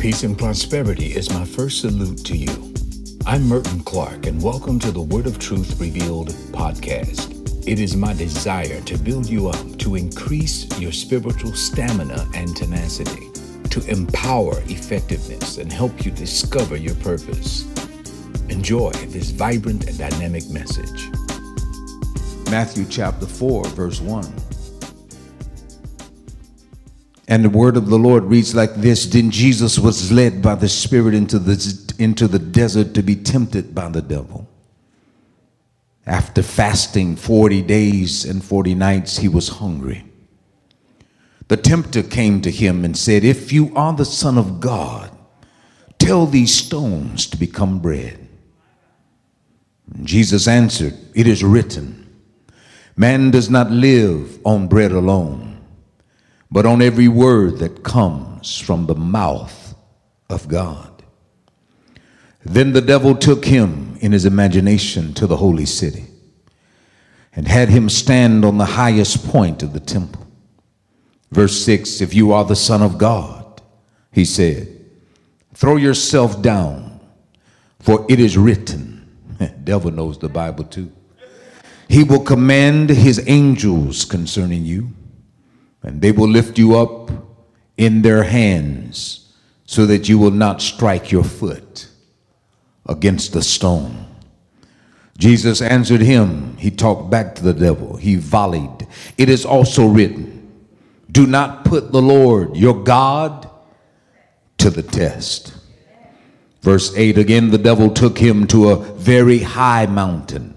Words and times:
Peace 0.00 0.22
and 0.22 0.38
prosperity 0.38 1.14
is 1.14 1.28
my 1.28 1.44
first 1.44 1.82
salute 1.82 2.24
to 2.24 2.34
you. 2.34 2.72
I'm 3.26 3.46
Merton 3.46 3.80
Clark, 3.80 4.24
and 4.24 4.42
welcome 4.42 4.78
to 4.78 4.90
the 4.90 5.02
Word 5.02 5.26
of 5.26 5.38
Truth 5.38 5.78
Revealed 5.78 6.30
podcast. 6.52 7.68
It 7.68 7.78
is 7.78 7.96
my 7.96 8.14
desire 8.14 8.80
to 8.80 8.96
build 8.96 9.28
you 9.28 9.48
up, 9.48 9.78
to 9.80 9.96
increase 9.96 10.66
your 10.80 10.90
spiritual 10.90 11.52
stamina 11.52 12.26
and 12.34 12.56
tenacity, 12.56 13.28
to 13.68 13.84
empower 13.90 14.62
effectiveness, 14.68 15.58
and 15.58 15.70
help 15.70 16.02
you 16.02 16.10
discover 16.12 16.78
your 16.78 16.94
purpose. 16.94 17.66
Enjoy 18.48 18.92
this 19.08 19.28
vibrant 19.32 19.86
and 19.86 19.98
dynamic 19.98 20.48
message. 20.48 21.10
Matthew 22.50 22.86
chapter 22.88 23.26
4, 23.26 23.66
verse 23.66 24.00
1. 24.00 24.24
And 27.30 27.44
the 27.44 27.48
word 27.48 27.76
of 27.76 27.86
the 27.86 27.96
Lord 27.96 28.24
reads 28.24 28.56
like 28.56 28.74
this 28.74 29.06
Then 29.06 29.30
Jesus 29.30 29.78
was 29.78 30.10
led 30.10 30.42
by 30.42 30.56
the 30.56 30.68
Spirit 30.68 31.14
into 31.14 31.38
the, 31.38 31.94
into 31.96 32.26
the 32.26 32.40
desert 32.40 32.92
to 32.94 33.02
be 33.02 33.14
tempted 33.14 33.72
by 33.72 33.88
the 33.88 34.02
devil. 34.02 34.48
After 36.06 36.42
fasting 36.42 37.14
40 37.14 37.62
days 37.62 38.24
and 38.24 38.44
40 38.44 38.74
nights, 38.74 39.18
he 39.18 39.28
was 39.28 39.48
hungry. 39.48 40.04
The 41.46 41.56
tempter 41.56 42.02
came 42.02 42.40
to 42.42 42.50
him 42.50 42.84
and 42.84 42.98
said, 42.98 43.22
If 43.22 43.52
you 43.52 43.72
are 43.76 43.92
the 43.92 44.04
Son 44.04 44.36
of 44.36 44.58
God, 44.58 45.16
tell 45.98 46.26
these 46.26 46.52
stones 46.52 47.28
to 47.28 47.36
become 47.36 47.78
bread. 47.78 48.26
And 49.94 50.04
Jesus 50.04 50.48
answered, 50.48 50.98
It 51.14 51.28
is 51.28 51.44
written, 51.44 52.12
Man 52.96 53.30
does 53.30 53.48
not 53.48 53.70
live 53.70 54.40
on 54.44 54.66
bread 54.66 54.90
alone 54.90 55.49
but 56.50 56.66
on 56.66 56.82
every 56.82 57.08
word 57.08 57.58
that 57.58 57.82
comes 57.82 58.58
from 58.58 58.86
the 58.86 58.94
mouth 58.94 59.74
of 60.28 60.48
God. 60.48 61.02
Then 62.44 62.72
the 62.72 62.80
devil 62.80 63.14
took 63.14 63.44
him 63.44 63.96
in 64.00 64.12
his 64.12 64.24
imagination 64.24 65.14
to 65.14 65.26
the 65.26 65.36
holy 65.36 65.66
city 65.66 66.06
and 67.34 67.46
had 67.46 67.68
him 67.68 67.88
stand 67.88 68.44
on 68.44 68.58
the 68.58 68.64
highest 68.64 69.28
point 69.28 69.62
of 69.62 69.72
the 69.72 69.80
temple. 69.80 70.26
Verse 71.30 71.62
6 71.64 72.00
If 72.00 72.14
you 72.14 72.32
are 72.32 72.44
the 72.44 72.56
Son 72.56 72.82
of 72.82 72.98
God, 72.98 73.62
he 74.10 74.24
said, 74.24 74.76
throw 75.54 75.76
yourself 75.76 76.42
down, 76.42 77.00
for 77.78 78.04
it 78.08 78.18
is 78.18 78.36
written. 78.36 79.06
devil 79.64 79.90
knows 79.90 80.18
the 80.18 80.28
Bible 80.28 80.64
too. 80.64 80.90
He 81.88 82.04
will 82.04 82.20
command 82.20 82.88
his 82.88 83.22
angels 83.28 84.04
concerning 84.04 84.64
you 84.64 84.90
and 85.82 86.00
they 86.02 86.12
will 86.12 86.28
lift 86.28 86.58
you 86.58 86.76
up 86.76 87.10
in 87.76 88.02
their 88.02 88.24
hands 88.24 89.32
so 89.64 89.86
that 89.86 90.08
you 90.08 90.18
will 90.18 90.30
not 90.30 90.60
strike 90.60 91.10
your 91.10 91.24
foot 91.24 91.88
against 92.86 93.32
the 93.32 93.42
stone. 93.42 94.06
Jesus 95.16 95.60
answered 95.62 96.00
him. 96.00 96.56
He 96.56 96.70
talked 96.70 97.10
back 97.10 97.34
to 97.36 97.42
the 97.42 97.52
devil. 97.52 97.96
He 97.96 98.16
volleyed. 98.16 98.86
It 99.16 99.28
is 99.28 99.44
also 99.44 99.86
written, 99.86 100.50
Do 101.10 101.26
not 101.26 101.64
put 101.64 101.92
the 101.92 102.02
Lord 102.02 102.56
your 102.56 102.82
God 102.82 103.48
to 104.58 104.70
the 104.70 104.82
test. 104.82 105.54
Verse 106.62 106.94
8 106.96 107.16
again, 107.16 107.50
the 107.50 107.58
devil 107.58 107.90
took 107.90 108.18
him 108.18 108.46
to 108.48 108.70
a 108.70 108.76
very 108.76 109.38
high 109.38 109.86
mountain 109.86 110.54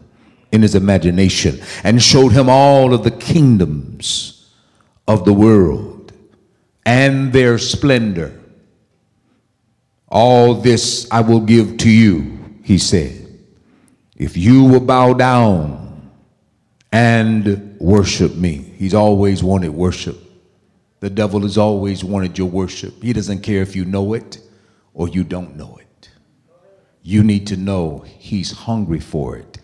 in 0.52 0.62
his 0.62 0.76
imagination 0.76 1.62
and 1.84 2.02
showed 2.02 2.32
him 2.32 2.50
all 2.50 2.94
of 2.94 3.04
the 3.04 3.12
kingdoms 3.12 4.33
of 5.08 5.26
the 5.26 5.34
world 5.34 6.14
and 6.86 7.32
their 7.34 7.58
splendor. 7.58 8.40
All 10.08 10.54
this 10.54 11.08
I 11.12 11.22
will 11.22 11.42
give 11.42 11.78
to 11.78 11.90
you, 11.90 12.40
he 12.64 12.78
said, 12.78 13.20
if 14.16 14.38
you 14.38 14.64
will 14.64 14.80
bow 14.80 15.14
down 15.14 15.84
and 16.94 17.76
worship 17.80 18.36
me. 18.36 18.54
He's 18.78 18.94
always 18.94 19.44
wanted 19.44 19.70
worship. 19.70 20.18
The 21.00 21.10
devil 21.10 21.42
has 21.42 21.58
always 21.58 22.04
wanted 22.04 22.38
your 22.38 22.48
worship. 22.48 23.02
He 23.02 23.12
doesn't 23.12 23.42
care 23.42 23.62
if 23.62 23.76
you 23.76 23.84
know 23.84 24.14
it 24.14 24.40
or 24.94 25.10
you 25.10 25.24
don't 25.24 25.58
know 25.58 25.78
it. 25.82 26.10
You 27.02 27.24
need 27.24 27.48
to 27.48 27.58
know 27.58 28.06
he's 28.06 28.52
hungry 28.52 29.00
for 29.00 29.36
it. 29.36 29.58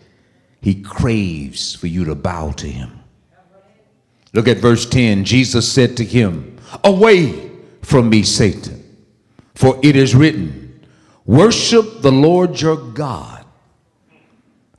He 0.60 0.82
craves 0.82 1.74
for 1.74 1.86
you 1.86 2.04
to 2.06 2.14
bow 2.14 2.50
to 2.52 2.66
him. 2.66 2.99
Look 4.32 4.48
at 4.48 4.58
verse 4.58 4.86
10. 4.86 5.24
Jesus 5.24 5.70
said 5.70 5.96
to 5.96 6.04
him, 6.04 6.58
Away 6.84 7.50
from 7.82 8.08
me, 8.08 8.22
Satan, 8.22 9.04
for 9.54 9.78
it 9.82 9.96
is 9.96 10.14
written, 10.14 10.86
Worship 11.24 12.02
the 12.02 12.12
Lord 12.12 12.60
your 12.60 12.76
God 12.76 13.44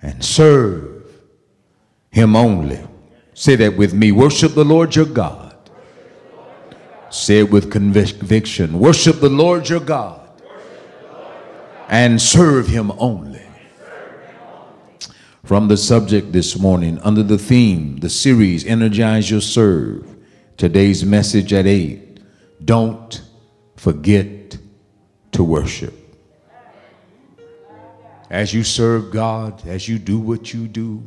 and 0.01 0.23
serve 0.23 1.05
him 2.09 2.35
only. 2.35 2.79
Say 3.33 3.55
that 3.57 3.77
with 3.77 3.93
me. 3.93 4.11
Worship 4.11 4.53
the 4.53 4.65
Lord 4.65 4.95
your 4.95 5.05
God. 5.05 5.55
Say 7.09 7.39
it 7.39 7.51
with 7.51 7.71
conviction. 7.71 8.79
Worship 8.79 9.19
the 9.19 9.29
Lord 9.29 9.67
your 9.67 9.79
God 9.79 10.29
and 11.89 12.21
serve 12.21 12.67
him 12.67 12.91
only 12.97 13.50
from 15.43 15.67
the 15.67 15.77
subject 15.77 16.31
this 16.31 16.57
morning 16.57 16.99
under 16.99 17.23
the 17.23 17.37
theme, 17.37 17.97
the 17.97 18.09
series, 18.09 18.65
Energize 18.65 19.29
Your 19.29 19.41
Serve. 19.41 20.15
Today's 20.57 21.03
message 21.03 21.51
at 21.53 21.65
8 21.65 22.19
Don't 22.63 23.21
forget 23.75 24.57
to 25.31 25.43
worship. 25.43 25.93
As 28.29 28.53
you 28.53 28.63
serve 28.63 29.11
God, 29.11 29.67
as 29.67 29.89
you 29.89 29.97
do 29.97 30.19
what 30.19 30.53
you 30.53 30.67
do, 30.67 31.03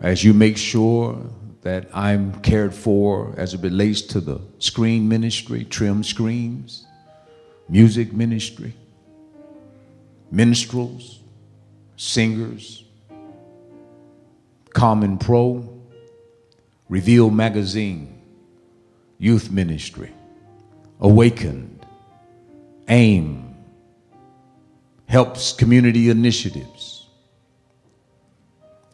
as 0.00 0.24
you 0.24 0.32
make 0.32 0.56
sure 0.56 1.18
that 1.62 1.88
I'm 1.92 2.40
cared 2.40 2.74
for 2.74 3.34
as 3.36 3.54
it 3.54 3.60
relates 3.60 4.00
to 4.02 4.20
the 4.20 4.40
screen 4.58 5.08
ministry, 5.08 5.64
trim 5.64 6.02
screens, 6.02 6.86
music 7.68 8.12
ministry, 8.12 8.72
minstrels, 10.30 11.21
singers, 12.02 12.84
Common 14.70 15.18
Pro, 15.18 15.80
Reveal 16.88 17.30
Magazine, 17.30 18.20
Youth 19.18 19.52
Ministry, 19.52 20.10
Awakened, 21.00 21.86
AIM, 22.88 23.54
helps 25.06 25.52
community 25.52 26.10
initiatives, 26.10 27.06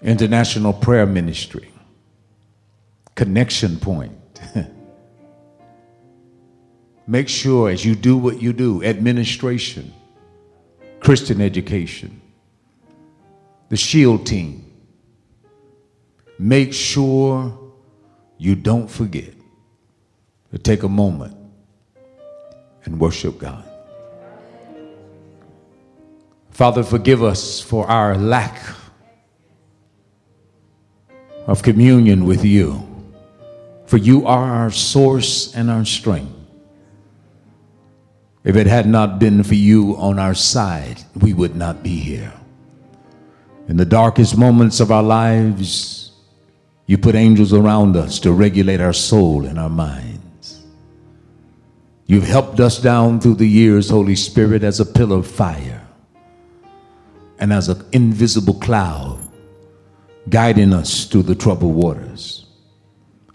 International 0.03 0.75
Prayer 0.75 1.07
Ministry, 1.07 1.71
Connection 3.15 3.79
Point. 3.79 4.13
Make 7.07 7.31
sure 7.31 7.71
as 7.71 7.87
you 7.87 7.95
do 7.95 8.19
what 8.19 8.43
you 8.43 8.53
do, 8.53 8.85
administration, 8.85 9.95
Christian 11.01 11.41
education, 11.41 12.21
the 13.69 13.77
shield 13.77 14.27
team. 14.27 14.65
Make 16.39 16.73
sure 16.73 17.59
you 18.39 18.55
don't 18.55 18.89
forget 18.89 19.35
to 20.53 20.59
take 20.59 20.83
a 20.83 20.89
moment 20.89 21.37
and 22.85 22.99
worship 22.99 23.39
God. 23.39 23.65
Father, 26.51 26.83
forgive 26.83 27.23
us 27.23 27.61
for 27.61 27.87
our 27.87 28.17
lack 28.17 28.61
of 31.47 31.63
communion 31.63 32.25
with 32.25 32.45
you, 32.45 32.87
for 33.87 33.97
you 33.97 34.27
are 34.27 34.45
our 34.45 34.71
source 34.71 35.55
and 35.55 35.71
our 35.71 35.85
strength. 35.85 36.33
If 38.45 38.57
it 38.57 38.67
had 38.67 38.87
not 38.87 39.19
been 39.19 39.43
for 39.43 39.55
you 39.55 39.97
on 39.99 40.19
our 40.19 40.35
side, 40.35 41.03
we 41.15 41.33
would 41.35 41.55
not 41.55 41.83
be 41.83 41.97
here. 41.97 42.38
In 43.69 43.77
the 43.77 43.85
darkest 43.85 44.39
moments 44.39 44.81
of 44.81 44.91
our 44.91 45.03
lives, 45.03 46.13
you 46.87 46.97
put 46.97 47.15
angels 47.15 47.53
around 47.53 47.97
us 47.97 48.19
to 48.21 48.33
regulate 48.33 48.81
our 48.81 48.95
soul 48.95 49.45
and 49.45 49.59
our 49.59 49.69
minds. 49.69 50.65
You've 52.07 52.27
helped 52.27 52.61
us 52.61 52.81
down 52.81 53.21
through 53.21 53.35
the 53.35 53.47
years, 53.47 53.91
Holy 53.91 54.17
Spirit, 54.17 54.63
as 54.63 54.81
a 54.81 54.87
pillar 54.87 55.19
of 55.19 55.27
fire 55.27 55.87
and 57.39 57.53
as 57.53 57.69
an 57.69 57.85
invisible 57.93 58.55
cloud, 58.55 59.19
guiding 60.31 60.73
us 60.73 61.05
through 61.05 61.25
the 61.25 61.35
troubled 61.35 61.75
waters, 61.75 62.47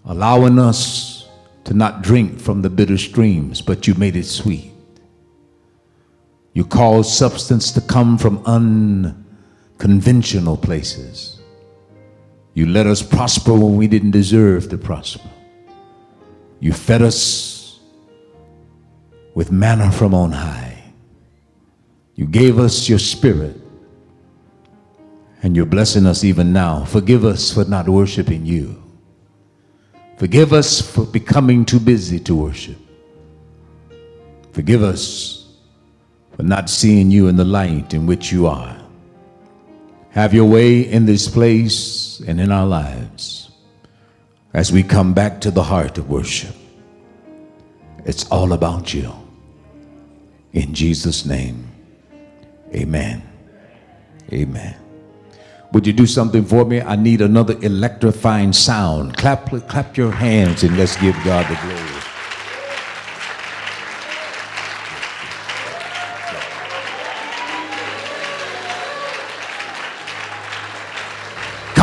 allowing 0.06 0.58
us 0.58 1.30
to 1.66 1.76
not 1.76 2.02
drink 2.02 2.40
from 2.40 2.64
the 2.64 2.72
bitter 2.72 2.98
streams, 2.98 3.62
but 3.62 3.88
you 3.88 3.94
made 3.94 4.16
it 4.16 4.26
sweet. 4.26 4.72
You 6.54 6.66
caused 6.66 7.12
substance 7.12 7.72
to 7.74 7.82
come 7.82 8.18
from 8.18 8.42
un 8.48 9.23
conventional 9.78 10.58
places. 10.58 11.40
You 12.54 12.68
let 12.68 12.86
us 12.88 13.02
prosper 13.02 13.54
when 13.54 13.76
we 13.78 13.88
didn't 13.88 14.12
deserve 14.12 14.70
to 14.70 14.78
prosper. 14.78 15.30
You 16.60 16.72
fed 16.72 17.02
us 17.02 17.80
with 19.34 19.52
manna 19.52 19.92
from 19.92 20.14
on 20.14 20.32
high. 20.32 20.82
You 22.16 22.28
gave 22.28 22.60
us 22.60 22.88
your 22.88 23.00
spirit, 23.00 23.60
and 25.42 25.56
you're 25.56 25.66
blessing 25.66 26.06
us 26.06 26.24
even 26.24 26.54
now. 26.54 26.86
Forgive 26.86 27.26
us 27.26 27.52
for 27.52 27.66
not 27.66 27.90
worshiping 27.90 28.46
you. 28.46 28.82
Forgive 30.18 30.54
us 30.54 30.80
for 30.80 31.06
becoming 31.06 31.66
too 31.66 31.80
busy 31.80 32.20
to 32.20 32.36
worship. 32.36 32.78
Forgive 34.52 34.84
us 34.84 35.58
for 36.36 36.44
not 36.44 36.70
seeing 36.70 37.10
you 37.10 37.28
in 37.28 37.36
the 37.36 37.44
light 37.44 37.96
in 37.96 38.06
which 38.06 38.32
you 38.32 38.46
are. 38.46 38.83
Have 40.14 40.32
your 40.34 40.46
way 40.46 40.82
in 40.82 41.08
this 41.08 41.28
place 41.28 42.20
and 42.28 42.40
in 42.40 42.52
our 42.52 42.68
lives 42.68 43.50
as 44.54 44.72
we 44.72 44.84
come 44.84 45.14
back 45.14 45.42
to 45.42 45.50
the 45.50 45.64
heart 45.64 45.98
of 45.98 46.08
worship. 46.08 46.56
It's 48.06 48.30
all 48.30 48.54
about 48.54 48.94
you. 48.94 49.12
In 50.52 50.76
Jesus' 50.76 51.26
name, 51.26 51.68
amen. 52.76 53.24
Amen. 54.32 54.76
Would 55.72 55.88
you 55.88 55.94
do 55.94 56.06
something 56.06 56.46
for 56.46 56.64
me? 56.64 56.80
I 56.80 56.96
need 56.96 57.22
another 57.22 57.58
electrifying 57.64 58.54
sound. 58.54 59.18
Clap, 59.18 59.50
clap 59.68 59.98
your 59.98 60.12
hands 60.12 60.62
and 60.62 60.78
let's 60.78 60.96
give 60.98 61.16
God 61.24 61.48
the 61.50 61.60
glory. 61.66 62.03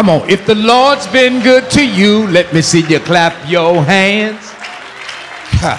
Come 0.00 0.08
on, 0.08 0.30
if 0.30 0.46
the 0.46 0.54
Lord's 0.54 1.06
been 1.08 1.42
good 1.42 1.68
to 1.72 1.86
you, 1.86 2.26
let 2.28 2.54
me 2.54 2.62
see 2.62 2.80
you 2.88 2.98
clap 3.00 3.34
your 3.46 3.84
hands. 3.84 4.40
Ha. 5.60 5.76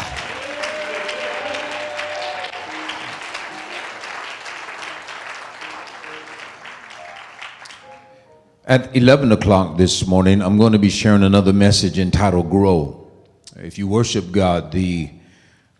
At 8.63 8.95
11 8.95 9.31
o'clock 9.31 9.77
this 9.77 10.05
morning, 10.05 10.43
I'm 10.43 10.59
going 10.59 10.73
to 10.73 10.77
be 10.77 10.91
sharing 10.91 11.23
another 11.23 11.51
message 11.51 11.97
entitled 11.97 12.51
Grow. 12.51 13.09
If 13.55 13.79
you 13.79 13.87
worship 13.87 14.31
God, 14.31 14.71
the, 14.71 15.09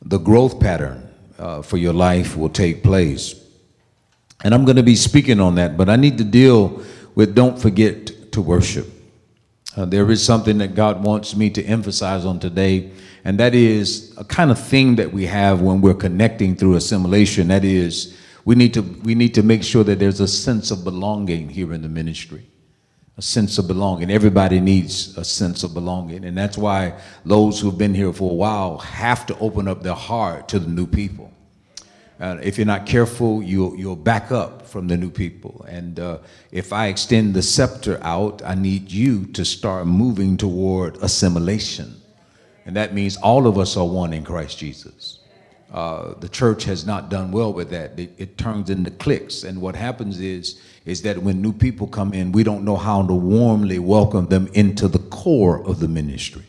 the 0.02 0.18
growth 0.18 0.60
pattern 0.60 1.08
uh, 1.38 1.62
for 1.62 1.78
your 1.78 1.94
life 1.94 2.36
will 2.36 2.50
take 2.50 2.82
place. 2.82 3.36
And 4.44 4.56
I'm 4.56 4.66
going 4.66 4.78
to 4.78 4.84
be 4.84 4.96
speaking 4.96 5.40
on 5.40 5.54
that, 5.56 5.78
but 5.78 5.90
I 5.90 5.96
need 5.96 6.18
to 6.18 6.24
deal 6.24 6.82
with 7.14 7.36
don't 7.36 7.60
forget 7.60 8.10
to 8.32 8.42
worship. 8.42 8.88
Uh, 9.76 9.86
there 9.86 10.10
is 10.12 10.24
something 10.24 10.58
that 10.58 10.76
God 10.76 11.04
wants 11.04 11.36
me 11.36 11.50
to 11.52 11.64
emphasize 11.64 12.26
on 12.26 12.40
today, 12.40 12.92
and 13.24 13.40
that 13.40 13.56
is 13.56 14.14
a 14.18 14.24
kind 14.24 14.52
of 14.52 14.60
thing 14.60 14.96
that 14.98 15.14
we 15.14 15.26
have 15.26 15.62
when 15.62 15.82
we're 15.82 15.94
connecting 15.94 16.56
through 16.56 16.76
assimilation. 16.76 17.48
That 17.48 17.64
is, 17.64 18.18
we 18.44 18.56
need 18.56 18.74
to, 18.74 18.82
we 18.82 19.16
need 19.16 19.34
to 19.36 19.44
make 19.44 19.64
sure 19.64 19.84
that 19.86 20.00
there's 20.00 20.20
a 20.20 20.28
sense 20.28 20.72
of 20.72 20.84
belonging 20.84 21.50
here 21.50 21.74
in 21.74 21.82
the 21.82 21.90
ministry 21.90 22.52
a 23.18 23.22
sense 23.22 23.58
of 23.58 23.68
belonging. 23.68 24.10
Everybody 24.10 24.60
needs 24.60 25.16
a 25.18 25.24
sense 25.24 25.64
of 25.64 25.74
belonging. 25.74 26.26
And 26.26 26.38
that's 26.38 26.58
why 26.58 27.00
those 27.26 27.60
who've 27.60 27.78
been 27.78 27.94
here 27.94 28.12
for 28.14 28.32
a 28.32 28.34
while 28.34 28.80
have 28.80 29.26
to 29.28 29.38
open 29.38 29.68
up 29.68 29.84
their 29.84 29.94
heart 29.94 30.48
to 30.50 30.60
the 30.60 30.70
new 30.70 30.88
people. 30.88 31.31
Uh, 32.22 32.38
if 32.44 32.56
you're 32.56 32.68
not 32.68 32.86
careful, 32.86 33.42
you'll, 33.42 33.76
you'll 33.76 33.96
back 33.96 34.32
up 34.32 34.68
from 34.68 34.88
the 34.88 34.96
new 34.96 35.10
people. 35.10 35.66
And 35.68 36.00
uh, 36.00 36.20
if 36.52 36.72
I 36.72 36.86
extend 36.86 37.34
the 37.34 37.42
scepter 37.42 38.00
out, 38.04 38.44
I 38.46 38.54
need 38.54 38.92
you 38.92 39.26
to 39.34 39.44
start 39.44 39.88
moving 39.88 40.38
toward 40.38 40.98
assimilation. 40.98 42.00
And 42.68 42.76
that 42.76 42.94
means 42.94 43.18
all 43.18 43.48
of 43.48 43.58
us 43.58 43.76
are 43.76 43.88
one 43.88 44.14
in 44.14 44.24
Christ 44.24 44.60
Jesus. 44.60 45.18
Uh, 45.74 46.14
the 46.20 46.30
church 46.30 46.64
has 46.66 46.86
not 46.86 47.10
done 47.10 47.32
well 47.32 47.54
with 47.54 47.72
that. 47.72 48.00
It, 48.00 48.12
it, 48.20 48.38
turns 48.38 48.70
into 48.70 48.92
cliques, 48.92 49.44
and 49.44 49.60
what 49.62 49.74
happens 49.74 50.20
is 50.20 50.62
is 50.86 51.02
that 51.04 51.18
when 51.18 51.42
new 51.42 51.54
people 51.54 51.88
come 51.88 52.14
in, 52.14 52.34
we 52.34 52.44
don't 52.44 52.66
know 52.66 52.76
how 52.76 53.06
to 53.08 53.14
warmly 53.14 53.80
welcome 53.80 54.26
them 54.26 54.48
into 54.54 54.90
the 54.90 55.00
core 55.00 55.66
of 55.66 55.80
the 55.80 55.88
ministry. 55.88 56.44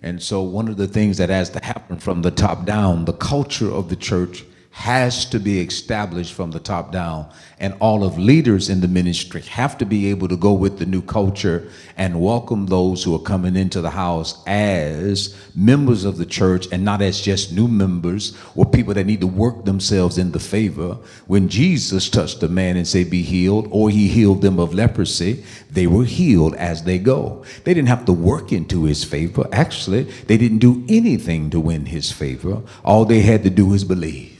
And 0.00 0.22
so, 0.22 0.42
one 0.42 0.68
of 0.68 0.76
the 0.76 0.86
things 0.86 1.18
that 1.18 1.28
has 1.28 1.50
to 1.50 1.64
happen 1.64 1.98
from 1.98 2.22
the 2.22 2.30
top 2.30 2.64
down, 2.64 3.04
the 3.04 3.14
culture 3.14 3.70
of 3.70 3.88
the 3.88 3.96
church 3.96 4.44
has 4.76 5.24
to 5.24 5.40
be 5.40 5.58
established 5.58 6.34
from 6.34 6.50
the 6.50 6.60
top 6.60 6.92
down. 6.92 7.26
And 7.58 7.74
all 7.80 8.04
of 8.04 8.18
leaders 8.18 8.68
in 8.68 8.82
the 8.82 8.88
ministry 8.88 9.40
have 9.40 9.78
to 9.78 9.86
be 9.86 10.10
able 10.10 10.28
to 10.28 10.36
go 10.36 10.52
with 10.52 10.78
the 10.78 10.84
new 10.84 11.00
culture 11.00 11.70
and 11.96 12.20
welcome 12.20 12.66
those 12.66 13.02
who 13.02 13.14
are 13.14 13.22
coming 13.22 13.56
into 13.56 13.80
the 13.80 13.88
house 13.88 14.44
as 14.46 15.34
members 15.54 16.04
of 16.04 16.18
the 16.18 16.26
church 16.26 16.68
and 16.70 16.84
not 16.84 17.00
as 17.00 17.22
just 17.22 17.54
new 17.54 17.66
members 17.66 18.36
or 18.54 18.66
people 18.66 18.92
that 18.92 19.06
need 19.06 19.22
to 19.22 19.26
work 19.26 19.64
themselves 19.64 20.18
into 20.18 20.38
favor. 20.38 20.98
When 21.26 21.48
Jesus 21.48 22.10
touched 22.10 22.42
a 22.42 22.48
man 22.48 22.76
and 22.76 22.86
said, 22.86 23.08
Be 23.08 23.22
healed, 23.22 23.68
or 23.70 23.88
he 23.88 24.08
healed 24.08 24.42
them 24.42 24.60
of 24.60 24.74
leprosy, 24.74 25.42
they 25.70 25.86
were 25.86 26.04
healed 26.04 26.54
as 26.56 26.84
they 26.84 26.98
go. 26.98 27.46
They 27.64 27.72
didn't 27.72 27.88
have 27.88 28.04
to 28.04 28.12
work 28.12 28.52
into 28.52 28.84
his 28.84 29.04
favor. 29.04 29.48
Actually, 29.52 30.02
they 30.02 30.36
didn't 30.36 30.58
do 30.58 30.84
anything 30.86 31.48
to 31.48 31.60
win 31.60 31.86
his 31.86 32.12
favor. 32.12 32.60
All 32.84 33.06
they 33.06 33.22
had 33.22 33.42
to 33.44 33.50
do 33.50 33.64
was 33.64 33.82
believe. 33.82 34.35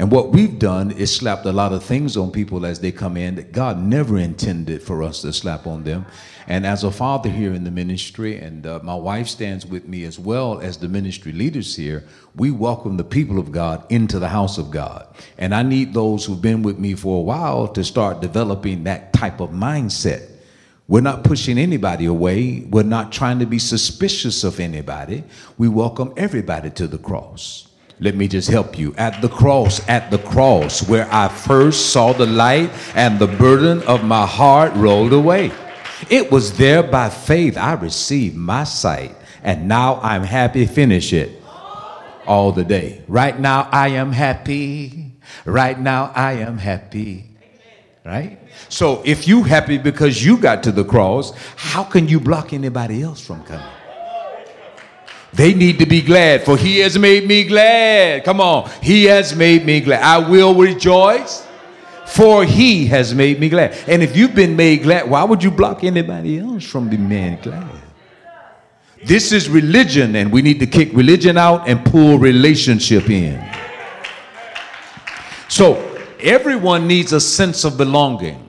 And 0.00 0.10
what 0.10 0.30
we've 0.30 0.58
done 0.58 0.92
is 0.92 1.14
slapped 1.14 1.44
a 1.44 1.52
lot 1.52 1.74
of 1.74 1.84
things 1.84 2.16
on 2.16 2.32
people 2.32 2.64
as 2.64 2.80
they 2.80 2.90
come 2.90 3.18
in 3.18 3.34
that 3.34 3.52
God 3.52 3.78
never 3.78 4.16
intended 4.16 4.82
for 4.82 5.02
us 5.02 5.20
to 5.20 5.30
slap 5.30 5.66
on 5.66 5.84
them. 5.84 6.06
And 6.46 6.64
as 6.64 6.84
a 6.84 6.90
father 6.90 7.28
here 7.28 7.52
in 7.52 7.64
the 7.64 7.70
ministry, 7.70 8.38
and 8.38 8.66
uh, 8.66 8.80
my 8.82 8.94
wife 8.94 9.28
stands 9.28 9.66
with 9.66 9.86
me 9.86 10.04
as 10.04 10.18
well 10.18 10.58
as 10.58 10.78
the 10.78 10.88
ministry 10.88 11.32
leaders 11.32 11.76
here, 11.76 12.06
we 12.34 12.50
welcome 12.50 12.96
the 12.96 13.04
people 13.04 13.38
of 13.38 13.52
God 13.52 13.84
into 13.92 14.18
the 14.18 14.30
house 14.30 14.56
of 14.56 14.70
God. 14.70 15.06
And 15.36 15.54
I 15.54 15.62
need 15.62 15.92
those 15.92 16.24
who've 16.24 16.40
been 16.40 16.62
with 16.62 16.78
me 16.78 16.94
for 16.94 17.18
a 17.18 17.22
while 17.22 17.68
to 17.68 17.84
start 17.84 18.22
developing 18.22 18.84
that 18.84 19.12
type 19.12 19.38
of 19.38 19.50
mindset. 19.50 20.30
We're 20.88 21.02
not 21.02 21.24
pushing 21.24 21.58
anybody 21.58 22.06
away. 22.06 22.60
We're 22.70 22.84
not 22.84 23.12
trying 23.12 23.38
to 23.40 23.46
be 23.46 23.58
suspicious 23.58 24.44
of 24.44 24.60
anybody. 24.60 25.24
We 25.58 25.68
welcome 25.68 26.14
everybody 26.16 26.70
to 26.70 26.86
the 26.86 26.96
cross. 26.96 27.69
Let 28.02 28.14
me 28.14 28.28
just 28.28 28.48
help 28.48 28.78
you. 28.78 28.94
At 28.96 29.20
the 29.20 29.28
cross, 29.28 29.86
at 29.86 30.10
the 30.10 30.16
cross, 30.18 30.88
where 30.88 31.06
I 31.12 31.28
first 31.28 31.90
saw 31.92 32.14
the 32.14 32.26
light 32.26 32.70
and 32.94 33.18
the 33.18 33.26
burden 33.26 33.82
of 33.82 34.04
my 34.04 34.26
heart 34.26 34.72
rolled 34.74 35.12
away. 35.12 35.52
It 36.08 36.32
was 36.32 36.56
there 36.56 36.82
by 36.82 37.10
faith 37.10 37.58
I 37.58 37.74
received 37.74 38.36
my 38.36 38.64
sight, 38.64 39.14
and 39.42 39.68
now 39.68 40.00
I'm 40.00 40.24
happy. 40.24 40.64
Finish 40.64 41.12
it 41.12 41.42
all 42.26 42.52
the 42.52 42.64
day. 42.64 43.02
Right 43.06 43.38
now, 43.38 43.68
I 43.70 43.88
am 43.88 44.12
happy. 44.12 45.12
Right 45.44 45.78
now, 45.78 46.10
I 46.14 46.32
am 46.32 46.56
happy. 46.56 47.26
Right? 48.06 48.38
So, 48.70 49.02
if 49.04 49.28
you 49.28 49.42
happy 49.42 49.76
because 49.76 50.24
you 50.24 50.38
got 50.38 50.62
to 50.62 50.72
the 50.72 50.84
cross, 50.84 51.34
how 51.56 51.84
can 51.84 52.08
you 52.08 52.18
block 52.18 52.54
anybody 52.54 53.02
else 53.02 53.20
from 53.20 53.44
coming? 53.44 53.66
They 55.32 55.54
need 55.54 55.78
to 55.78 55.86
be 55.86 56.02
glad, 56.02 56.44
for 56.44 56.56
he 56.56 56.78
has 56.78 56.98
made 56.98 57.26
me 57.26 57.44
glad. 57.44 58.24
Come 58.24 58.40
on. 58.40 58.68
He 58.82 59.04
has 59.04 59.34
made 59.34 59.64
me 59.64 59.80
glad. 59.80 60.02
I 60.02 60.28
will 60.28 60.54
rejoice, 60.54 61.46
for 62.06 62.44
he 62.44 62.86
has 62.86 63.14
made 63.14 63.38
me 63.38 63.48
glad. 63.48 63.76
And 63.86 64.02
if 64.02 64.16
you've 64.16 64.34
been 64.34 64.56
made 64.56 64.82
glad, 64.82 65.08
why 65.08 65.22
would 65.22 65.42
you 65.42 65.50
block 65.50 65.84
anybody 65.84 66.38
else 66.38 66.64
from 66.64 66.88
being 66.88 67.08
made 67.08 67.42
glad? 67.42 67.70
This 69.04 69.32
is 69.32 69.48
religion, 69.48 70.16
and 70.16 70.32
we 70.32 70.42
need 70.42 70.58
to 70.60 70.66
kick 70.66 70.90
religion 70.92 71.38
out 71.38 71.68
and 71.68 71.84
pull 71.84 72.18
relationship 72.18 73.08
in. 73.08 73.42
So, 75.48 75.76
everyone 76.20 76.86
needs 76.86 77.12
a 77.12 77.20
sense 77.20 77.64
of 77.64 77.78
belonging. 77.78 78.46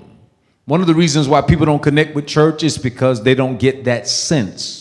One 0.65 0.81
of 0.81 0.87
the 0.87 0.95
reasons 0.95 1.27
why 1.27 1.41
people 1.41 1.67
don't 1.67 1.81
connect 1.81 2.15
with 2.15 2.27
church 2.27 2.63
is 2.63 2.77
because 2.77 3.23
they 3.23 3.33
don't 3.33 3.57
get 3.57 3.85
that 3.85 4.07
sense 4.07 4.80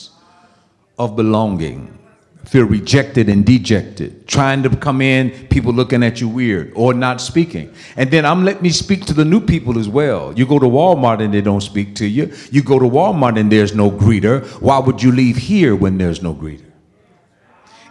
of 1.00 1.16
belonging. 1.16 1.97
Feel 2.45 2.64
rejected 2.64 3.28
and 3.30 3.45
dejected, 3.45 4.28
trying 4.28 4.62
to 4.62 4.76
come 4.76 5.00
in, 5.00 5.30
people 5.49 5.73
looking 5.73 6.02
at 6.02 6.21
you 6.21 6.28
weird 6.28 6.73
or 6.75 6.92
not 6.92 7.23
speaking. 7.23 7.73
And 7.97 8.11
then 8.11 8.26
I'm 8.26 8.45
letting 8.45 8.62
me 8.62 8.71
speak 8.71 9.07
to 9.07 9.14
the 9.14 9.25
new 9.25 9.40
people 9.40 9.78
as 9.78 9.88
well. 9.88 10.33
You 10.38 10.47
go 10.47 10.59
to 10.59 10.66
Walmart 10.66 11.23
and 11.23 11.33
they 11.33 11.40
don't 11.40 11.62
speak 11.62 11.95
to 11.97 12.07
you. 12.07 12.33
You 12.50 12.62
go 12.62 12.78
to 12.78 12.85
Walmart 12.85 13.38
and 13.38 13.50
there's 13.50 13.75
no 13.75 13.90
greeter. 13.90 14.47
Why 14.61 14.78
would 14.78 15.02
you 15.02 15.11
leave 15.11 15.37
here 15.37 15.75
when 15.75 15.97
there's 15.97 16.23
no 16.23 16.35
greeter? 16.35 16.71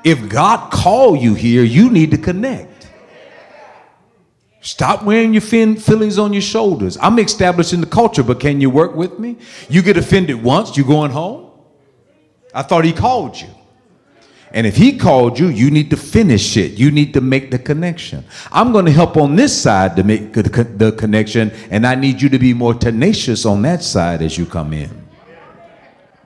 If 0.03 0.29
God 0.29 0.71
called 0.71 1.19
you 1.19 1.33
here, 1.33 1.63
you 1.63 1.89
need 1.89 2.11
to 2.11 2.17
connect. 2.17 2.89
Stop 4.61 5.03
wearing 5.03 5.33
your 5.33 5.41
fin- 5.41 5.77
feelings 5.77 6.19
on 6.19 6.31
your 6.33 6.43
shoulders. 6.43 6.97
I'm 7.01 7.17
establishing 7.17 7.81
the 7.81 7.87
culture, 7.87 8.23
but 8.23 8.39
can 8.39 8.61
you 8.61 8.69
work 8.69 8.95
with 8.95 9.17
me? 9.17 9.37
You 9.67 9.81
get 9.81 9.97
offended 9.97 10.43
once, 10.43 10.77
you're 10.77 10.85
going 10.85 11.11
home? 11.11 11.48
I 12.53 12.63
thought 12.63 12.85
he 12.85 12.93
called 12.93 13.39
you. 13.39 13.49
And 14.51 14.65
if 14.65 14.75
he 14.75 14.97
called 14.97 15.37
you, 15.37 15.49
you 15.49 15.69
need 15.69 15.91
to 15.91 15.97
finish 15.97 16.57
it. 16.57 16.71
You 16.71 16.89
need 16.89 17.13
to 17.13 17.21
make 17.21 17.51
the 17.51 17.59
connection. 17.59 18.25
I'm 18.51 18.71
going 18.71 18.85
to 18.85 18.91
help 18.91 19.15
on 19.15 19.35
this 19.35 19.59
side 19.59 19.95
to 19.97 20.03
make 20.03 20.33
the 20.33 20.95
connection, 20.97 21.51
and 21.69 21.85
I 21.85 21.93
need 21.93 22.19
you 22.19 22.29
to 22.29 22.39
be 22.39 22.53
more 22.53 22.73
tenacious 22.73 23.45
on 23.45 23.61
that 23.61 23.83
side 23.83 24.23
as 24.23 24.37
you 24.37 24.47
come 24.47 24.73
in. 24.73 24.89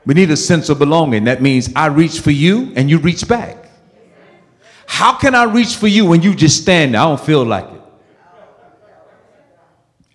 We 0.05 0.13
need 0.13 0.31
a 0.31 0.37
sense 0.37 0.69
of 0.69 0.79
belonging. 0.79 1.25
That 1.25 1.41
means 1.41 1.69
I 1.75 1.87
reach 1.87 2.19
for 2.19 2.31
you 2.31 2.71
and 2.75 2.89
you 2.89 2.97
reach 2.97 3.27
back. 3.27 3.57
How 4.85 5.17
can 5.17 5.35
I 5.35 5.43
reach 5.43 5.75
for 5.75 5.87
you 5.87 6.05
when 6.05 6.21
you 6.21 6.33
just 6.35 6.61
stand 6.61 6.93
there? 6.93 7.01
I 7.01 7.05
don't 7.05 7.19
feel 7.19 7.43
like 7.43 7.69
it. 7.69 7.81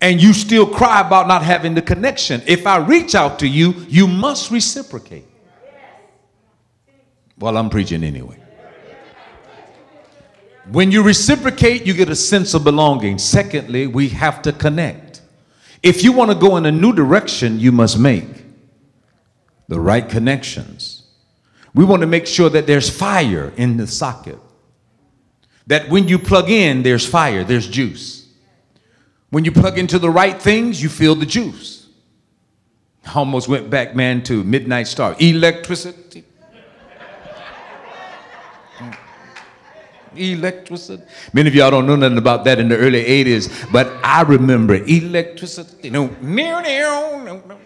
And 0.01 0.21
you 0.21 0.33
still 0.33 0.65
cry 0.65 1.01
about 1.01 1.27
not 1.27 1.43
having 1.43 1.75
the 1.75 1.81
connection. 1.81 2.41
If 2.47 2.65
I 2.65 2.77
reach 2.77 3.13
out 3.15 3.39
to 3.39 3.47
you, 3.47 3.73
you 3.87 4.07
must 4.07 4.49
reciprocate. 4.49 5.25
Well, 7.39 7.57
I'm 7.57 7.69
preaching 7.69 8.03
anyway. 8.03 8.37
When 10.71 10.91
you 10.91 11.01
reciprocate, 11.01 11.85
you 11.85 11.93
get 11.93 12.09
a 12.09 12.15
sense 12.15 12.53
of 12.53 12.63
belonging. 12.63 13.17
Secondly, 13.17 13.87
we 13.87 14.09
have 14.09 14.41
to 14.43 14.51
connect. 14.51 15.21
If 15.81 16.03
you 16.03 16.11
want 16.11 16.31
to 16.31 16.35
go 16.35 16.57
in 16.57 16.65
a 16.65 16.71
new 16.71 16.93
direction, 16.93 17.59
you 17.59 17.71
must 17.71 17.97
make 17.97 18.27
the 19.67 19.79
right 19.79 20.07
connections. 20.07 21.03
We 21.73 21.85
want 21.85 22.01
to 22.01 22.07
make 22.07 22.27
sure 22.27 22.49
that 22.49 22.67
there's 22.67 22.89
fire 22.89 23.53
in 23.55 23.77
the 23.77 23.87
socket. 23.87 24.39
That 25.67 25.89
when 25.89 26.07
you 26.07 26.19
plug 26.19 26.49
in, 26.49 26.83
there's 26.83 27.07
fire, 27.07 27.43
there's 27.43 27.67
juice. 27.67 28.27
When 29.29 29.45
you 29.45 29.51
plug 29.51 29.77
into 29.77 29.99
the 29.99 30.09
right 30.09 30.39
things, 30.39 30.81
you 30.81 30.89
feel 30.89 31.15
the 31.15 31.25
juice. 31.25 31.87
I 33.05 33.13
almost 33.13 33.47
went 33.47 33.69
back, 33.69 33.95
man, 33.95 34.23
to 34.23 34.43
Midnight 34.43 34.87
Star. 34.87 35.15
Electricity. 35.19 36.25
Electricity. 40.15 41.03
Many 41.33 41.49
of 41.49 41.55
y'all 41.55 41.71
don't 41.71 41.85
know 41.85 41.95
nothing 41.95 42.17
about 42.17 42.43
that 42.45 42.59
in 42.59 42.69
the 42.69 42.77
early 42.77 43.03
80s, 43.03 43.71
but 43.71 43.87
I 44.03 44.21
remember 44.23 44.75
electricity. 44.75 45.89
No, 45.89 46.07
no, 46.21 46.61
no, 46.61 47.43
no. 47.47 47.59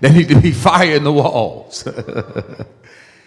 there 0.00 0.12
need 0.12 0.28
to 0.28 0.40
be 0.40 0.52
fire 0.52 0.96
in 0.96 1.04
the 1.04 1.12
walls. 1.12 1.88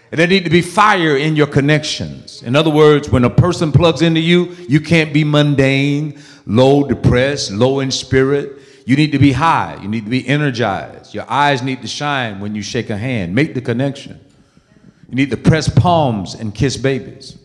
There 0.09 0.25
need 0.25 0.45
to 0.45 0.49
be 0.49 0.61
fire 0.61 1.17
in 1.17 1.35
your 1.35 1.47
connections. 1.47 2.41
In 2.41 2.55
other 2.55 2.69
words, 2.69 3.09
when 3.09 3.25
a 3.25 3.29
person 3.29 3.73
plugs 3.73 4.01
into 4.01 4.21
you, 4.21 4.55
you 4.69 4.79
can't 4.79 5.13
be 5.13 5.25
mundane, 5.25 6.21
low, 6.45 6.87
depressed, 6.87 7.51
low 7.51 7.81
in 7.81 7.91
spirit. 7.91 8.61
You 8.85 8.95
need 8.95 9.11
to 9.11 9.19
be 9.19 9.33
high. 9.33 9.77
You 9.81 9.89
need 9.89 10.05
to 10.05 10.09
be 10.09 10.25
energized. 10.25 11.13
Your 11.13 11.29
eyes 11.29 11.61
need 11.61 11.81
to 11.81 11.89
shine 11.89 12.39
when 12.39 12.55
you 12.55 12.61
shake 12.61 12.89
a 12.89 12.97
hand. 12.97 13.35
Make 13.35 13.53
the 13.53 13.59
connection. 13.59 14.21
You 15.09 15.15
need 15.15 15.31
to 15.31 15.37
press 15.37 15.69
palms 15.69 16.35
and 16.35 16.53
kiss 16.53 16.75
babies. 16.77 17.37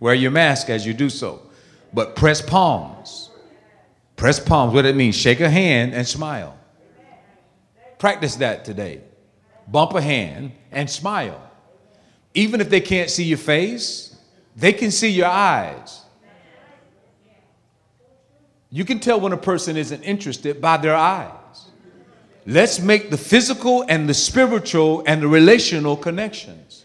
Wear 0.00 0.14
your 0.14 0.32
mask 0.32 0.68
as 0.68 0.84
you 0.84 0.92
do 0.92 1.08
so, 1.08 1.42
but 1.92 2.16
press 2.16 2.42
palms. 2.42 3.30
Press 4.16 4.40
palms. 4.40 4.74
What 4.74 4.84
it 4.84 4.96
means? 4.96 5.14
Shake 5.14 5.40
a 5.40 5.50
hand 5.50 5.94
and 5.94 6.06
smile. 6.06 6.58
Practice 7.98 8.36
that 8.36 8.64
today. 8.64 9.00
Bump 9.68 9.94
a 9.94 10.02
hand 10.02 10.52
and 10.72 10.90
smile. 10.90 11.40
Even 12.34 12.60
if 12.60 12.68
they 12.68 12.80
can't 12.80 13.10
see 13.10 13.24
your 13.24 13.38
face, 13.38 14.16
they 14.56 14.72
can 14.72 14.90
see 14.90 15.08
your 15.08 15.26
eyes. 15.26 16.02
You 18.70 18.84
can 18.84 18.98
tell 19.00 19.20
when 19.20 19.32
a 19.32 19.36
person 19.36 19.76
isn't 19.76 20.02
interested 20.02 20.60
by 20.60 20.78
their 20.78 20.96
eyes. 20.96 21.41
Let's 22.46 22.80
make 22.80 23.10
the 23.10 23.16
physical 23.16 23.84
and 23.88 24.08
the 24.08 24.14
spiritual 24.14 25.04
and 25.06 25.22
the 25.22 25.28
relational 25.28 25.96
connections. 25.96 26.84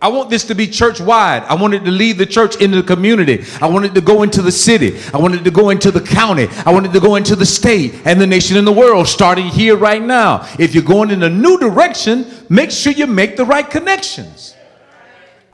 I 0.00 0.08
want 0.08 0.28
this 0.28 0.44
to 0.44 0.54
be 0.54 0.66
church 0.66 1.00
wide. 1.00 1.44
I 1.44 1.54
want 1.54 1.72
it 1.72 1.84
to 1.84 1.90
lead 1.90 2.18
the 2.18 2.26
church 2.26 2.56
into 2.60 2.82
the 2.82 2.86
community. 2.86 3.42
I 3.60 3.66
want 3.68 3.86
it 3.86 3.94
to 3.94 4.02
go 4.02 4.22
into 4.22 4.42
the 4.42 4.52
city. 4.52 5.00
I 5.14 5.16
want 5.16 5.34
it 5.34 5.44
to 5.44 5.50
go 5.50 5.70
into 5.70 5.90
the 5.90 6.00
county. 6.00 6.46
I 6.66 6.72
want 6.72 6.84
it 6.84 6.92
to 6.92 7.00
go 7.00 7.16
into 7.16 7.34
the 7.34 7.46
state 7.46 7.94
and 8.04 8.20
the 8.20 8.26
nation 8.26 8.58
and 8.58 8.66
the 8.66 8.72
world, 8.72 9.08
starting 9.08 9.46
here 9.46 9.76
right 9.76 10.02
now. 10.02 10.46
If 10.58 10.74
you're 10.74 10.84
going 10.84 11.10
in 11.10 11.22
a 11.22 11.30
new 11.30 11.58
direction, 11.58 12.26
make 12.50 12.70
sure 12.70 12.92
you 12.92 13.06
make 13.06 13.36
the 13.36 13.46
right 13.46 13.68
connections. 13.68 14.54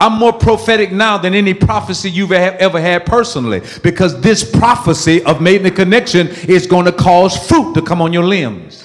I'm 0.01 0.13
more 0.13 0.33
prophetic 0.33 0.91
now 0.91 1.17
than 1.17 1.33
any 1.33 1.53
prophecy 1.53 2.09
you've 2.09 2.31
ever 2.31 2.81
had 2.81 3.05
personally 3.05 3.61
because 3.83 4.19
this 4.19 4.43
prophecy 4.43 5.23
of 5.23 5.41
making 5.41 5.67
a 5.67 5.71
connection 5.71 6.27
is 6.27 6.67
going 6.67 6.85
to 6.85 6.91
cause 6.91 7.47
fruit 7.47 7.75
to 7.75 7.81
come 7.81 8.01
on 8.01 8.11
your 8.11 8.25
limbs. 8.25 8.80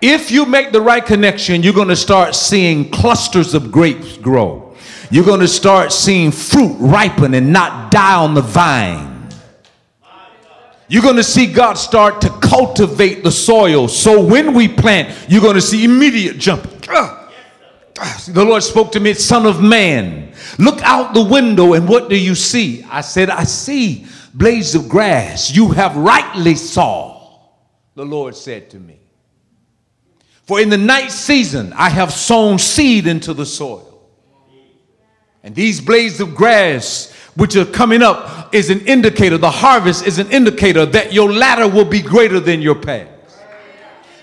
If 0.00 0.30
you 0.30 0.46
make 0.46 0.70
the 0.70 0.80
right 0.80 1.04
connection, 1.04 1.62
you're 1.62 1.72
going 1.72 1.88
to 1.88 1.96
start 1.96 2.34
seeing 2.34 2.90
clusters 2.90 3.54
of 3.54 3.72
grapes 3.72 4.16
grow. 4.16 4.76
You're 5.10 5.24
going 5.24 5.40
to 5.40 5.48
start 5.48 5.92
seeing 5.92 6.30
fruit 6.30 6.76
ripen 6.78 7.34
and 7.34 7.52
not 7.52 7.90
die 7.90 8.14
on 8.14 8.34
the 8.34 8.42
vine. 8.42 9.28
You're 10.86 11.02
going 11.02 11.16
to 11.16 11.24
see 11.24 11.52
God 11.52 11.74
start 11.74 12.20
to 12.22 12.30
cultivate 12.30 13.24
the 13.24 13.32
soil. 13.32 13.88
So 13.88 14.24
when 14.24 14.54
we 14.54 14.68
plant, 14.68 15.14
you're 15.28 15.42
going 15.42 15.56
to 15.56 15.60
see 15.60 15.84
immediate 15.84 16.38
jumping. 16.38 16.80
Ah. 16.88 17.30
Ah. 17.98 18.22
The 18.28 18.44
Lord 18.44 18.62
spoke 18.62 18.92
to 18.92 19.00
me, 19.00 19.14
Son 19.14 19.46
of 19.46 19.62
man, 19.62 20.32
look 20.58 20.80
out 20.82 21.12
the 21.12 21.24
window 21.24 21.74
and 21.74 21.88
what 21.88 22.08
do 22.08 22.16
you 22.16 22.34
see? 22.34 22.84
I 22.84 23.00
said, 23.00 23.28
I 23.30 23.44
see 23.44 24.06
blades 24.32 24.74
of 24.74 24.88
grass. 24.88 25.54
You 25.54 25.72
have 25.72 25.96
rightly 25.96 26.54
saw, 26.54 27.40
the 27.94 28.04
Lord 28.06 28.36
said 28.36 28.70
to 28.70 28.78
me. 28.78 29.00
For 30.48 30.58
in 30.58 30.70
the 30.70 30.78
night 30.78 31.12
season 31.12 31.74
I 31.74 31.90
have 31.90 32.10
sown 32.10 32.58
seed 32.58 33.06
into 33.06 33.34
the 33.34 33.44
soil. 33.44 34.00
And 35.42 35.54
these 35.54 35.78
blades 35.78 36.20
of 36.20 36.34
grass 36.34 37.12
which 37.36 37.54
are 37.54 37.66
coming 37.66 38.02
up 38.02 38.54
is 38.54 38.70
an 38.70 38.80
indicator, 38.86 39.36
the 39.36 39.50
harvest 39.50 40.06
is 40.06 40.18
an 40.18 40.30
indicator 40.30 40.86
that 40.86 41.12
your 41.12 41.30
latter 41.30 41.68
will 41.68 41.84
be 41.84 42.00
greater 42.00 42.40
than 42.40 42.62
your 42.62 42.76
past. 42.76 43.10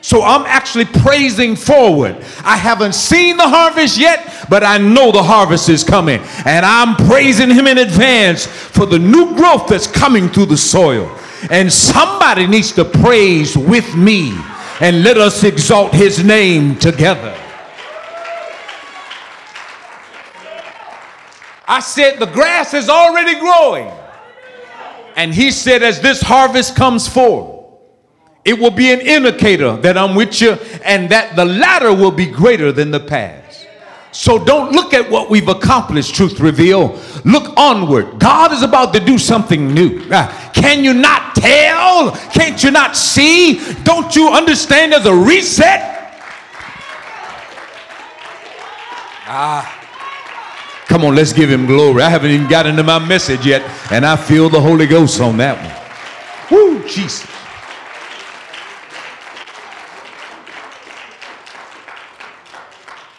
So 0.02 0.24
I'm 0.24 0.48
actually 0.48 0.86
praising 0.86 1.56
forward. 1.56 2.16
I 2.44 2.58
haven't 2.58 2.96
seen 2.96 3.38
the 3.38 3.48
harvest 3.48 3.96
yet, 3.96 4.48
but 4.50 4.64
I 4.64 4.80
know 4.80 5.12
the 5.12 5.22
harvest 5.22 5.70
is 5.70 5.84
coming. 5.84 6.22
And 6.44 6.66
I'm 6.66 6.96
praising 7.08 7.52
Him 7.52 7.68
in 7.68 7.78
advance 7.78 8.48
for 8.48 8.88
the 8.88 8.98
new 8.98 9.36
growth 9.36 9.68
that's 9.68 9.86
coming 9.86 10.30
through 10.30 10.48
the 10.48 10.58
soil. 10.58 11.16
And 11.52 11.72
somebody 11.72 12.48
needs 12.48 12.72
to 12.74 12.86
praise 12.86 13.56
with 13.56 13.96
me 13.96 14.36
and 14.82 15.04
let 15.04 15.18
us 15.18 15.44
exalt 15.44 15.94
his 15.94 16.24
name 16.24 16.76
together. 16.78 17.36
I 21.68 21.80
said, 21.80 22.20
The 22.20 22.28
grass 22.28 22.74
is 22.74 22.90
already 22.90 23.40
growing. 23.40 23.92
And 25.16 25.34
he 25.34 25.52
said, 25.52 25.82
As 25.82 26.02
this 26.02 26.22
harvest 26.22 26.76
comes 26.76 27.08
forth, 27.08 27.56
it 28.44 28.60
will 28.60 28.72
be 28.72 28.92
an 28.92 29.02
indicator 29.02 29.76
that 29.78 29.98
I'm 29.98 30.16
with 30.16 30.40
you 30.42 30.52
and 30.84 31.10
that 31.10 31.36
the 31.36 31.46
latter 31.46 31.94
will 31.94 32.12
be 32.12 32.28
greater 32.28 32.72
than 32.72 32.92
the 32.92 33.00
past. 33.00 33.45
So 34.16 34.42
don't 34.42 34.72
look 34.72 34.94
at 34.94 35.12
what 35.12 35.30
we've 35.30 35.50
accomplished, 35.50 36.16
truth 36.16 36.40
reveal. 36.40 36.98
Look 37.26 37.52
onward. 37.58 38.18
God 38.18 38.54
is 38.54 38.64
about 38.64 38.94
to 38.94 39.02
do 39.02 39.18
something 39.18 39.74
new. 39.74 40.02
Uh, 40.10 40.32
can 40.54 40.86
you 40.86 40.94
not 40.94 41.36
tell? 41.36 42.12
Can't 42.32 42.64
you 42.64 42.72
not 42.72 42.96
see? 42.96 43.60
Don't 43.84 44.16
you 44.16 44.30
understand 44.30 44.94
there's 44.94 45.06
a 45.06 45.14
reset? 45.14 45.82
Ah. 49.28 49.82
Come 50.88 51.04
on, 51.04 51.14
let's 51.14 51.34
give 51.34 51.52
him 51.52 51.66
glory. 51.66 52.02
I 52.02 52.10
haven't 52.10 52.32
even 52.32 52.48
got 52.48 52.66
into 52.66 52.84
my 52.84 53.06
message 53.06 53.46
yet, 53.46 53.70
and 53.92 54.06
I 54.06 54.16
feel 54.16 54.48
the 54.48 54.62
Holy 54.62 54.88
Ghost 54.88 55.20
on 55.20 55.36
that 55.38 55.58
one. 56.50 56.58
Woo, 56.58 56.88
Jesus. 56.88 57.30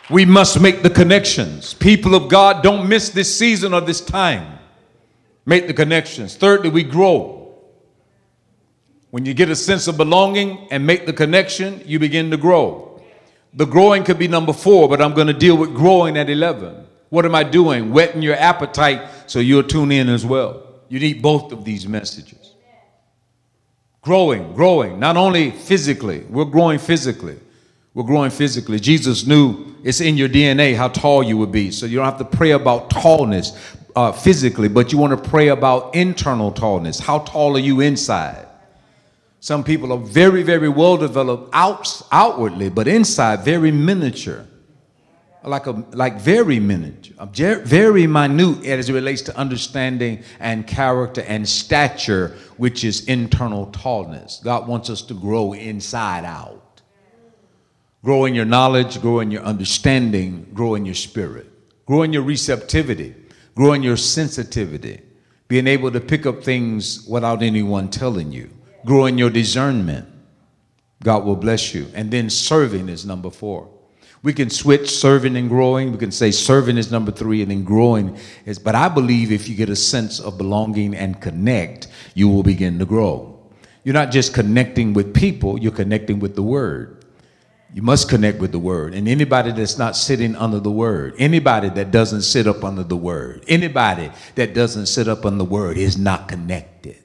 We 0.09 0.25
must 0.25 0.61
make 0.61 0.83
the 0.83 0.91
connections. 0.91 1.75
People 1.75 2.15
of 2.15 2.29
God, 2.29 2.63
don't 2.63 2.89
miss 2.89 3.11
this 3.11 3.37
season 3.37 3.75
or 3.75 3.81
this 3.81 4.01
time. 4.01 4.59
Make 5.45 5.67
the 5.67 5.75
connections. 5.75 6.37
Thirdly, 6.37 6.71
we 6.71 6.85
grow. 6.85 7.55
When 9.11 9.25
you 9.25 9.35
get 9.35 9.49
a 9.49 9.57
sense 9.57 9.89
of 9.89 9.97
belonging 9.97 10.69
and 10.71 10.87
make 10.87 11.07
the 11.07 11.13
connection, 11.13 11.83
you 11.87 11.99
begin 11.99 12.31
to 12.31 12.37
grow. 12.37 13.03
The 13.55 13.65
growing 13.65 14.05
could 14.05 14.19
be 14.19 14.29
number 14.29 14.53
four, 14.53 14.89
but 14.89 15.01
I'm 15.01 15.15
going 15.15 15.29
to 15.29 15.33
deal 15.33 15.57
with 15.57 15.75
growing 15.75 16.17
at 16.17 16.29
11. 16.29 16.87
What 17.09 17.25
am 17.25 17.35
I 17.35 17.43
doing? 17.43 17.93
Whetting 17.93 18.23
your 18.23 18.37
appetite 18.37 19.09
so 19.27 19.39
you'll 19.39 19.63
tune 19.63 19.91
in 19.91 20.09
as 20.09 20.27
well. 20.27 20.63
You 20.89 21.01
need 21.01 21.23
both 21.23 21.53
of 21.53 21.65
these 21.65 21.87
messages. 21.89 22.55
Growing, 24.03 24.53
growing, 24.53 25.01
not 25.01 25.17
only 25.17 25.51
physically, 25.51 26.21
we're 26.29 26.45
growing 26.45 26.79
physically, 26.79 27.39
we're 27.97 28.05
growing 28.05 28.31
physically. 28.31 28.79
Jesus 28.79 29.27
knew 29.27 29.75
it's 29.83 30.03
in 30.03 30.19
your 30.19 30.29
DNA 30.29 30.77
how 30.77 30.89
tall 30.89 31.23
you 31.23 31.39
would 31.39 31.51
be. 31.51 31.71
So 31.71 31.87
you 31.87 31.97
don't 31.97 32.05
have 32.05 32.19
to 32.19 32.37
pray 32.37 32.51
about 32.51 32.91
tallness 32.91 33.57
uh, 33.97 34.13
physically, 34.13 34.69
but 34.69 34.93
you 34.93 34.99
want 34.99 35.25
to 35.25 35.31
pray 35.31 35.49
about 35.49 35.95
internal 35.95 36.53
tallness. 36.53 37.01
How 37.01 37.21
tall 37.21 37.57
are 37.57 37.61
you 37.61 37.81
inside? 37.81 38.47
Some 39.41 39.65
people 39.65 39.95
are 39.95 39.99
very, 39.99 40.43
very 40.43 40.69
well 40.69 40.99
developed 40.99 41.49
out, 41.55 42.03
outwardly, 42.13 42.69
but 42.69 42.87
inside 42.87 43.47
very 43.47 43.71
miniature. 43.71 44.47
Like 45.43 45.67
a 45.67 45.83
like 45.93 46.21
very 46.21 46.61
miniature, 46.61 47.15
very 47.65 48.07
minute 48.07 48.67
as 48.67 48.91
it 48.91 48.93
relates 48.93 49.23
to 49.23 49.37
understanding 49.39 50.23
and 50.39 50.67
character 50.67 51.23
and 51.23 51.49
stature, 51.49 52.37
which 52.59 52.85
is 52.85 53.07
internal 53.07 53.69
tallness. 53.69 54.43
God 54.45 54.69
wants 54.69 54.91
us 54.91 55.01
to 55.03 55.15
grow 55.15 55.55
inside 55.55 56.27
out 56.27 56.66
grow 58.07 58.25
in 58.25 58.37
your 58.37 58.45
knowledge, 58.45 59.01
grow 59.01 59.19
in 59.19 59.33
your 59.33 59.43
understanding, 59.43 60.49
grow 60.55 60.77
in 60.77 60.87
your 60.87 60.95
spirit, 60.95 61.45
grow 61.87 62.03
in 62.03 62.13
your 62.13 62.23
receptivity, 62.23 63.13
grow 63.57 63.73
in 63.73 63.83
your 63.83 63.97
sensitivity, 63.97 65.01
being 65.49 65.67
able 65.67 65.91
to 65.91 65.99
pick 65.99 66.25
up 66.25 66.41
things 66.41 67.05
without 67.09 67.43
anyone 67.43 67.91
telling 67.91 68.31
you, 68.31 68.49
grow 68.85 69.07
in 69.07 69.19
your 69.19 69.29
discernment. 69.29 70.07
God 71.03 71.25
will 71.25 71.35
bless 71.35 71.75
you. 71.75 71.89
And 71.95 72.09
then 72.09 72.31
serving 72.31 72.89
is 72.89 73.05
number 73.05 73.29
four. 73.29 73.69
We 74.23 74.33
can 74.33 74.51
switch 74.51 74.89
serving 74.89 75.37
and 75.37 75.49
growing. 75.49 75.91
We 75.91 75.99
can 75.99 76.13
say 76.13 76.31
serving 76.31 76.79
is 76.79 76.93
number 76.93 77.11
three 77.11 77.43
and 77.43 77.51
then 77.51 77.65
growing 77.65 78.17
is, 78.45 78.57
but 78.57 78.77
I 78.77 78.89
believe 78.89 79.33
if 79.33 79.49
you 79.49 79.57
get 79.57 79.69
a 79.69 79.75
sense 79.75 80.21
of 80.21 80.39
belonging 80.39 80.95
and 80.95 81.21
connect, 81.21 81.89
you 82.15 82.29
will 82.29 82.45
begin 82.45 82.79
to 82.79 82.85
grow. 82.85 83.37
You're 83.83 83.95
not 83.95 84.13
just 84.13 84.33
connecting 84.33 84.95
with 84.95 85.13
people, 85.13 85.59
you're 85.59 85.73
connecting 85.73 86.21
with 86.21 86.37
the 86.37 86.45
word. 86.45 86.96
You 87.75 87.83
must 87.83 88.09
connect 88.09 88.39
with 88.39 88.53
the 88.53 88.59
word. 88.59 88.95
And 88.95 89.09
anybody 89.09 89.53
that's 89.53 89.77
not 89.77 89.97
sitting 89.97 90.35
under 90.37 90.61
the 90.61 90.71
word, 90.71 91.15
anybody 91.19 91.69
that 91.71 91.91
doesn't 91.91 92.23
sit 92.23 92.47
up 92.47 92.65
under 92.65 92.85
the 92.85 92.97
word, 92.97 93.45
anybody 93.49 94.11
that 94.37 94.55
doesn't 94.55 94.87
sit 94.87 95.09
up 95.09 95.27
under 95.27 95.39
the 95.39 95.45
word 95.45 95.77
is 95.77 95.99
not 95.99 96.29
connected. 96.29 96.97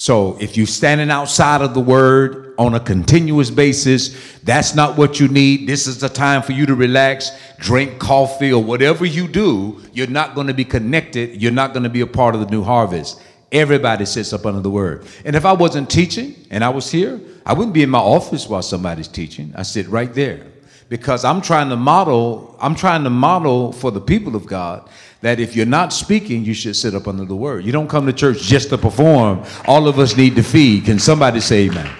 So 0.00 0.38
if 0.40 0.56
you're 0.56 0.66
standing 0.66 1.10
outside 1.10 1.60
of 1.60 1.74
the 1.74 1.80
word 1.80 2.54
on 2.56 2.74
a 2.74 2.80
continuous 2.80 3.50
basis, 3.50 4.38
that's 4.44 4.74
not 4.74 4.96
what 4.96 5.18
you 5.18 5.26
need. 5.26 5.68
This 5.68 5.88
is 5.88 5.98
the 5.98 6.08
time 6.08 6.40
for 6.42 6.52
you 6.52 6.66
to 6.66 6.74
relax, 6.76 7.32
drink 7.58 7.98
coffee, 7.98 8.52
or 8.52 8.62
whatever 8.62 9.04
you 9.04 9.26
do. 9.26 9.82
You're 9.92 10.06
not 10.06 10.36
going 10.36 10.46
to 10.46 10.54
be 10.54 10.64
connected. 10.64 11.42
You're 11.42 11.50
not 11.50 11.72
going 11.72 11.82
to 11.82 11.88
be 11.88 12.00
a 12.00 12.06
part 12.06 12.36
of 12.36 12.40
the 12.40 12.46
new 12.46 12.62
harvest. 12.62 13.20
Everybody 13.50 14.04
sits 14.04 14.32
up 14.32 14.46
under 14.46 14.60
the 14.60 14.70
word. 14.70 15.04
And 15.24 15.34
if 15.34 15.44
I 15.44 15.52
wasn't 15.52 15.90
teaching 15.90 16.36
and 16.50 16.62
I 16.62 16.68
was 16.68 16.92
here, 16.92 17.20
I 17.48 17.54
wouldn't 17.54 17.72
be 17.72 17.82
in 17.82 17.88
my 17.88 17.98
office 17.98 18.46
while 18.46 18.60
somebody's 18.60 19.08
teaching. 19.08 19.54
I 19.56 19.62
sit 19.62 19.88
right 19.88 20.12
there 20.12 20.46
because 20.90 21.24
I'm 21.24 21.40
trying 21.40 21.70
to 21.70 21.76
model, 21.76 22.54
I'm 22.60 22.74
trying 22.74 23.04
to 23.04 23.10
model 23.10 23.72
for 23.72 23.90
the 23.90 24.02
people 24.02 24.36
of 24.36 24.44
God 24.44 24.86
that 25.22 25.40
if 25.40 25.56
you're 25.56 25.64
not 25.64 25.94
speaking, 25.94 26.44
you 26.44 26.52
should 26.52 26.76
sit 26.76 26.94
up 26.94 27.08
under 27.08 27.24
the 27.24 27.34
word. 27.34 27.64
You 27.64 27.72
don't 27.72 27.88
come 27.88 28.04
to 28.04 28.12
church 28.12 28.42
just 28.42 28.68
to 28.68 28.76
perform. 28.76 29.44
All 29.66 29.88
of 29.88 29.98
us 29.98 30.14
need 30.14 30.36
to 30.36 30.42
feed. 30.42 30.84
Can 30.84 30.98
somebody 30.98 31.40
say 31.40 31.70
amen? 31.70 31.90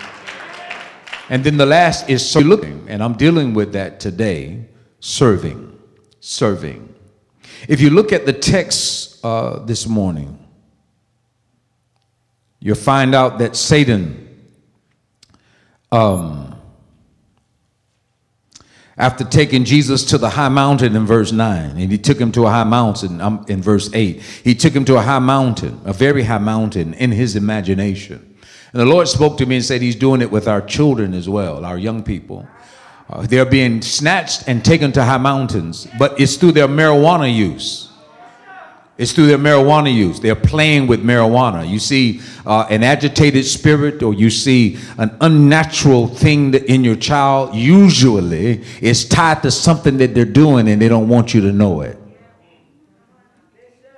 And 1.30 1.42
then 1.42 1.56
the 1.56 1.66
last 1.66 2.10
is 2.10 2.36
looking, 2.36 2.84
and 2.86 3.02
I'm 3.02 3.14
dealing 3.14 3.54
with 3.54 3.72
that 3.72 4.00
today 4.00 4.66
serving. 5.00 5.78
Serving. 6.20 6.94
If 7.68 7.80
you 7.80 7.88
look 7.88 8.12
at 8.12 8.26
the 8.26 8.34
text 8.34 9.24
uh, 9.24 9.60
this 9.60 9.86
morning, 9.86 10.46
you'll 12.60 12.76
find 12.76 13.14
out 13.14 13.38
that 13.38 13.56
Satan. 13.56 14.27
Um, 15.90 16.48
after 18.98 19.22
taking 19.22 19.64
Jesus 19.64 20.04
to 20.06 20.18
the 20.18 20.28
high 20.28 20.48
mountain 20.48 20.96
in 20.96 21.06
verse 21.06 21.30
9, 21.30 21.70
and 21.70 21.92
he 21.92 21.98
took 21.98 22.18
him 22.18 22.32
to 22.32 22.46
a 22.46 22.50
high 22.50 22.64
mountain 22.64 23.20
um, 23.20 23.44
in 23.48 23.62
verse 23.62 23.88
8. 23.94 24.20
He 24.42 24.54
took 24.56 24.72
him 24.72 24.84
to 24.86 24.96
a 24.96 25.00
high 25.00 25.20
mountain, 25.20 25.80
a 25.84 25.92
very 25.92 26.24
high 26.24 26.38
mountain 26.38 26.94
in 26.94 27.12
his 27.12 27.36
imagination. 27.36 28.36
And 28.72 28.80
the 28.80 28.86
Lord 28.86 29.08
spoke 29.08 29.38
to 29.38 29.46
me 29.46 29.56
and 29.56 29.64
said, 29.64 29.80
He's 29.80 29.94
doing 29.94 30.20
it 30.20 30.30
with 30.30 30.48
our 30.48 30.60
children 30.60 31.14
as 31.14 31.28
well, 31.28 31.64
our 31.64 31.78
young 31.78 32.02
people. 32.02 32.46
Uh, 33.08 33.22
they're 33.26 33.46
being 33.46 33.80
snatched 33.80 34.48
and 34.48 34.64
taken 34.64 34.92
to 34.92 35.04
high 35.04 35.16
mountains, 35.16 35.86
but 35.98 36.20
it's 36.20 36.36
through 36.36 36.52
their 36.52 36.68
marijuana 36.68 37.32
use. 37.32 37.87
It's 38.98 39.12
through 39.12 39.28
their 39.28 39.38
marijuana 39.38 39.94
use. 39.94 40.18
They're 40.18 40.34
playing 40.34 40.88
with 40.88 41.04
marijuana. 41.04 41.68
You 41.68 41.78
see 41.78 42.20
uh, 42.44 42.66
an 42.68 42.82
agitated 42.82 43.44
spirit, 43.46 44.02
or 44.02 44.12
you 44.12 44.28
see 44.28 44.76
an 44.98 45.16
unnatural 45.20 46.08
thing 46.08 46.52
in 46.54 46.82
your 46.82 46.96
child. 46.96 47.54
Usually, 47.54 48.64
it's 48.80 49.04
tied 49.04 49.42
to 49.44 49.52
something 49.52 49.98
that 49.98 50.14
they're 50.14 50.24
doing, 50.24 50.68
and 50.68 50.82
they 50.82 50.88
don't 50.88 51.08
want 51.08 51.32
you 51.32 51.40
to 51.42 51.52
know 51.52 51.82
it. 51.82 51.96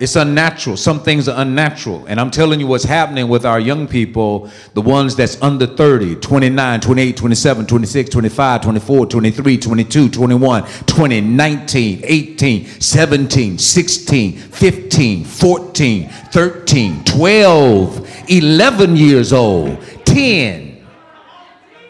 It's 0.01 0.15
unnatural. 0.15 0.77
Some 0.77 1.03
things 1.03 1.29
are 1.29 1.39
unnatural. 1.39 2.07
And 2.07 2.19
I'm 2.19 2.31
telling 2.31 2.59
you 2.59 2.65
what's 2.65 2.83
happening 2.83 3.27
with 3.27 3.45
our 3.45 3.59
young 3.59 3.87
people, 3.87 4.49
the 4.73 4.81
ones 4.81 5.15
that's 5.15 5.39
under 5.43 5.67
30, 5.67 6.15
29, 6.15 6.81
28, 6.81 7.17
27, 7.17 7.65
26, 7.67 8.09
25, 8.09 8.61
24, 8.61 9.05
23, 9.05 9.57
22, 9.59 10.09
21, 10.09 10.63
20, 10.63 11.21
19, 11.21 12.01
18, 12.03 12.65
17, 12.65 13.57
16, 13.59 14.37
15, 14.37 15.23
14, 15.23 16.09
13, 16.09 17.03
12, 17.03 18.23
11 18.27 18.95
years 18.95 19.31
old, 19.31 19.79
10, 20.05 20.83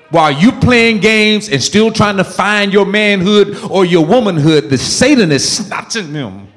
while 0.10 0.34
you 0.34 0.52
playing 0.52 1.00
games 1.00 1.47
and 1.47 1.63
still 1.63 1.89
trying 1.89 2.17
to 2.17 2.26
find 2.26 2.74
your 2.74 2.86
manhood 2.86 3.58
or 3.69 3.86
your 3.86 4.06
womanhood, 4.06 4.69
the 4.69 4.78
Satan 4.78 5.32
is 5.32 5.50
snatching 5.50 6.12
them 6.12 6.51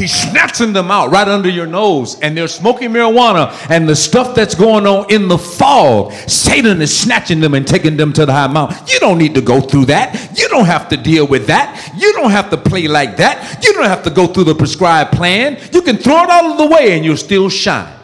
He's 0.00 0.14
snatching 0.14 0.72
them 0.72 0.90
out 0.90 1.10
right 1.10 1.28
under 1.28 1.50
your 1.50 1.66
nose, 1.66 2.18
and 2.20 2.34
they're 2.34 2.48
smoking 2.48 2.88
marijuana, 2.88 3.54
and 3.68 3.86
the 3.86 3.94
stuff 3.94 4.34
that's 4.34 4.54
going 4.54 4.86
on 4.86 5.12
in 5.12 5.28
the 5.28 5.36
fog, 5.36 6.12
Satan 6.26 6.80
is 6.80 6.98
snatching 6.98 7.38
them 7.38 7.52
and 7.52 7.68
taking 7.68 7.98
them 7.98 8.10
to 8.14 8.24
the 8.24 8.32
high 8.32 8.46
mountain. 8.46 8.78
You 8.88 8.98
don't 8.98 9.18
need 9.18 9.34
to 9.34 9.42
go 9.42 9.60
through 9.60 9.84
that. 9.86 10.38
You 10.38 10.48
don't 10.48 10.64
have 10.64 10.88
to 10.88 10.96
deal 10.96 11.26
with 11.26 11.46
that. 11.48 11.92
You 11.98 12.14
don't 12.14 12.30
have 12.30 12.48
to 12.48 12.56
play 12.56 12.88
like 12.88 13.18
that. 13.18 13.62
You 13.62 13.74
don't 13.74 13.84
have 13.84 14.02
to 14.04 14.10
go 14.10 14.26
through 14.26 14.44
the 14.44 14.54
prescribed 14.54 15.12
plan. 15.12 15.58
You 15.70 15.82
can 15.82 15.98
throw 15.98 16.24
it 16.24 16.30
all 16.30 16.56
the 16.56 16.74
way, 16.74 16.96
and 16.96 17.04
you'll 17.04 17.18
still 17.18 17.50
shine 17.50 17.99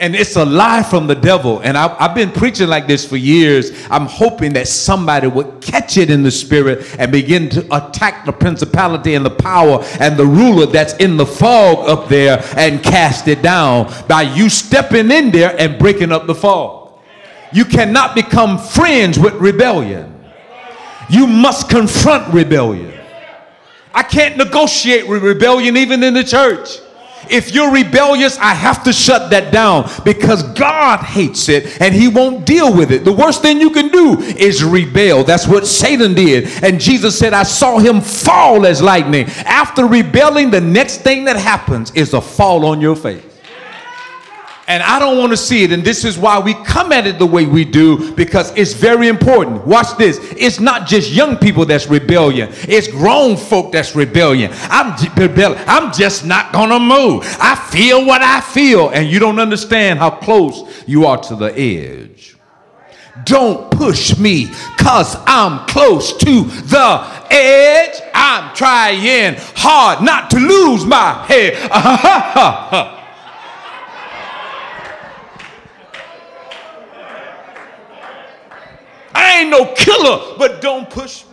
and 0.00 0.14
it's 0.14 0.36
a 0.36 0.44
lie 0.44 0.82
from 0.82 1.06
the 1.06 1.14
devil. 1.14 1.60
And 1.60 1.76
I, 1.76 1.88
have 1.98 2.14
been 2.14 2.30
preaching 2.30 2.68
like 2.68 2.86
this 2.86 3.06
for 3.06 3.16
years. 3.16 3.70
I'm 3.90 4.06
hoping 4.06 4.52
that 4.54 4.68
somebody 4.68 5.26
would 5.26 5.60
catch 5.60 5.96
it 5.96 6.10
in 6.10 6.22
the 6.22 6.30
spirit 6.30 6.96
and 6.98 7.10
begin 7.10 7.48
to 7.50 7.76
attack 7.76 8.24
the 8.24 8.32
principality 8.32 9.14
and 9.14 9.24
the 9.24 9.30
power 9.30 9.82
and 10.00 10.16
the 10.16 10.26
ruler 10.26 10.66
that's 10.66 10.94
in 10.94 11.16
the 11.16 11.26
fog 11.26 11.88
up 11.88 12.08
there 12.08 12.42
and 12.56 12.82
cast 12.82 13.28
it 13.28 13.42
down 13.42 13.92
by 14.06 14.22
you 14.22 14.48
stepping 14.48 15.10
in 15.10 15.30
there 15.30 15.54
and 15.58 15.78
breaking 15.78 16.12
up 16.12 16.26
the 16.26 16.34
fog. 16.34 16.92
You 17.52 17.64
cannot 17.64 18.14
become 18.14 18.58
friends 18.58 19.18
with 19.18 19.34
rebellion. 19.34 20.14
You 21.10 21.26
must 21.26 21.68
confront 21.68 22.32
rebellion. 22.32 22.94
I 23.94 24.02
can't 24.02 24.36
negotiate 24.36 25.08
with 25.08 25.22
rebellion 25.22 25.76
even 25.76 26.02
in 26.02 26.14
the 26.14 26.24
church. 26.24 26.78
If 27.30 27.54
you're 27.54 27.72
rebellious, 27.72 28.38
I 28.38 28.54
have 28.54 28.84
to 28.84 28.92
shut 28.92 29.30
that 29.30 29.52
down 29.52 29.90
because 30.04 30.42
God 30.54 31.00
hates 31.00 31.48
it 31.48 31.80
and 31.80 31.94
He 31.94 32.08
won't 32.08 32.46
deal 32.46 32.74
with 32.74 32.90
it. 32.90 33.04
The 33.04 33.12
worst 33.12 33.42
thing 33.42 33.60
you 33.60 33.70
can 33.70 33.88
do 33.88 34.18
is 34.18 34.64
rebel. 34.64 35.24
That's 35.24 35.46
what 35.46 35.66
Satan 35.66 36.14
did. 36.14 36.64
And 36.64 36.80
Jesus 36.80 37.18
said, 37.18 37.32
I 37.32 37.42
saw 37.42 37.78
him 37.78 38.00
fall 38.00 38.66
as 38.66 38.80
lightning. 38.82 39.26
After 39.44 39.86
rebelling, 39.86 40.50
the 40.50 40.60
next 40.60 40.98
thing 40.98 41.24
that 41.24 41.36
happens 41.36 41.90
is 41.92 42.14
a 42.14 42.20
fall 42.20 42.64
on 42.64 42.80
your 42.80 42.96
face. 42.96 43.27
And 44.68 44.82
I 44.82 44.98
don't 44.98 45.16
want 45.16 45.32
to 45.32 45.36
see 45.36 45.64
it. 45.64 45.72
And 45.72 45.82
this 45.82 46.04
is 46.04 46.18
why 46.18 46.38
we 46.38 46.52
come 46.52 46.92
at 46.92 47.06
it 47.06 47.18
the 47.18 47.26
way 47.26 47.46
we 47.46 47.64
do 47.64 48.12
because 48.12 48.54
it's 48.54 48.74
very 48.74 49.08
important. 49.08 49.66
Watch 49.66 49.96
this. 49.96 50.18
It's 50.36 50.60
not 50.60 50.86
just 50.86 51.10
young 51.10 51.38
people 51.38 51.64
that's 51.64 51.86
rebellion. 51.86 52.50
It's 52.68 52.86
grown 52.86 53.38
folk 53.38 53.72
that's 53.72 53.96
rebellion. 53.96 54.50
I'm 54.64 54.94
rebellion. 55.16 55.58
I'm 55.66 55.90
just 55.90 56.26
not 56.26 56.52
going 56.52 56.68
to 56.68 56.78
move. 56.78 57.24
I 57.40 57.56
feel 57.70 58.04
what 58.04 58.20
I 58.20 58.42
feel. 58.42 58.90
And 58.90 59.08
you 59.08 59.18
don't 59.18 59.38
understand 59.38 60.00
how 60.00 60.10
close 60.10 60.84
you 60.86 61.06
are 61.06 61.16
to 61.16 61.34
the 61.34 61.58
edge. 61.58 62.36
Don't 63.24 63.70
push 63.70 64.18
me 64.18 64.48
because 64.76 65.16
I'm 65.26 65.66
close 65.66 66.14
to 66.18 66.42
the 66.44 67.24
edge. 67.30 68.00
I'm 68.12 68.54
trying 68.54 69.36
hard 69.56 70.04
not 70.04 70.30
to 70.30 70.38
lose 70.38 70.84
my 70.84 71.24
head. 71.26 72.94
I 79.18 79.40
ain't 79.40 79.50
no 79.50 79.74
killer, 79.74 80.36
but 80.38 80.62
don't 80.62 80.88
push 80.88 81.24
me. 81.24 81.32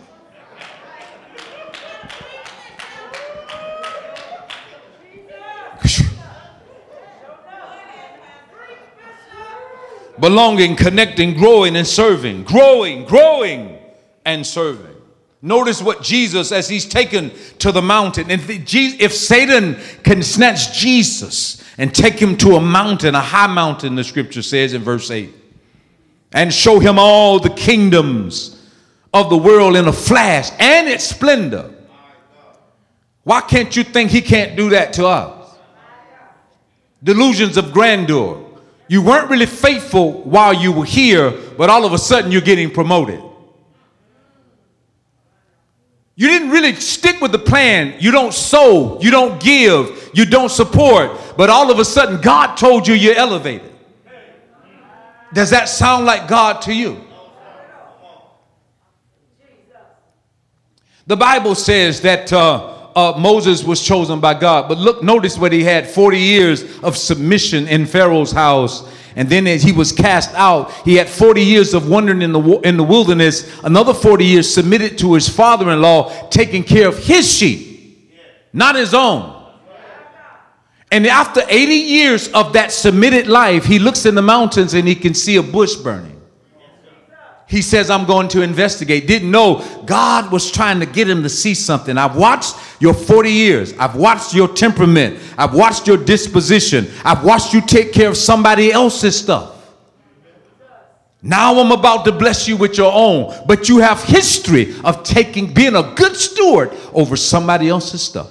Belonging, 10.18 10.74
connecting, 10.74 11.34
growing, 11.34 11.76
and 11.76 11.86
serving. 11.86 12.42
Growing, 12.42 13.04
growing, 13.04 13.78
and 14.24 14.44
serving. 14.44 14.96
Notice 15.40 15.80
what 15.80 16.02
Jesus, 16.02 16.50
as 16.50 16.68
he's 16.68 16.86
taken 16.86 17.30
to 17.60 17.70
the 17.70 17.82
mountain, 17.82 18.32
if, 18.32 18.50
if 18.50 19.14
Satan 19.14 19.76
can 20.02 20.24
snatch 20.24 20.76
Jesus 20.76 21.62
and 21.78 21.94
take 21.94 22.18
him 22.18 22.36
to 22.38 22.56
a 22.56 22.60
mountain, 22.60 23.14
a 23.14 23.20
high 23.20 23.46
mountain, 23.46 23.94
the 23.94 24.02
scripture 24.02 24.42
says 24.42 24.74
in 24.74 24.82
verse 24.82 25.08
8 25.08 25.45
and 26.36 26.52
show 26.52 26.78
him 26.78 26.98
all 26.98 27.40
the 27.40 27.48
kingdoms 27.48 28.62
of 29.14 29.30
the 29.30 29.36
world 29.36 29.74
in 29.74 29.88
a 29.88 29.92
flash 29.92 30.50
and 30.58 30.86
its 30.86 31.04
splendor. 31.04 31.70
Why 33.24 33.40
can't 33.40 33.74
you 33.74 33.82
think 33.82 34.10
he 34.10 34.20
can't 34.20 34.54
do 34.54 34.68
that 34.70 34.92
to 34.92 35.06
us? 35.06 35.56
Delusions 37.02 37.56
of 37.56 37.72
grandeur. 37.72 38.44
You 38.86 39.00
weren't 39.00 39.30
really 39.30 39.46
faithful 39.46 40.22
while 40.24 40.52
you 40.52 40.72
were 40.72 40.84
here, 40.84 41.30
but 41.56 41.70
all 41.70 41.86
of 41.86 41.94
a 41.94 41.98
sudden 41.98 42.30
you're 42.30 42.42
getting 42.42 42.70
promoted. 42.70 43.22
You 46.16 46.28
didn't 46.28 46.50
really 46.50 46.74
stick 46.74 47.22
with 47.22 47.32
the 47.32 47.38
plan. 47.38 47.94
You 47.98 48.10
don't 48.10 48.34
sow, 48.34 49.00
you 49.00 49.10
don't 49.10 49.40
give, 49.40 50.10
you 50.12 50.26
don't 50.26 50.50
support, 50.50 51.12
but 51.38 51.48
all 51.48 51.70
of 51.70 51.78
a 51.78 51.84
sudden 51.84 52.20
God 52.20 52.56
told 52.56 52.86
you 52.86 52.92
you're 52.92 53.16
elevated. 53.16 53.72
Does 55.36 55.50
that 55.50 55.68
sound 55.68 56.06
like 56.06 56.28
God 56.28 56.62
to 56.62 56.72
you? 56.72 56.98
The 61.06 61.14
Bible 61.14 61.54
says 61.54 62.00
that 62.00 62.32
uh, 62.32 62.88
uh, 62.96 63.18
Moses 63.18 63.62
was 63.62 63.82
chosen 63.82 64.18
by 64.18 64.32
God, 64.32 64.66
but 64.66 64.78
look, 64.78 65.02
notice 65.02 65.36
what 65.36 65.52
he 65.52 65.62
had 65.62 65.86
40 65.86 66.18
years 66.18 66.78
of 66.78 66.96
submission 66.96 67.68
in 67.68 67.84
Pharaoh's 67.84 68.32
house. 68.32 68.90
And 69.14 69.28
then 69.28 69.46
as 69.46 69.62
he 69.62 69.72
was 69.72 69.92
cast 69.92 70.34
out, 70.36 70.72
he 70.86 70.94
had 70.94 71.06
40 71.06 71.42
years 71.42 71.74
of 71.74 71.86
wandering 71.86 72.22
in 72.22 72.32
the, 72.32 72.60
in 72.60 72.78
the 72.78 72.82
wilderness, 72.82 73.60
another 73.62 73.92
40 73.92 74.24
years 74.24 74.52
submitted 74.52 74.96
to 75.00 75.12
his 75.12 75.28
father 75.28 75.70
in 75.70 75.82
law, 75.82 76.28
taking 76.30 76.64
care 76.64 76.88
of 76.88 76.96
his 76.96 77.30
sheep, 77.30 78.10
not 78.54 78.74
his 78.74 78.94
own. 78.94 79.35
And 80.96 81.06
after 81.06 81.42
80 81.46 81.74
years 81.74 82.28
of 82.28 82.54
that 82.54 82.72
submitted 82.72 83.26
life, 83.26 83.66
he 83.66 83.78
looks 83.78 84.06
in 84.06 84.14
the 84.14 84.22
mountains 84.22 84.72
and 84.72 84.88
he 84.88 84.94
can 84.94 85.12
see 85.12 85.36
a 85.36 85.42
bush 85.42 85.74
burning. 85.74 86.18
He 87.46 87.60
says, 87.60 87.90
I'm 87.90 88.06
going 88.06 88.28
to 88.28 88.40
investigate. 88.40 89.06
Didn't 89.06 89.30
know 89.30 89.62
God 89.84 90.32
was 90.32 90.50
trying 90.50 90.80
to 90.80 90.86
get 90.86 91.06
him 91.06 91.22
to 91.22 91.28
see 91.28 91.52
something. 91.52 91.98
I've 91.98 92.16
watched 92.16 92.56
your 92.80 92.94
40 92.94 93.30
years. 93.30 93.74
I've 93.74 93.94
watched 93.94 94.32
your 94.32 94.48
temperament. 94.48 95.20
I've 95.36 95.52
watched 95.52 95.86
your 95.86 95.98
disposition. 95.98 96.86
I've 97.04 97.22
watched 97.22 97.52
you 97.52 97.60
take 97.60 97.92
care 97.92 98.08
of 98.08 98.16
somebody 98.16 98.72
else's 98.72 99.18
stuff. 99.18 99.52
Now 101.20 101.60
I'm 101.60 101.72
about 101.72 102.06
to 102.06 102.12
bless 102.12 102.48
you 102.48 102.56
with 102.56 102.78
your 102.78 102.90
own. 102.90 103.34
But 103.46 103.68
you 103.68 103.80
have 103.80 104.02
history 104.02 104.74
of 104.82 105.02
taking, 105.02 105.52
being 105.52 105.76
a 105.76 105.92
good 105.94 106.16
steward 106.16 106.74
over 106.94 107.16
somebody 107.16 107.68
else's 107.68 108.00
stuff. 108.00 108.30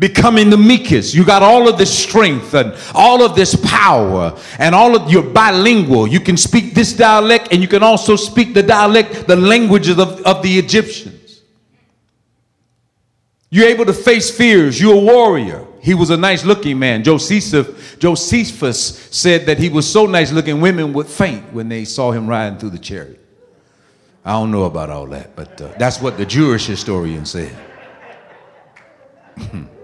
Becoming 0.00 0.48
the 0.48 0.56
meekest. 0.56 1.14
You 1.14 1.24
got 1.24 1.42
all 1.42 1.68
of 1.68 1.76
this 1.78 1.96
strength 1.96 2.54
and 2.54 2.74
all 2.94 3.22
of 3.22 3.36
this 3.36 3.54
power 3.54 4.36
and 4.58 4.74
all 4.74 4.96
of 4.96 5.12
you're 5.12 5.22
bilingual. 5.22 6.08
You 6.08 6.20
can 6.20 6.38
speak 6.38 6.74
this 6.74 6.94
dialect 6.94 7.48
and 7.52 7.60
you 7.60 7.68
can 7.68 7.82
also 7.82 8.16
speak 8.16 8.54
the 8.54 8.62
dialect, 8.62 9.28
the 9.28 9.36
languages 9.36 9.98
of, 9.98 10.20
of 10.22 10.42
the 10.42 10.58
Egyptians. 10.58 11.42
You're 13.50 13.68
able 13.68 13.84
to 13.84 13.92
face 13.92 14.34
fears. 14.34 14.80
You're 14.80 14.94
a 14.94 15.00
warrior. 15.00 15.66
He 15.82 15.92
was 15.92 16.08
a 16.10 16.16
nice 16.16 16.44
looking 16.44 16.78
man. 16.78 17.04
Josephus, 17.04 17.96
Josephus 17.96 19.08
said 19.10 19.46
that 19.46 19.58
he 19.58 19.68
was 19.68 19.90
so 19.90 20.06
nice 20.06 20.32
looking, 20.32 20.60
women 20.60 20.94
would 20.94 21.08
faint 21.08 21.52
when 21.52 21.68
they 21.68 21.84
saw 21.84 22.10
him 22.10 22.26
riding 22.26 22.58
through 22.58 22.70
the 22.70 22.78
chariot. 22.78 23.18
I 24.24 24.32
don't 24.32 24.50
know 24.50 24.64
about 24.64 24.88
all 24.88 25.06
that, 25.08 25.36
but 25.36 25.60
uh, 25.60 25.72
that's 25.78 26.00
what 26.00 26.16
the 26.16 26.24
Jewish 26.24 26.66
historian 26.66 27.26
said. 27.26 27.54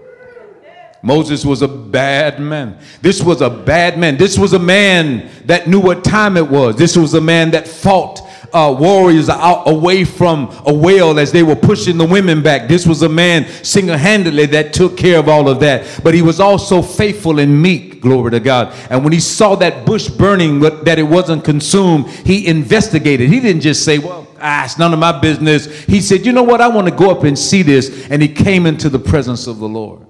Moses 1.07 1.45
was 1.45 1.61
a 1.61 1.69
bad 1.69 2.37
man. 2.37 2.77
This 3.01 3.23
was 3.23 3.39
a 3.39 3.49
bad 3.49 3.97
man. 3.97 4.17
This 4.17 4.37
was 4.37 4.51
a 4.51 4.59
man 4.59 5.29
that 5.45 5.65
knew 5.65 5.79
what 5.79 6.03
time 6.03 6.35
it 6.35 6.45
was. 6.45 6.75
This 6.75 6.97
was 6.97 7.13
a 7.13 7.21
man 7.21 7.51
that 7.51 7.65
fought 7.65 8.19
uh, 8.51 8.75
warriors 8.77 9.29
out 9.29 9.69
away 9.69 10.03
from 10.03 10.53
a 10.65 10.73
whale 10.73 11.17
as 11.17 11.31
they 11.31 11.43
were 11.43 11.55
pushing 11.55 11.97
the 11.97 12.05
women 12.05 12.43
back. 12.43 12.67
This 12.67 12.85
was 12.85 13.03
a 13.03 13.09
man 13.09 13.47
single 13.63 13.95
handedly 13.95 14.47
that 14.47 14.73
took 14.73 14.97
care 14.97 15.17
of 15.17 15.29
all 15.29 15.47
of 15.47 15.61
that. 15.61 16.01
But 16.03 16.13
he 16.13 16.21
was 16.21 16.41
also 16.41 16.81
faithful 16.81 17.39
and 17.39 17.61
meek, 17.61 18.01
glory 18.01 18.31
to 18.31 18.41
God. 18.41 18.73
And 18.89 19.01
when 19.05 19.13
he 19.13 19.21
saw 19.21 19.55
that 19.55 19.85
bush 19.85 20.09
burning, 20.09 20.59
but 20.59 20.83
that 20.83 20.99
it 20.99 21.03
wasn't 21.03 21.45
consumed, 21.45 22.09
he 22.09 22.47
investigated. 22.47 23.29
He 23.29 23.39
didn't 23.39 23.61
just 23.61 23.85
say, 23.85 23.97
Well, 23.97 24.27
ah, 24.41 24.65
it's 24.65 24.77
none 24.77 24.91
of 24.91 24.99
my 24.99 25.17
business. 25.17 25.67
He 25.85 26.01
said, 26.01 26.25
You 26.25 26.33
know 26.33 26.43
what? 26.43 26.59
I 26.59 26.67
want 26.67 26.89
to 26.89 26.93
go 26.93 27.11
up 27.11 27.23
and 27.23 27.39
see 27.39 27.61
this. 27.61 28.09
And 28.09 28.21
he 28.21 28.27
came 28.27 28.65
into 28.65 28.89
the 28.89 28.99
presence 28.99 29.47
of 29.47 29.59
the 29.59 29.69
Lord. 29.69 30.06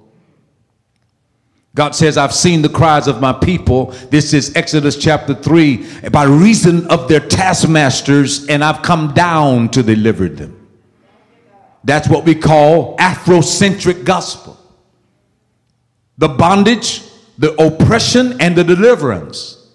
God 1.77 1.93
says, 1.93 2.17
I've 2.17 2.33
seen 2.33 2.63
the 2.63 2.69
cries 2.69 3.05
of 3.05 3.21
my 3.21 3.31
people. 3.31 3.91
This 4.09 4.33
is 4.33 4.55
Exodus 4.55 4.97
chapter 4.97 5.35
3. 5.35 6.09
By 6.09 6.23
reason 6.23 6.87
of 6.87 7.07
their 7.07 7.19
taskmasters, 7.19 8.47
and 8.47 8.63
I've 8.63 8.81
come 8.81 9.13
down 9.13 9.69
to 9.69 9.83
deliver 9.83 10.27
them. 10.27 10.67
That's 11.83 12.09
what 12.09 12.25
we 12.25 12.33
call 12.33 12.97
Afrocentric 12.97 14.05
gospel. 14.05 14.57
The 16.17 16.29
bondage, 16.29 17.03
the 17.37 17.53
oppression, 17.63 18.41
and 18.41 18.55
the 18.55 18.63
deliverance. 18.63 19.69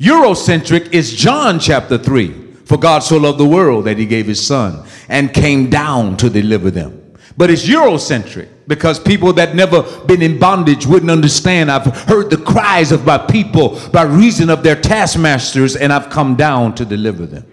Eurocentric 0.00 0.94
is 0.94 1.14
John 1.14 1.60
chapter 1.60 1.98
3. 1.98 2.32
For 2.64 2.78
God 2.78 3.00
so 3.00 3.18
loved 3.18 3.36
the 3.36 3.44
world 3.44 3.84
that 3.84 3.98
he 3.98 4.06
gave 4.06 4.26
his 4.26 4.42
son 4.42 4.88
and 5.06 5.34
came 5.34 5.68
down 5.68 6.16
to 6.16 6.30
deliver 6.30 6.70
them. 6.70 7.14
But 7.36 7.50
it's 7.50 7.68
Eurocentric 7.68 8.48
because 8.66 8.98
people 8.98 9.32
that 9.34 9.54
never 9.54 9.82
been 10.06 10.22
in 10.22 10.38
bondage 10.38 10.86
wouldn't 10.86 11.10
understand. 11.10 11.70
I've 11.70 11.86
heard 12.02 12.30
the 12.30 12.36
cries 12.36 12.92
of 12.92 13.04
my 13.04 13.18
people 13.18 13.80
by 13.90 14.02
reason 14.02 14.50
of 14.50 14.62
their 14.62 14.80
taskmasters, 14.80 15.76
and 15.76 15.92
I've 15.92 16.10
come 16.10 16.36
down 16.36 16.74
to 16.76 16.84
deliver 16.84 17.26
them. 17.26 17.46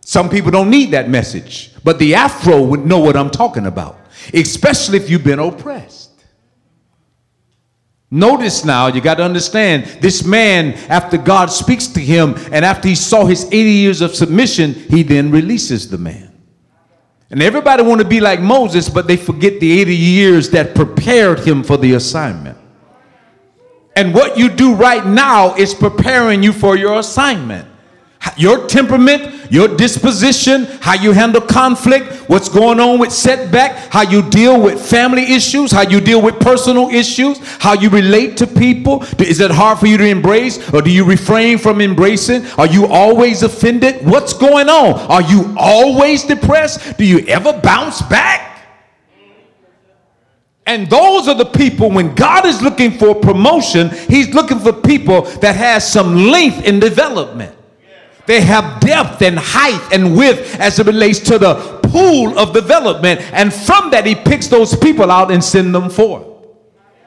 Some 0.00 0.30
people 0.30 0.50
don't 0.50 0.70
need 0.70 0.92
that 0.92 1.08
message, 1.10 1.72
but 1.82 1.98
the 1.98 2.14
Afro 2.14 2.62
would 2.62 2.86
know 2.86 3.00
what 3.00 3.16
I'm 3.16 3.30
talking 3.30 3.66
about, 3.66 3.98
especially 4.32 4.98
if 4.98 5.10
you've 5.10 5.24
been 5.24 5.40
oppressed. 5.40 6.06
Notice 8.10 8.64
now, 8.64 8.86
you 8.86 9.00
got 9.00 9.16
to 9.16 9.24
understand 9.24 9.84
this 10.00 10.24
man, 10.24 10.74
after 10.88 11.18
God 11.18 11.46
speaks 11.46 11.88
to 11.88 12.00
him 12.00 12.34
and 12.52 12.64
after 12.64 12.88
he 12.88 12.94
saw 12.94 13.26
his 13.26 13.46
80 13.46 13.56
years 13.70 14.00
of 14.00 14.14
submission, 14.14 14.74
he 14.74 15.02
then 15.02 15.32
releases 15.32 15.90
the 15.90 15.98
man. 15.98 16.25
And 17.30 17.42
everybody 17.42 17.82
want 17.82 18.00
to 18.00 18.06
be 18.06 18.20
like 18.20 18.40
Moses, 18.40 18.88
but 18.88 19.08
they 19.08 19.16
forget 19.16 19.58
the 19.58 19.80
80 19.80 19.96
years 19.96 20.50
that 20.50 20.74
prepared 20.74 21.40
him 21.40 21.64
for 21.64 21.76
the 21.76 21.94
assignment. 21.94 22.56
And 23.96 24.14
what 24.14 24.38
you 24.38 24.48
do 24.48 24.74
right 24.74 25.04
now 25.04 25.54
is 25.56 25.74
preparing 25.74 26.42
you 26.42 26.52
for 26.52 26.76
your 26.76 26.98
assignment 26.98 27.66
your 28.36 28.66
temperament, 28.66 29.50
your 29.50 29.68
disposition, 29.68 30.64
how 30.80 30.94
you 30.94 31.12
handle 31.12 31.40
conflict, 31.40 32.12
what's 32.28 32.48
going 32.48 32.80
on 32.80 32.98
with 32.98 33.12
setback, 33.12 33.90
how 33.90 34.02
you 34.02 34.22
deal 34.30 34.60
with 34.60 34.84
family 34.84 35.32
issues, 35.34 35.70
how 35.70 35.82
you 35.82 36.00
deal 36.00 36.20
with 36.20 36.38
personal 36.40 36.88
issues, 36.90 37.38
how 37.58 37.74
you 37.74 37.88
relate 37.90 38.36
to 38.38 38.46
people. 38.46 39.04
Is 39.18 39.40
it 39.40 39.50
hard 39.50 39.78
for 39.78 39.86
you 39.86 39.96
to 39.96 40.06
embrace 40.06 40.72
or 40.72 40.82
do 40.82 40.90
you 40.90 41.04
refrain 41.04 41.58
from 41.58 41.80
embracing? 41.80 42.46
Are 42.58 42.66
you 42.66 42.86
always 42.86 43.42
offended? 43.42 44.06
What's 44.06 44.32
going 44.32 44.68
on? 44.68 44.94
Are 45.10 45.22
you 45.22 45.54
always 45.56 46.24
depressed? 46.24 46.98
Do 46.98 47.04
you 47.04 47.20
ever 47.26 47.52
bounce 47.60 48.02
back? 48.02 48.54
And 50.66 50.90
those 50.90 51.28
are 51.28 51.34
the 51.34 51.44
people 51.44 51.90
when 51.90 52.14
God 52.16 52.44
is 52.44 52.60
looking 52.60 52.98
for 52.98 53.14
promotion, 53.14 53.88
he's 54.08 54.34
looking 54.34 54.58
for 54.58 54.72
people 54.72 55.22
that 55.22 55.54
has 55.54 55.90
some 55.90 56.16
length 56.16 56.64
in 56.64 56.80
development. 56.80 57.56
They 58.26 58.40
have 58.40 58.80
depth 58.80 59.22
and 59.22 59.38
height 59.38 59.88
and 59.92 60.16
width 60.16 60.58
as 60.58 60.78
it 60.78 60.86
relates 60.86 61.20
to 61.20 61.38
the 61.38 61.54
pool 61.84 62.38
of 62.38 62.52
development. 62.52 63.20
And 63.32 63.52
from 63.52 63.90
that, 63.90 64.06
he 64.06 64.14
picks 64.14 64.48
those 64.48 64.76
people 64.76 65.10
out 65.10 65.30
and 65.30 65.42
send 65.42 65.74
them 65.74 65.88
forth. 65.88 66.36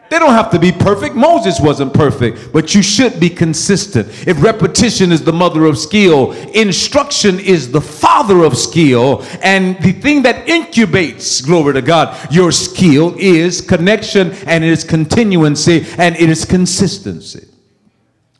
They 0.09 0.17
don't 0.17 0.31
have 0.31 0.49
to 0.51 0.59
be 0.59 0.71
perfect. 0.71 1.15
Moses 1.15 1.59
wasn't 1.59 1.93
perfect, 1.93 2.51
but 2.51 2.73
you 2.73 2.81
should 2.81 3.19
be 3.19 3.29
consistent. 3.29 4.07
If 4.27 4.41
repetition 4.41 5.11
is 5.11 5.23
the 5.23 5.33
mother 5.33 5.65
of 5.65 5.77
skill, 5.77 6.31
instruction 6.49 7.39
is 7.39 7.71
the 7.71 7.81
father 7.81 8.43
of 8.43 8.57
skill. 8.57 9.23
And 9.43 9.77
the 9.83 9.91
thing 9.91 10.23
that 10.23 10.47
incubates, 10.47 11.45
glory 11.45 11.75
to 11.75 11.83
God, 11.83 12.33
your 12.33 12.51
skill 12.51 13.13
is 13.19 13.61
connection 13.61 14.31
and 14.47 14.63
it 14.63 14.71
is 14.71 14.83
continuancy 14.83 15.85
and 15.99 16.15
it 16.15 16.29
is 16.29 16.43
consistency. 16.43 17.48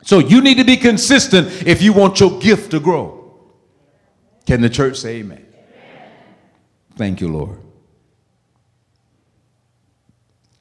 So 0.10 0.18
you 0.18 0.42
need 0.42 0.58
to 0.58 0.64
be 0.64 0.76
consistent 0.76 1.68
if 1.68 1.84
you 1.84 1.94
want 1.94 2.20
your 2.20 2.40
gift 2.40 2.72
to 2.72 2.80
grow. 2.80 3.32
Can 4.48 4.60
the 4.60 4.68
church 4.68 4.98
say 4.98 5.18
amen? 5.18 5.46
Thank 6.96 7.22
you, 7.22 7.28
Lord. 7.28 7.60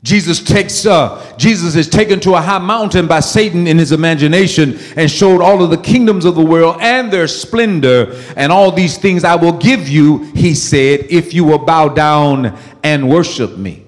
Jesus 0.03 0.45
takes 0.45 0.85
uh, 0.85 1.35
Jesus 1.39 1.77
is 1.77 1.89
taken 1.89 2.21
to 2.21 2.35
a 2.35 2.43
high 2.43 2.59
mountain 2.59 3.07
by 3.07 3.21
Satan 3.21 3.67
in 3.67 3.79
his 3.79 3.91
imagination 3.91 4.79
and 4.97 5.11
showed 5.11 5.41
all 5.41 5.65
of 5.65 5.71
the 5.71 5.79
kingdoms 5.79 6.27
of 6.27 6.35
the 6.35 6.45
world 6.45 6.77
and 6.83 7.11
their 7.11 7.27
splendor 7.27 8.23
and 8.37 8.53
all 8.53 8.71
these 8.71 8.99
things 8.99 9.25
I 9.25 9.37
will 9.37 9.57
give 9.57 9.89
you, 9.89 10.25
he 10.35 10.55
said, 10.55 11.07
if 11.09 11.33
you 11.33 11.45
will 11.45 11.65
bow 11.65 11.89
down 11.89 12.55
and 12.85 13.09
worship 13.09 13.57
me. 13.57 13.87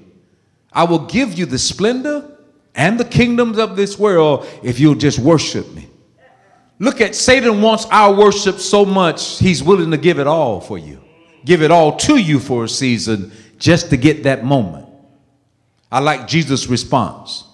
I 0.73 0.85
will 0.85 1.05
give 1.05 1.39
you 1.39 1.45
the 1.45 1.59
splendor 1.59 2.30
and 2.75 2.99
the 2.99 3.05
kingdoms 3.05 3.59
of 3.59 3.77
this 3.77 3.99
world 3.99 4.47
if 4.63 4.79
you'll 4.81 4.95
just 4.95 5.19
worship 5.19 5.71
me. 5.73 5.89
Look 6.79 7.01
at 7.01 7.15
Satan 7.15 7.61
wants 7.61 7.87
our 7.91 8.15
worship 8.15 8.59
so 8.59 8.85
much, 8.85 9.39
he's 9.39 9.63
willing 9.63 9.91
to 9.91 9.99
give 9.99 10.19
it 10.19 10.27
all 10.27 10.61
for 10.61 10.79
you, 10.79 11.03
give 11.45 11.63
it 11.63 11.71
all 11.71 11.97
to 11.99 12.17
you 12.17 12.41
for 12.41 12.65
a 12.65 12.69
season 12.69 13.33
just 13.59 13.91
to 13.91 13.97
get 13.97 14.23
that 14.23 14.45
moment. 14.45 14.89
I 15.93 15.99
like 15.99 16.27
Jesus' 16.27 16.69
response. 16.69 17.45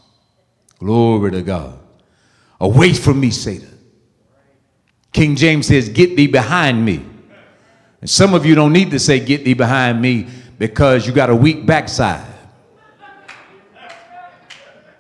Glory 0.79 1.33
to 1.33 1.43
God. 1.43 1.79
Away 2.61 2.93
from 2.93 3.19
me, 3.19 3.31
Satan. 3.31 3.77
King 5.13 5.35
James 5.35 5.67
says, 5.67 5.89
Get 5.89 6.17
thee 6.17 6.27
behind 6.27 6.85
me. 6.85 7.05
And 8.01 8.09
some 8.09 8.35
of 8.35 8.45
you 8.45 8.55
don't 8.55 8.73
need 8.73 8.91
to 8.91 8.99
say, 8.99 9.19
Get 9.19 9.45
thee 9.45 9.55
behind 9.55 10.01
me 10.01 10.29
because 10.59 11.07
you 11.07 11.13
got 11.13 11.31
a 11.31 11.35
weak 11.35 11.67
backside. 11.67 12.36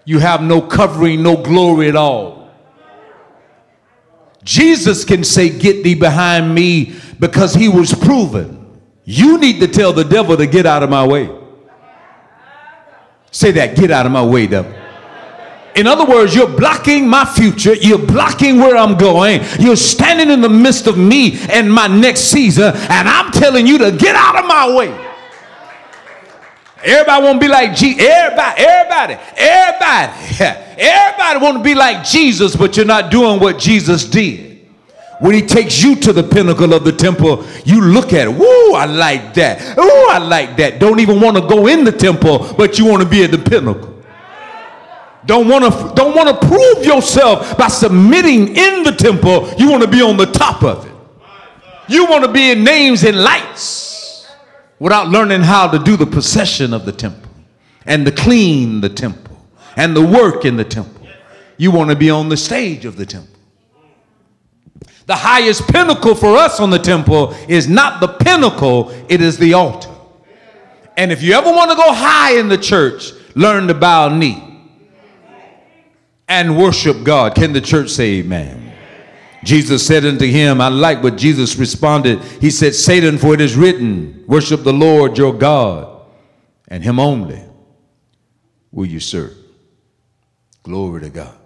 You 0.06 0.20
have 0.20 0.40
no 0.40 0.62
covering, 0.62 1.22
no 1.22 1.36
glory 1.36 1.88
at 1.88 1.96
all. 1.96 2.48
Jesus 4.44 5.04
can 5.04 5.24
say, 5.24 5.50
Get 5.50 5.82
thee 5.82 5.96
behind 5.96 6.54
me 6.54 6.94
because 7.18 7.52
he 7.52 7.68
was 7.68 7.92
proven. 7.92 8.80
You 9.04 9.38
need 9.38 9.60
to 9.60 9.68
tell 9.68 9.92
the 9.92 10.04
devil 10.04 10.36
to 10.36 10.46
get 10.46 10.64
out 10.64 10.84
of 10.84 10.90
my 10.90 11.04
way. 11.06 11.28
Say 13.32 13.50
that, 13.50 13.76
get 13.76 13.90
out 13.90 14.06
of 14.06 14.12
my 14.12 14.24
way, 14.24 14.46
devil. 14.46 14.72
In 15.74 15.86
other 15.86 16.06
words, 16.06 16.34
you're 16.34 16.48
blocking 16.48 17.06
my 17.08 17.24
future. 17.24 17.74
You're 17.74 17.98
blocking 17.98 18.58
where 18.58 18.76
I'm 18.76 18.96
going. 18.96 19.42
You're 19.58 19.76
standing 19.76 20.30
in 20.30 20.40
the 20.40 20.48
midst 20.48 20.86
of 20.86 20.96
me 20.96 21.38
and 21.50 21.70
my 21.70 21.88
next 21.88 22.20
season, 22.20 22.74
and 22.74 23.08
I'm 23.08 23.32
telling 23.32 23.66
you 23.66 23.76
to 23.78 23.90
get 23.90 24.14
out 24.14 24.38
of 24.38 24.46
my 24.46 24.74
way. 24.74 25.05
Everybody 26.84 27.24
want 27.24 27.40
to 27.40 27.46
be 27.46 27.50
like 27.50 27.74
Jesus. 27.74 28.02
Everybody, 28.02 28.62
everybody, 28.62 29.14
everybody, 29.36 30.12
everybody 30.78 31.38
want 31.38 31.56
to 31.58 31.62
be 31.62 31.74
like 31.74 32.04
Jesus, 32.04 32.54
but 32.54 32.76
you're 32.76 32.86
not 32.86 33.10
doing 33.10 33.40
what 33.40 33.58
Jesus 33.58 34.04
did. 34.04 34.66
When 35.18 35.34
he 35.34 35.40
takes 35.40 35.82
you 35.82 35.96
to 35.96 36.12
the 36.12 36.22
pinnacle 36.22 36.74
of 36.74 36.84
the 36.84 36.92
temple, 36.92 37.46
you 37.64 37.80
look 37.80 38.12
at 38.12 38.28
it. 38.28 38.30
Woo, 38.30 38.74
I 38.74 38.84
like 38.84 39.32
that. 39.34 39.76
Woo, 39.76 39.84
I 39.84 40.18
like 40.18 40.58
that. 40.58 40.78
Don't 40.78 41.00
even 41.00 41.20
want 41.20 41.38
to 41.38 41.42
go 41.42 41.66
in 41.66 41.84
the 41.84 41.92
temple, 41.92 42.52
but 42.58 42.78
you 42.78 42.84
want 42.84 43.02
to 43.02 43.08
be 43.08 43.24
at 43.24 43.30
the 43.30 43.38
pinnacle. 43.38 43.94
Don't 45.24 45.48
want 45.48 45.64
to 45.64 45.94
don't 45.94 46.14
want 46.14 46.28
to 46.28 46.46
prove 46.46 46.84
yourself 46.84 47.56
by 47.56 47.68
submitting 47.68 48.48
in 48.48 48.84
the 48.84 48.92
temple. 48.92 49.50
You 49.58 49.70
want 49.70 49.82
to 49.82 49.88
be 49.88 50.02
on 50.02 50.16
the 50.16 50.26
top 50.26 50.62
of 50.62 50.86
it. 50.86 50.92
You 51.88 52.04
want 52.04 52.24
to 52.24 52.30
be 52.30 52.52
in 52.52 52.62
names 52.62 53.02
and 53.02 53.18
lights 53.22 53.85
without 54.78 55.08
learning 55.08 55.42
how 55.42 55.68
to 55.68 55.78
do 55.78 55.96
the 55.96 56.06
procession 56.06 56.74
of 56.74 56.84
the 56.84 56.92
temple 56.92 57.30
and 57.86 58.06
the 58.06 58.12
clean 58.12 58.80
the 58.80 58.88
temple 58.88 59.36
and 59.76 59.96
the 59.96 60.04
work 60.04 60.44
in 60.44 60.56
the 60.56 60.64
temple. 60.64 61.06
You 61.56 61.70
want 61.70 61.90
to 61.90 61.96
be 61.96 62.10
on 62.10 62.28
the 62.28 62.36
stage 62.36 62.84
of 62.84 62.96
the 62.96 63.06
temple. 63.06 63.34
The 65.06 65.14
highest 65.14 65.68
pinnacle 65.68 66.14
for 66.14 66.36
us 66.36 66.58
on 66.58 66.70
the 66.70 66.78
temple 66.78 67.32
is 67.48 67.68
not 67.68 68.00
the 68.00 68.08
pinnacle, 68.08 68.90
it 69.08 69.20
is 69.20 69.38
the 69.38 69.54
altar. 69.54 69.90
And 70.96 71.12
if 71.12 71.22
you 71.22 71.34
ever 71.34 71.50
want 71.50 71.70
to 71.70 71.76
go 71.76 71.92
high 71.92 72.38
in 72.38 72.48
the 72.48 72.58
church, 72.58 73.12
learn 73.34 73.68
to 73.68 73.74
bow 73.74 74.16
knee 74.16 74.42
and 76.28 76.58
worship 76.58 77.04
God. 77.04 77.34
Can 77.34 77.52
the 77.52 77.60
church 77.60 77.90
say 77.90 78.18
amen? 78.18 78.65
Jesus 79.44 79.86
said 79.86 80.04
unto 80.04 80.26
him, 80.26 80.60
I 80.60 80.68
like 80.68 81.02
what 81.02 81.16
Jesus 81.16 81.56
responded. 81.56 82.20
He 82.40 82.50
said, 82.50 82.74
Satan, 82.74 83.18
for 83.18 83.34
it 83.34 83.40
is 83.40 83.56
written, 83.56 84.24
worship 84.26 84.64
the 84.64 84.72
Lord 84.72 85.16
your 85.18 85.32
God, 85.32 86.02
and 86.68 86.82
him 86.82 86.98
only 86.98 87.42
will 88.72 88.86
you 88.86 89.00
serve. 89.00 89.36
Glory 90.62 91.02
to 91.02 91.10
God. 91.10 91.38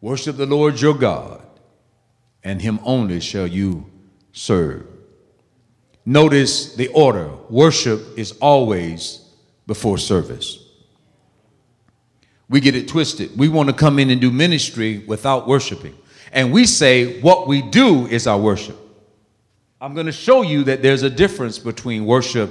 Worship 0.00 0.36
the 0.36 0.46
Lord 0.46 0.80
your 0.80 0.94
God, 0.94 1.42
and 2.42 2.60
him 2.60 2.80
only 2.82 3.20
shall 3.20 3.46
you 3.46 3.90
serve. 4.32 4.86
Notice 6.04 6.74
the 6.74 6.88
order 6.88 7.30
worship 7.48 8.18
is 8.18 8.32
always 8.40 9.24
before 9.66 9.98
service 9.98 10.62
we 12.52 12.60
get 12.60 12.76
it 12.76 12.86
twisted. 12.86 13.30
We 13.36 13.48
want 13.48 13.70
to 13.70 13.74
come 13.74 13.98
in 13.98 14.10
and 14.10 14.20
do 14.20 14.30
ministry 14.30 14.98
without 14.98 15.48
worshiping. 15.48 15.96
And 16.32 16.50
we 16.50 16.66
say 16.66 17.20
what 17.20 17.46
we 17.46 17.62
do 17.62 18.06
is 18.06 18.26
our 18.26 18.38
worship. 18.38 18.76
I'm 19.80 19.94
going 19.94 20.06
to 20.06 20.12
show 20.12 20.42
you 20.42 20.64
that 20.64 20.82
there's 20.82 21.02
a 21.02 21.10
difference 21.10 21.58
between 21.58 22.06
worship 22.06 22.50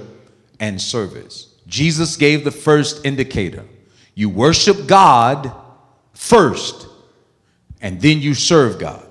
and 0.59 0.79
service. 0.79 1.55
Jesus 1.65 2.15
gave 2.15 2.43
the 2.43 2.51
first 2.51 3.05
indicator. 3.05 3.65
You 4.13 4.29
worship 4.29 4.85
God 4.85 5.51
first, 6.13 6.87
and 7.81 7.99
then 8.01 8.19
you 8.19 8.33
serve 8.33 8.77
God. 8.77 9.07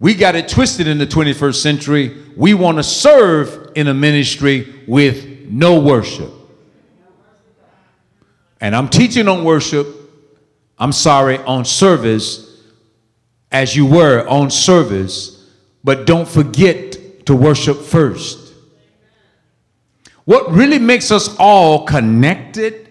We 0.00 0.14
got 0.14 0.36
it 0.36 0.48
twisted 0.48 0.86
in 0.86 0.98
the 0.98 1.06
21st 1.06 1.56
century. 1.56 2.16
We 2.36 2.54
want 2.54 2.78
to 2.78 2.84
serve 2.84 3.72
in 3.74 3.88
a 3.88 3.94
ministry 3.94 4.82
with 4.86 5.48
no 5.48 5.80
worship. 5.80 6.30
And 8.60 8.74
I'm 8.76 8.88
teaching 8.88 9.28
on 9.28 9.44
worship, 9.44 9.88
I'm 10.78 10.92
sorry, 10.92 11.38
on 11.38 11.64
service, 11.64 12.47
as 13.50 13.74
you 13.74 13.86
were 13.86 14.26
on 14.28 14.50
service, 14.50 15.46
but 15.84 16.06
don't 16.06 16.28
forget 16.28 17.26
to 17.26 17.34
worship 17.34 17.80
first. 17.80 18.52
What 20.24 20.50
really 20.50 20.78
makes 20.78 21.10
us 21.10 21.34
all 21.38 21.86
connected 21.86 22.90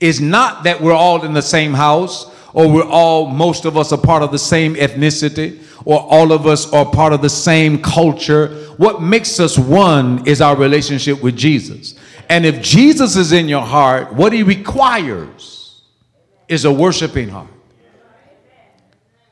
is 0.00 0.20
not 0.20 0.62
that 0.64 0.80
we're 0.80 0.92
all 0.92 1.24
in 1.24 1.32
the 1.32 1.42
same 1.42 1.74
house 1.74 2.32
or 2.52 2.70
we're 2.70 2.88
all, 2.88 3.26
most 3.26 3.64
of 3.64 3.76
us 3.76 3.92
are 3.92 3.98
part 3.98 4.22
of 4.22 4.30
the 4.30 4.38
same 4.38 4.74
ethnicity 4.76 5.60
or 5.84 6.00
all 6.00 6.32
of 6.32 6.46
us 6.46 6.72
are 6.72 6.86
part 6.86 7.12
of 7.12 7.20
the 7.20 7.30
same 7.30 7.82
culture. 7.82 8.48
What 8.76 9.02
makes 9.02 9.40
us 9.40 9.58
one 9.58 10.26
is 10.26 10.40
our 10.40 10.56
relationship 10.56 11.22
with 11.22 11.36
Jesus. 11.36 11.94
And 12.28 12.46
if 12.46 12.60
Jesus 12.62 13.16
is 13.16 13.32
in 13.32 13.48
your 13.48 13.62
heart, 13.62 14.12
what 14.12 14.32
he 14.32 14.42
requires 14.42 15.82
is 16.46 16.64
a 16.64 16.72
worshiping 16.72 17.28
heart. 17.28 17.48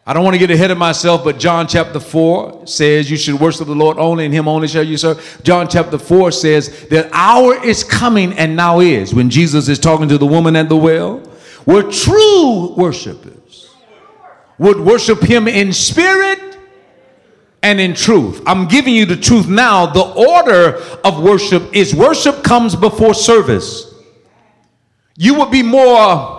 I 0.09 0.13
don't 0.13 0.23
want 0.23 0.35
to 0.35 0.39
get 0.39 0.53
ahead 0.53 0.71
of 0.71 0.79
myself, 0.79 1.25
but 1.25 1.37
John 1.37 1.67
chapter 1.67 1.99
4 1.99 2.69
says 2.69 3.11
you 3.11 3.17
should 3.17 3.41
worship 3.41 3.67
the 3.67 3.75
Lord 3.75 3.99
only, 3.99 4.25
and 4.25 4.33
him 4.33 4.47
only 4.47 4.69
shall 4.69 4.85
you 4.85 4.97
serve. 4.97 5.41
John 5.43 5.67
chapter 5.67 5.99
4 5.99 6.31
says 6.31 6.87
that 6.91 7.11
hour 7.13 7.61
is 7.65 7.83
coming 7.83 8.33
and 8.35 8.55
now 8.55 8.79
is 8.79 9.13
when 9.13 9.31
Jesus 9.31 9.69
is 9.69 9.81
talking 9.81 10.09
to 10.09 10.17
the 10.17 10.27
woman 10.27 10.55
at 10.55 10.69
the 10.69 10.77
well, 10.77 11.19
where 11.65 11.83
true 11.83 12.73
worshipers 12.77 13.75
would 14.59 14.79
worship 14.79 15.21
him 15.23 15.49
in 15.49 15.73
spirit 15.73 16.57
and 17.65 17.81
in 17.81 17.93
truth. 17.93 18.41
I'm 18.47 18.69
giving 18.69 18.95
you 18.95 19.07
the 19.07 19.17
truth 19.17 19.49
now. 19.49 19.87
The 19.87 20.05
order 20.05 20.77
of 21.03 21.21
worship 21.21 21.75
is 21.75 21.93
worship 21.97 22.45
comes 22.45 22.77
before 22.77 23.13
service. 23.13 23.93
You 25.17 25.35
would 25.41 25.51
be 25.51 25.65
more 25.65 26.37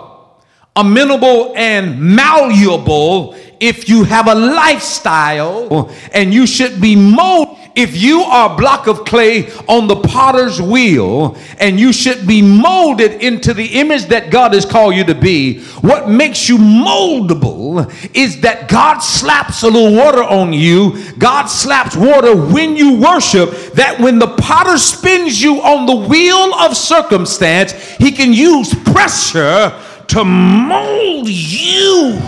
amenable 0.74 1.52
and 1.56 2.00
malleable 2.00 3.36
if 3.60 3.88
you 3.88 4.04
have 4.04 4.28
a 4.28 4.34
lifestyle 4.34 5.68
oh. 5.70 5.96
and 6.12 6.32
you 6.32 6.46
should 6.46 6.80
be 6.80 6.94
molded 6.96 7.58
if 7.78 7.96
you 7.96 8.22
are 8.22 8.52
a 8.52 8.56
block 8.56 8.88
of 8.88 9.04
clay 9.04 9.52
on 9.68 9.86
the 9.86 9.94
potter's 9.94 10.60
wheel 10.60 11.36
and 11.60 11.78
you 11.78 11.92
should 11.92 12.26
be 12.26 12.42
molded 12.42 13.22
into 13.22 13.54
the 13.54 13.66
image 13.66 14.06
that 14.06 14.32
God 14.32 14.52
has 14.52 14.66
called 14.66 14.96
you 14.96 15.04
to 15.04 15.14
be, 15.14 15.60
what 15.80 16.08
makes 16.08 16.48
you 16.48 16.58
moldable 16.58 17.88
is 18.16 18.40
that 18.40 18.68
God 18.68 18.98
slaps 18.98 19.62
a 19.62 19.68
little 19.68 19.94
water 19.94 20.24
on 20.24 20.52
you. 20.52 21.12
God 21.18 21.46
slaps 21.46 21.94
water 21.94 22.34
when 22.34 22.76
you 22.76 23.00
worship, 23.00 23.50
that 23.74 24.00
when 24.00 24.18
the 24.18 24.34
potter 24.34 24.76
spins 24.76 25.40
you 25.40 25.62
on 25.62 25.86
the 25.86 26.08
wheel 26.08 26.52
of 26.54 26.76
circumstance, 26.76 27.70
he 27.98 28.10
can 28.10 28.32
use 28.32 28.74
pressure 28.92 29.72
to 30.08 30.24
mold 30.24 31.28
you 31.28 32.18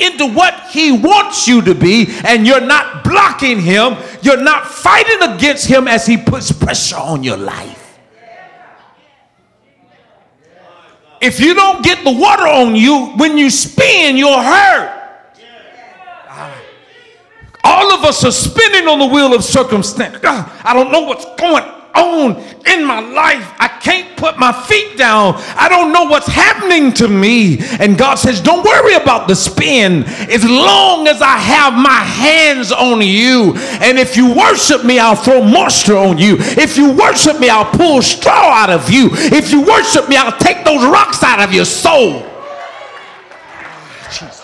into 0.00 0.26
what 0.26 0.68
he 0.70 0.92
wants 0.92 1.46
you 1.46 1.62
to 1.62 1.74
be, 1.74 2.06
and 2.24 2.46
you're 2.46 2.60
not 2.60 3.04
blocking 3.04 3.60
him, 3.60 3.96
you're 4.22 4.42
not 4.42 4.66
fighting 4.66 5.22
against 5.34 5.66
him 5.66 5.88
as 5.88 6.06
he 6.06 6.16
puts 6.16 6.52
pressure 6.52 6.96
on 6.96 7.22
your 7.22 7.36
life. 7.36 7.98
If 11.20 11.38
you 11.38 11.54
don't 11.54 11.84
get 11.84 12.02
the 12.02 12.12
water 12.12 12.46
on 12.46 12.74
you, 12.74 13.08
when 13.16 13.36
you 13.36 13.50
spin, 13.50 14.16
you'll 14.16 14.42
hurt. 14.42 14.96
Ah. 16.26 16.62
All 17.62 17.92
of 17.92 18.04
us 18.04 18.24
are 18.24 18.32
spinning 18.32 18.88
on 18.88 18.98
the 18.98 19.06
wheel 19.06 19.34
of 19.34 19.44
circumstance. 19.44 20.18
Ah, 20.24 20.60
I 20.64 20.72
don't 20.72 20.90
know 20.90 21.02
what's 21.02 21.26
going 21.38 21.79
on 21.94 22.36
in 22.66 22.84
my 22.84 23.00
life. 23.00 23.54
I 23.58 23.68
can't 23.80 24.16
put 24.16 24.38
my 24.38 24.52
feet 24.52 24.96
down. 24.96 25.34
I 25.56 25.68
don't 25.68 25.92
know 25.92 26.04
what's 26.04 26.26
happening 26.26 26.92
to 26.94 27.08
me. 27.08 27.58
And 27.78 27.96
God 27.98 28.16
says, 28.16 28.40
Don't 28.40 28.64
worry 28.64 28.94
about 28.94 29.28
the 29.28 29.34
spin 29.34 30.04
as 30.04 30.44
long 30.44 31.08
as 31.08 31.22
I 31.22 31.36
have 31.38 31.74
my 31.74 31.90
hands 31.90 32.72
on 32.72 33.00
you. 33.02 33.54
And 33.80 33.98
if 33.98 34.16
you 34.16 34.34
worship 34.34 34.84
me, 34.84 34.98
I'll 34.98 35.16
throw 35.16 35.42
moisture 35.42 35.96
on 35.96 36.18
you. 36.18 36.36
If 36.38 36.76
you 36.76 36.92
worship 36.92 37.40
me, 37.40 37.48
I'll 37.48 37.70
pull 37.70 38.02
straw 38.02 38.52
out 38.52 38.70
of 38.70 38.90
you. 38.90 39.10
If 39.12 39.52
you 39.52 39.62
worship 39.62 40.08
me, 40.08 40.16
I'll 40.16 40.38
take 40.38 40.64
those 40.64 40.84
rocks 40.84 41.22
out 41.22 41.40
of 41.40 41.52
your 41.52 41.64
soul. 41.64 42.26
Jesus. 44.10 44.40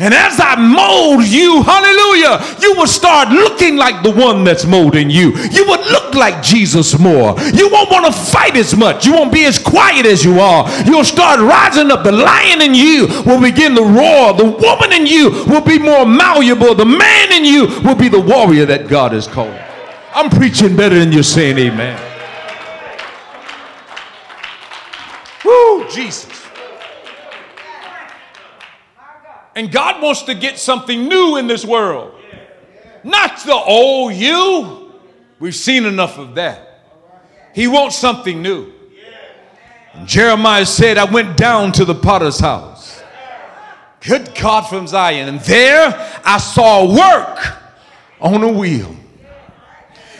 And 0.00 0.14
as 0.14 0.40
I 0.40 0.56
mold 0.56 1.26
you, 1.26 1.62
hallelujah, 1.62 2.56
you 2.62 2.74
will 2.74 2.86
start 2.86 3.28
looking 3.28 3.76
like 3.76 4.02
the 4.02 4.10
one 4.10 4.44
that's 4.44 4.64
molding 4.64 5.10
you. 5.10 5.36
You 5.50 5.68
would 5.68 5.80
look 5.80 6.14
like 6.14 6.42
Jesus 6.42 6.98
more. 6.98 7.38
You 7.52 7.68
won't 7.68 7.90
want 7.90 8.06
to 8.06 8.12
fight 8.12 8.56
as 8.56 8.74
much. 8.74 9.04
You 9.04 9.12
won't 9.12 9.30
be 9.30 9.44
as 9.44 9.58
quiet 9.58 10.06
as 10.06 10.24
you 10.24 10.40
are. 10.40 10.66
You'll 10.86 11.04
start 11.04 11.38
rising 11.38 11.90
up. 11.90 12.02
The 12.02 12.12
lion 12.12 12.62
in 12.62 12.74
you 12.74 13.08
will 13.26 13.42
begin 13.42 13.74
to 13.74 13.82
roar. 13.82 14.32
The 14.32 14.46
woman 14.46 14.90
in 14.92 15.06
you 15.06 15.44
will 15.46 15.60
be 15.60 15.78
more 15.78 16.06
malleable. 16.06 16.74
The 16.74 16.86
man 16.86 17.32
in 17.32 17.44
you 17.44 17.66
will 17.82 17.94
be 17.94 18.08
the 18.08 18.20
warrior 18.20 18.64
that 18.64 18.88
God 18.88 19.12
has 19.12 19.28
called. 19.28 19.54
I'm 20.14 20.30
preaching 20.30 20.74
better 20.76 20.98
than 20.98 21.12
you're 21.12 21.22
saying 21.22 21.58
amen. 21.58 22.00
Woo, 25.44 25.86
Jesus. 25.90 26.49
And 29.54 29.70
God 29.72 30.02
wants 30.02 30.22
to 30.22 30.34
get 30.34 30.58
something 30.58 31.08
new 31.08 31.36
in 31.36 31.46
this 31.46 31.64
world. 31.64 32.14
Not 33.02 33.44
the 33.44 33.54
old 33.54 34.14
you. 34.14 34.92
We've 35.38 35.54
seen 35.54 35.86
enough 35.86 36.18
of 36.18 36.34
that. 36.36 36.84
He 37.54 37.66
wants 37.66 37.96
something 37.96 38.42
new. 38.42 38.72
And 39.92 40.06
Jeremiah 40.06 40.66
said, 40.66 40.98
I 40.98 41.04
went 41.04 41.36
down 41.36 41.72
to 41.72 41.84
the 41.84 41.94
potter's 41.94 42.38
house. 42.38 43.02
Good 44.00 44.34
God 44.34 44.62
from 44.62 44.86
Zion. 44.86 45.28
And 45.28 45.40
there 45.40 46.20
I 46.24 46.38
saw 46.38 46.86
work 46.96 47.58
on 48.20 48.42
a 48.42 48.52
wheel. 48.52 48.96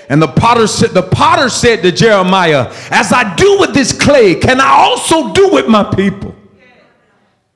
And 0.09 0.21
the 0.21 0.29
potter 0.29 0.67
said, 0.67 0.91
the 0.91 1.05
potter 1.05 1.49
said 1.49 1.83
to 1.83 1.93
Jeremiah, 1.93 2.73
As 2.91 3.13
I 3.13 3.35
do 3.37 3.61
with 3.61 3.73
this 3.73 3.97
clay, 3.97 4.35
can 4.35 4.61
I 4.61 4.71
also 4.71 5.33
do 5.33 5.51
with 5.51 5.69
my 5.69 5.85
people? 5.95 6.35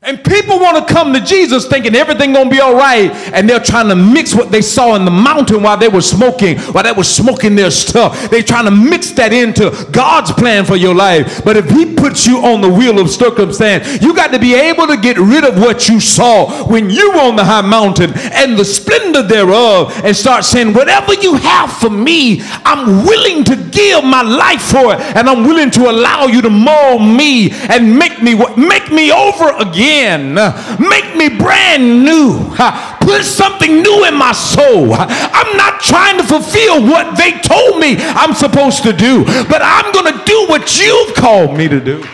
And 0.06 0.22
people 0.22 0.58
want 0.58 0.86
to 0.86 0.92
come 0.92 1.14
to 1.14 1.20
Jesus 1.20 1.66
thinking 1.66 1.96
everything 1.96 2.34
gonna 2.34 2.50
be 2.50 2.60
all 2.60 2.74
right, 2.74 3.10
and 3.32 3.48
they're 3.48 3.58
trying 3.58 3.88
to 3.88 3.96
mix 3.96 4.34
what 4.34 4.50
they 4.50 4.60
saw 4.60 4.96
in 4.96 5.06
the 5.06 5.10
mountain 5.10 5.62
while 5.62 5.78
they 5.78 5.88
were 5.88 6.02
smoking, 6.02 6.58
while 6.58 6.84
they 6.84 6.92
were 6.92 7.02
smoking 7.02 7.56
their 7.56 7.70
stuff. 7.70 8.28
They're 8.28 8.42
trying 8.42 8.66
to 8.66 8.70
mix 8.70 9.12
that 9.12 9.32
into 9.32 9.70
God's 9.92 10.30
plan 10.30 10.66
for 10.66 10.76
your 10.76 10.94
life. 10.94 11.42
But 11.42 11.56
if 11.56 11.70
He 11.70 11.94
puts 11.94 12.26
you 12.26 12.44
on 12.44 12.60
the 12.60 12.68
wheel 12.68 12.98
of 12.98 13.08
circumstance, 13.08 14.02
you 14.02 14.14
got 14.14 14.30
to 14.32 14.38
be 14.38 14.54
able 14.54 14.86
to 14.88 14.98
get 14.98 15.16
rid 15.16 15.42
of 15.42 15.58
what 15.58 15.88
you 15.88 16.00
saw 16.00 16.64
when 16.64 16.90
you 16.90 17.12
were 17.12 17.20
on 17.20 17.36
the 17.36 17.44
high 17.44 17.62
mountain 17.62 18.12
and 18.14 18.58
the 18.58 18.64
splendor 18.64 19.22
thereof, 19.22 19.98
and 20.04 20.14
start 20.14 20.44
saying, 20.44 20.74
"Whatever 20.74 21.14
you 21.14 21.36
have 21.36 21.72
for 21.72 21.88
me, 21.88 22.42
I'm 22.66 23.06
willing 23.06 23.42
to 23.44 23.56
give 23.56 24.04
my 24.04 24.20
life 24.20 24.60
for 24.60 24.92
it, 24.92 25.00
and 25.16 25.30
I'm 25.30 25.46
willing 25.46 25.70
to 25.70 25.88
allow 25.88 26.26
you 26.26 26.42
to 26.42 26.50
mold 26.50 27.00
me 27.00 27.52
and 27.70 27.98
make 27.98 28.22
me 28.22 28.34
make 28.58 28.92
me 28.92 29.10
over 29.10 29.48
again." 29.60 29.93
Again. 29.94 30.34
Make 30.80 31.16
me 31.16 31.28
brand 31.28 32.04
new. 32.04 32.54
Put 33.00 33.24
something 33.24 33.82
new 33.82 34.04
in 34.06 34.14
my 34.14 34.32
soul. 34.32 34.94
I'm 34.94 35.56
not 35.56 35.80
trying 35.80 36.18
to 36.18 36.24
fulfill 36.24 36.82
what 36.82 37.16
they 37.16 37.38
told 37.40 37.78
me 37.78 37.96
I'm 37.98 38.34
supposed 38.34 38.82
to 38.84 38.92
do, 38.92 39.24
but 39.24 39.60
I'm 39.62 39.92
going 39.92 40.12
to 40.12 40.24
do 40.24 40.46
what 40.48 40.78
you've 40.78 41.14
called 41.14 41.56
me 41.56 41.68
to 41.68 41.80
do. 41.80 42.04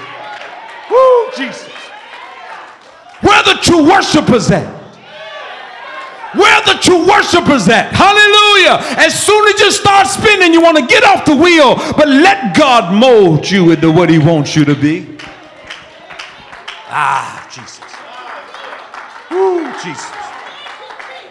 Woo, 0.91 1.31
Jesus. 1.37 1.69
Where 3.23 3.43
the 3.45 3.59
true 3.63 3.89
worshipers 3.89 4.51
at? 4.51 4.79
Where 6.35 6.63
the 6.63 6.81
true 6.81 7.09
worshipers 7.09 7.69
at? 7.69 7.93
Hallelujah. 7.93 8.79
As 8.99 9.21
soon 9.21 9.49
as 9.49 9.61
you 9.61 9.73
start 9.73 10.07
spinning, 10.07 10.53
you 10.53 10.63
want 10.63 10.79
to 10.79 10.87
get 10.87 11.03
off 11.03 11.25
the 11.25 11.35
wheel, 11.35 11.75
but 11.97 12.09
let 12.09 12.57
God 12.57 12.95
mold 12.95 13.51
you 13.51 13.73
into 13.73 13.91
what 13.91 14.09
He 14.09 14.19
wants 14.19 14.55
you 14.55 14.65
to 14.65 14.77
be. 14.77 15.19
Ah, 16.93 17.40
Jesus. 17.51 17.83
Woo, 19.29 19.73
Jesus. 19.83 20.30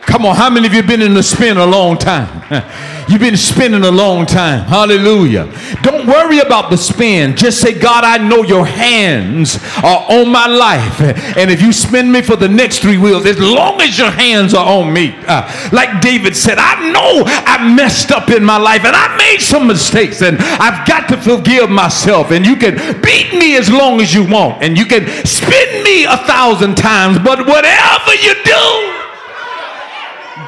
Come 0.09 0.25
on, 0.25 0.35
how 0.35 0.49
many 0.49 0.65
of 0.65 0.73
you 0.73 0.81
been 0.81 1.03
in 1.03 1.13
the 1.13 1.21
spin 1.21 1.57
a 1.57 1.65
long 1.67 1.95
time? 1.95 2.43
You've 3.09 3.21
been 3.21 3.37
spinning 3.37 3.83
a 3.83 3.91
long 3.91 4.25
time. 4.25 4.65
Hallelujah. 4.65 5.51
Don't 5.83 6.07
worry 6.07 6.39
about 6.39 6.71
the 6.71 6.77
spin. 6.77 7.35
Just 7.35 7.61
say, 7.61 7.77
God, 7.79 8.03
I 8.03 8.17
know 8.17 8.43
your 8.43 8.65
hands 8.65 9.57
are 9.83 10.05
on 10.09 10.31
my 10.31 10.47
life. 10.47 10.99
And 11.37 11.51
if 11.51 11.61
you 11.61 11.71
spin 11.71 12.11
me 12.11 12.23
for 12.23 12.35
the 12.35 12.49
next 12.49 12.79
three 12.79 12.97
wheels, 12.97 13.27
as 13.27 13.39
long 13.39 13.81
as 13.81 13.99
your 13.99 14.09
hands 14.09 14.55
are 14.55 14.65
on 14.65 14.91
me, 14.91 15.15
uh, 15.27 15.69
like 15.71 16.01
David 16.01 16.35
said, 16.35 16.57
I 16.57 16.91
know 16.91 17.23
I 17.25 17.71
messed 17.73 18.11
up 18.11 18.29
in 18.29 18.43
my 18.43 18.57
life 18.57 18.85
and 18.85 18.95
I 18.95 19.15
made 19.15 19.41
some 19.41 19.67
mistakes 19.67 20.23
and 20.23 20.37
I've 20.39 20.87
got 20.87 21.07
to 21.09 21.17
forgive 21.17 21.69
myself. 21.69 22.31
And 22.31 22.45
you 22.45 22.55
can 22.55 22.75
beat 23.01 23.31
me 23.33 23.57
as 23.57 23.71
long 23.71 24.01
as 24.01 24.13
you 24.13 24.23
want 24.27 24.63
and 24.63 24.75
you 24.75 24.85
can 24.85 25.07
spin 25.25 25.83
me 25.83 26.05
a 26.05 26.17
thousand 26.17 26.77
times, 26.77 27.19
but 27.19 27.45
whatever 27.45 28.13
you 28.15 28.33
do, 28.43 28.98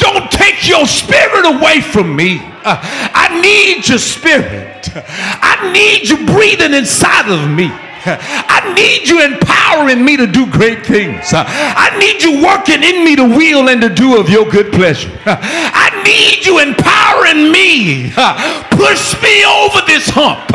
don't 0.02 0.32
take 0.32 0.68
your 0.68 0.88
spirit 0.88 1.46
away 1.46 1.80
from 1.80 2.16
me. 2.16 2.40
Uh, 2.66 2.82
I 3.14 3.40
need 3.40 3.88
your 3.88 4.00
spirit. 4.00 4.90
I 4.96 5.72
need 5.72 6.10
you 6.10 6.26
breathing 6.26 6.74
inside 6.74 7.30
of 7.30 7.50
me. 7.50 7.70
I 8.04 8.74
need 8.74 9.08
you 9.08 9.22
empowering 9.22 10.04
me 10.04 10.18
to 10.18 10.26
do 10.26 10.50
great 10.50 10.84
things. 10.86 11.34
Uh, 11.34 11.46
I 11.46 11.96
need 12.00 12.24
you 12.24 12.42
working 12.44 12.82
in 12.82 13.06
me 13.06 13.16
to 13.16 13.24
will 13.24 13.70
and 13.70 13.80
to 13.82 13.90
do 13.90 14.20
of 14.20 14.28
your 14.28 14.50
good 14.50 14.74
pleasure. 14.74 15.12
Uh, 15.24 15.38
I 15.38 16.02
need 16.02 16.44
you 16.44 16.58
empowering 16.58 17.52
me. 17.52 18.12
Uh, 18.18 18.66
push 18.72 19.14
me 19.22 19.46
over 19.46 19.86
this 19.86 20.10
hump. 20.10 20.50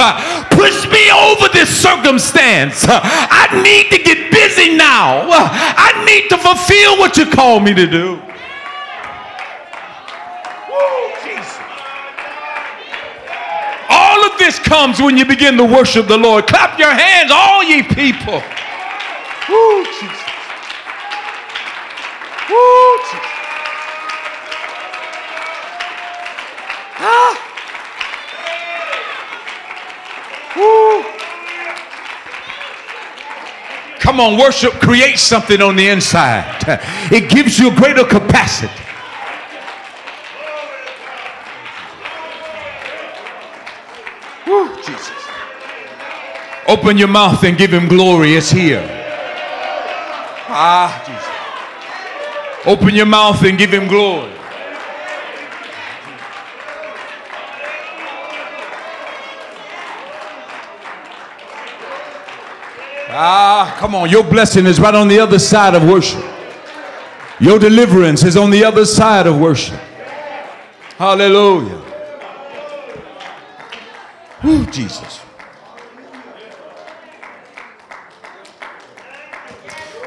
Push 0.50 0.90
me 0.90 1.06
over 1.14 1.46
this 1.52 1.70
circumstance. 1.70 2.84
I 2.88 3.46
need 3.62 3.94
to 3.94 4.02
get 4.02 4.32
busy 4.32 4.74
now. 4.74 5.22
I 5.30 6.02
need 6.04 6.28
to 6.30 6.38
fulfill 6.38 6.98
what 6.98 7.16
you 7.16 7.30
call 7.30 7.60
me 7.60 7.74
to 7.74 7.86
do. 7.86 8.25
This 14.38 14.58
comes 14.58 15.00
when 15.00 15.16
you 15.16 15.24
begin 15.24 15.56
to 15.56 15.64
worship 15.64 16.06
the 16.06 16.16
Lord. 16.16 16.46
Clap 16.46 16.78
your 16.78 16.92
hands, 16.92 17.30
all 17.32 17.62
ye 17.64 17.82
people. 17.82 18.42
Woo, 19.48 19.84
Jesus. 19.84 20.24
Woo, 22.50 22.98
Jesus. 23.10 23.26
Ah. 26.98 27.34
Woo. 30.56 31.04
Come 34.00 34.20
on, 34.20 34.38
worship 34.38 34.72
creates 34.74 35.22
something 35.22 35.60
on 35.60 35.76
the 35.76 35.88
inside. 35.88 36.62
It 37.12 37.28
gives 37.28 37.58
you 37.58 37.70
a 37.72 37.74
greater 37.74 38.04
capacity. 38.04 38.85
Jesus. 44.86 45.10
Open 46.68 46.96
your 46.96 47.08
mouth 47.08 47.42
and 47.44 47.56
give 47.58 47.72
him 47.72 47.88
glory. 47.88 48.34
It's 48.34 48.50
here. 48.50 48.84
Ah, 50.48 51.02
Jesus. 51.06 52.66
Open 52.66 52.94
your 52.94 53.06
mouth 53.06 53.42
and 53.42 53.58
give 53.58 53.72
him 53.72 53.88
glory. 53.88 54.32
Ah, 63.08 63.74
come 63.78 63.94
on. 63.94 64.10
Your 64.10 64.24
blessing 64.24 64.66
is 64.66 64.78
right 64.78 64.94
on 64.94 65.08
the 65.08 65.18
other 65.18 65.38
side 65.38 65.74
of 65.74 65.88
worship. 65.88 66.24
Your 67.38 67.58
deliverance 67.58 68.24
is 68.24 68.36
on 68.36 68.50
the 68.50 68.64
other 68.64 68.84
side 68.84 69.26
of 69.26 69.38
worship. 69.38 69.80
Hallelujah. 70.98 71.85
Whew, 74.42 74.66
Jesus. 74.66 75.20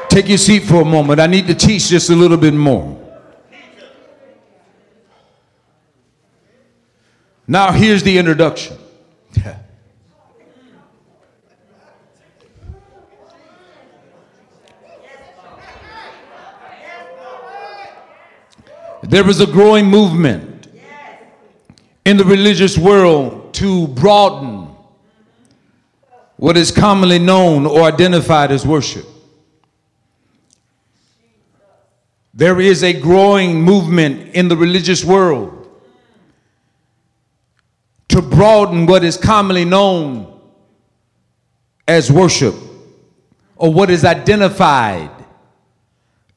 Take 0.09 0.27
your 0.27 0.37
seat 0.37 0.63
for 0.63 0.81
a 0.81 0.85
moment. 0.85 1.19
I 1.19 1.27
need 1.27 1.47
to 1.47 1.55
teach 1.55 1.89
just 1.89 2.09
a 2.09 2.15
little 2.15 2.37
bit 2.37 2.53
more. 2.53 2.97
Now, 7.47 7.71
here's 7.71 8.03
the 8.03 8.17
introduction. 8.17 8.77
there 19.03 19.27
is 19.27 19.41
a 19.41 19.47
growing 19.47 19.85
movement 19.85 20.67
in 22.05 22.17
the 22.17 22.25
religious 22.25 22.77
world 22.77 23.38
to 23.53 23.87
broaden 23.89 24.67
what 26.37 26.55
is 26.55 26.71
commonly 26.71 27.19
known 27.19 27.65
or 27.65 27.81
identified 27.83 28.51
as 28.51 28.65
worship. 28.65 29.05
There 32.33 32.61
is 32.61 32.83
a 32.83 32.93
growing 32.93 33.61
movement 33.61 34.33
in 34.33 34.47
the 34.47 34.55
religious 34.55 35.03
world 35.03 35.67
to 38.07 38.21
broaden 38.21 38.85
what 38.85 39.03
is 39.03 39.17
commonly 39.17 39.65
known 39.65 40.39
as 41.87 42.11
worship 42.11 42.55
or 43.57 43.73
what 43.73 43.89
is 43.89 44.05
identified 44.05 45.11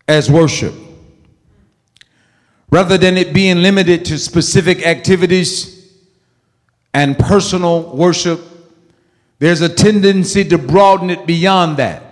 as 0.08 0.30
worship. 0.30 0.74
Rather 2.70 2.98
than 2.98 3.16
it 3.16 3.32
being 3.32 3.62
limited 3.62 4.04
to 4.06 4.18
specific 4.18 4.84
activities 4.84 5.81
and 6.94 7.18
personal 7.18 7.94
worship, 7.96 8.40
there's 9.38 9.60
a 9.60 9.68
tendency 9.68 10.44
to 10.44 10.58
broaden 10.58 11.10
it 11.10 11.26
beyond 11.26 11.78
that, 11.78 12.02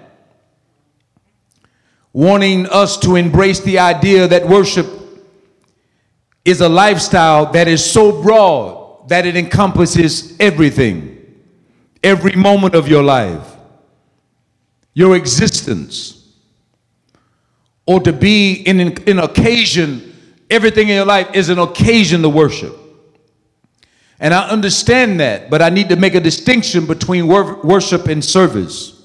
wanting 2.12 2.66
us 2.66 2.97
to 2.99 3.16
embrace 3.16 3.61
the 3.61 3.78
idea 3.78 4.26
that 4.26 4.47
worship 4.47 4.87
is 6.45 6.61
a 6.61 6.68
lifestyle 6.68 7.53
that 7.53 7.68
is 7.68 7.85
so 7.85 8.22
broad 8.22 9.09
that 9.09 9.26
it 9.26 9.37
encompasses 9.37 10.37
everything, 10.41 11.16
every 12.03 12.33
moment 12.33 12.74
of 12.74 12.89
your 12.89 13.03
life, 13.03 13.57
your 14.95 15.14
existence, 15.14 16.33
or 17.87 18.01
to 18.01 18.12
be 18.12 18.55
in 18.55 18.81
an, 18.81 19.18
occasion, 19.18 20.16
everything 20.49 20.89
in 20.89 20.95
your 20.95 21.05
life 21.05 21.28
is 21.35 21.49
an 21.49 21.59
occasion 21.59 22.22
to 22.22 22.28
worship. 22.28 22.80
And 24.21 24.35
I 24.35 24.49
understand 24.49 25.18
that, 25.21 25.49
but 25.49 25.62
I 25.62 25.71
need 25.71 25.89
to 25.89 25.97
make 25.97 26.14
a 26.14 26.21
distinction 26.21 26.87
between 26.87 27.27
wor- 27.27 27.61
worship 27.62 28.07
and 28.07 28.23
service. 28.23 29.03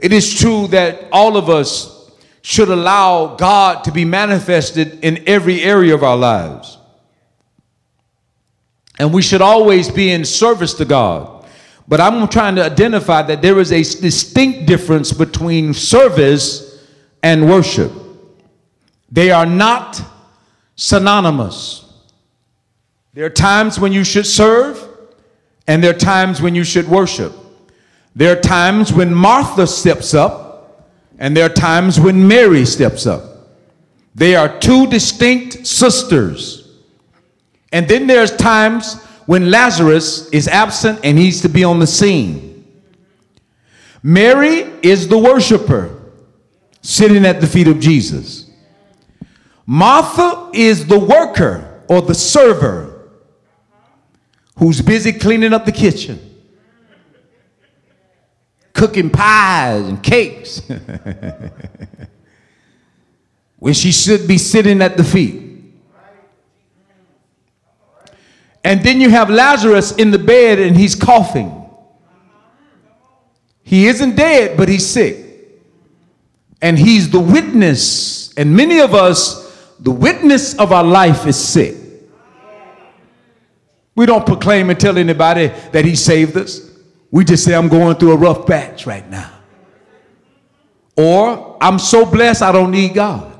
It 0.00 0.12
is 0.12 0.38
true 0.38 0.66
that 0.68 1.08
all 1.12 1.36
of 1.36 1.48
us 1.48 2.10
should 2.42 2.68
allow 2.68 3.36
God 3.36 3.84
to 3.84 3.92
be 3.92 4.04
manifested 4.04 5.04
in 5.04 5.22
every 5.28 5.62
area 5.62 5.94
of 5.94 6.02
our 6.02 6.16
lives. 6.16 6.78
And 8.98 9.14
we 9.14 9.22
should 9.22 9.40
always 9.40 9.88
be 9.88 10.10
in 10.10 10.24
service 10.24 10.74
to 10.74 10.84
God. 10.84 11.46
But 11.86 12.00
I'm 12.00 12.28
trying 12.28 12.56
to 12.56 12.64
identify 12.64 13.22
that 13.22 13.42
there 13.42 13.58
is 13.58 13.72
a 13.72 13.82
distinct 13.82 14.66
difference 14.66 15.12
between 15.12 15.74
service 15.74 16.86
and 17.22 17.48
worship. 17.48 17.92
They 19.10 19.30
are 19.30 19.46
not 19.46 20.00
synonymous. 20.76 21.89
There 23.12 23.24
are 23.24 23.30
times 23.30 23.80
when 23.80 23.92
you 23.92 24.04
should 24.04 24.26
serve, 24.26 24.86
and 25.66 25.82
there 25.82 25.90
are 25.90 25.98
times 25.98 26.40
when 26.40 26.54
you 26.54 26.62
should 26.62 26.88
worship. 26.88 27.32
There 28.14 28.36
are 28.36 28.40
times 28.40 28.92
when 28.92 29.12
Martha 29.12 29.66
steps 29.66 30.14
up, 30.14 30.90
and 31.18 31.36
there 31.36 31.46
are 31.46 31.52
times 31.52 31.98
when 31.98 32.26
Mary 32.26 32.64
steps 32.64 33.06
up. 33.06 33.22
They 34.14 34.34
are 34.36 34.58
two 34.58 34.86
distinct 34.86 35.66
sisters. 35.66 36.78
And 37.72 37.86
then 37.88 38.06
there's 38.06 38.36
times 38.36 39.02
when 39.26 39.50
Lazarus 39.50 40.28
is 40.30 40.48
absent 40.48 41.00
and 41.04 41.16
needs 41.16 41.40
to 41.42 41.48
be 41.48 41.62
on 41.62 41.78
the 41.78 41.86
scene. 41.86 42.66
Mary 44.02 44.60
is 44.82 45.08
the 45.08 45.18
worshiper 45.18 45.94
sitting 46.82 47.24
at 47.26 47.40
the 47.40 47.46
feet 47.46 47.68
of 47.68 47.78
Jesus. 47.78 48.50
Martha 49.66 50.50
is 50.52 50.86
the 50.86 50.98
worker 50.98 51.82
or 51.88 52.02
the 52.02 52.14
server 52.14 52.89
who's 54.60 54.80
busy 54.82 55.12
cleaning 55.12 55.52
up 55.54 55.64
the 55.64 55.72
kitchen, 55.72 56.20
cooking 58.74 59.08
pies 59.08 59.86
and 59.86 60.02
cakes, 60.02 60.60
when 63.58 63.72
she 63.72 63.90
should 63.90 64.28
be 64.28 64.36
sitting 64.36 64.82
at 64.82 64.98
the 64.98 65.04
feet. 65.04 65.46
And 68.62 68.82
then 68.82 69.00
you 69.00 69.08
have 69.08 69.30
Lazarus 69.30 69.92
in 69.92 70.10
the 70.10 70.18
bed 70.18 70.58
and 70.58 70.76
he's 70.76 70.94
coughing. 70.94 71.56
He 73.62 73.86
isn't 73.86 74.14
dead, 74.14 74.58
but 74.58 74.68
he's 74.68 74.86
sick. 74.86 75.24
And 76.60 76.78
he's 76.78 77.08
the 77.08 77.20
witness. 77.20 78.34
And 78.34 78.54
many 78.54 78.80
of 78.80 78.92
us, 78.92 79.74
the 79.78 79.90
witness 79.90 80.54
of 80.58 80.70
our 80.70 80.84
life 80.84 81.26
is 81.26 81.36
sick. 81.36 81.79
We 84.00 84.06
don't 84.06 84.24
proclaim 84.24 84.70
and 84.70 84.80
tell 84.80 84.96
anybody 84.96 85.48
that 85.72 85.84
He 85.84 85.94
saved 85.94 86.34
us. 86.34 86.70
We 87.10 87.22
just 87.22 87.44
say, 87.44 87.54
I'm 87.54 87.68
going 87.68 87.96
through 87.96 88.12
a 88.12 88.16
rough 88.16 88.46
patch 88.46 88.86
right 88.86 89.06
now. 89.10 89.30
Or, 90.96 91.58
I'm 91.60 91.78
so 91.78 92.06
blessed 92.06 92.40
I 92.40 92.50
don't 92.50 92.70
need 92.70 92.94
God. 92.94 93.38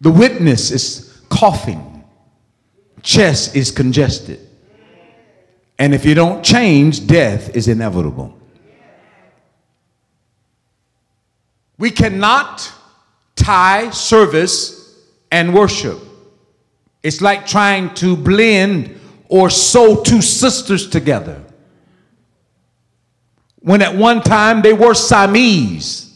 The 0.00 0.10
witness 0.10 0.70
is 0.70 1.20
coughing, 1.28 2.06
chest 3.02 3.54
is 3.54 3.70
congested. 3.70 4.40
And 5.78 5.92
if 5.92 6.06
you 6.06 6.14
don't 6.14 6.42
change, 6.42 7.06
death 7.06 7.54
is 7.54 7.68
inevitable. 7.68 8.34
We 11.76 11.90
cannot 11.90 12.72
tie 13.34 13.90
service 13.90 14.98
and 15.30 15.52
worship. 15.52 15.98
It's 17.06 17.20
like 17.20 17.46
trying 17.46 17.94
to 17.94 18.16
blend 18.16 18.98
or 19.28 19.48
sew 19.48 20.02
two 20.02 20.20
sisters 20.20 20.88
together. 20.88 21.40
When 23.60 23.80
at 23.80 23.94
one 23.94 24.22
time 24.22 24.60
they 24.60 24.72
were 24.72 24.92
Siamese, 24.92 26.12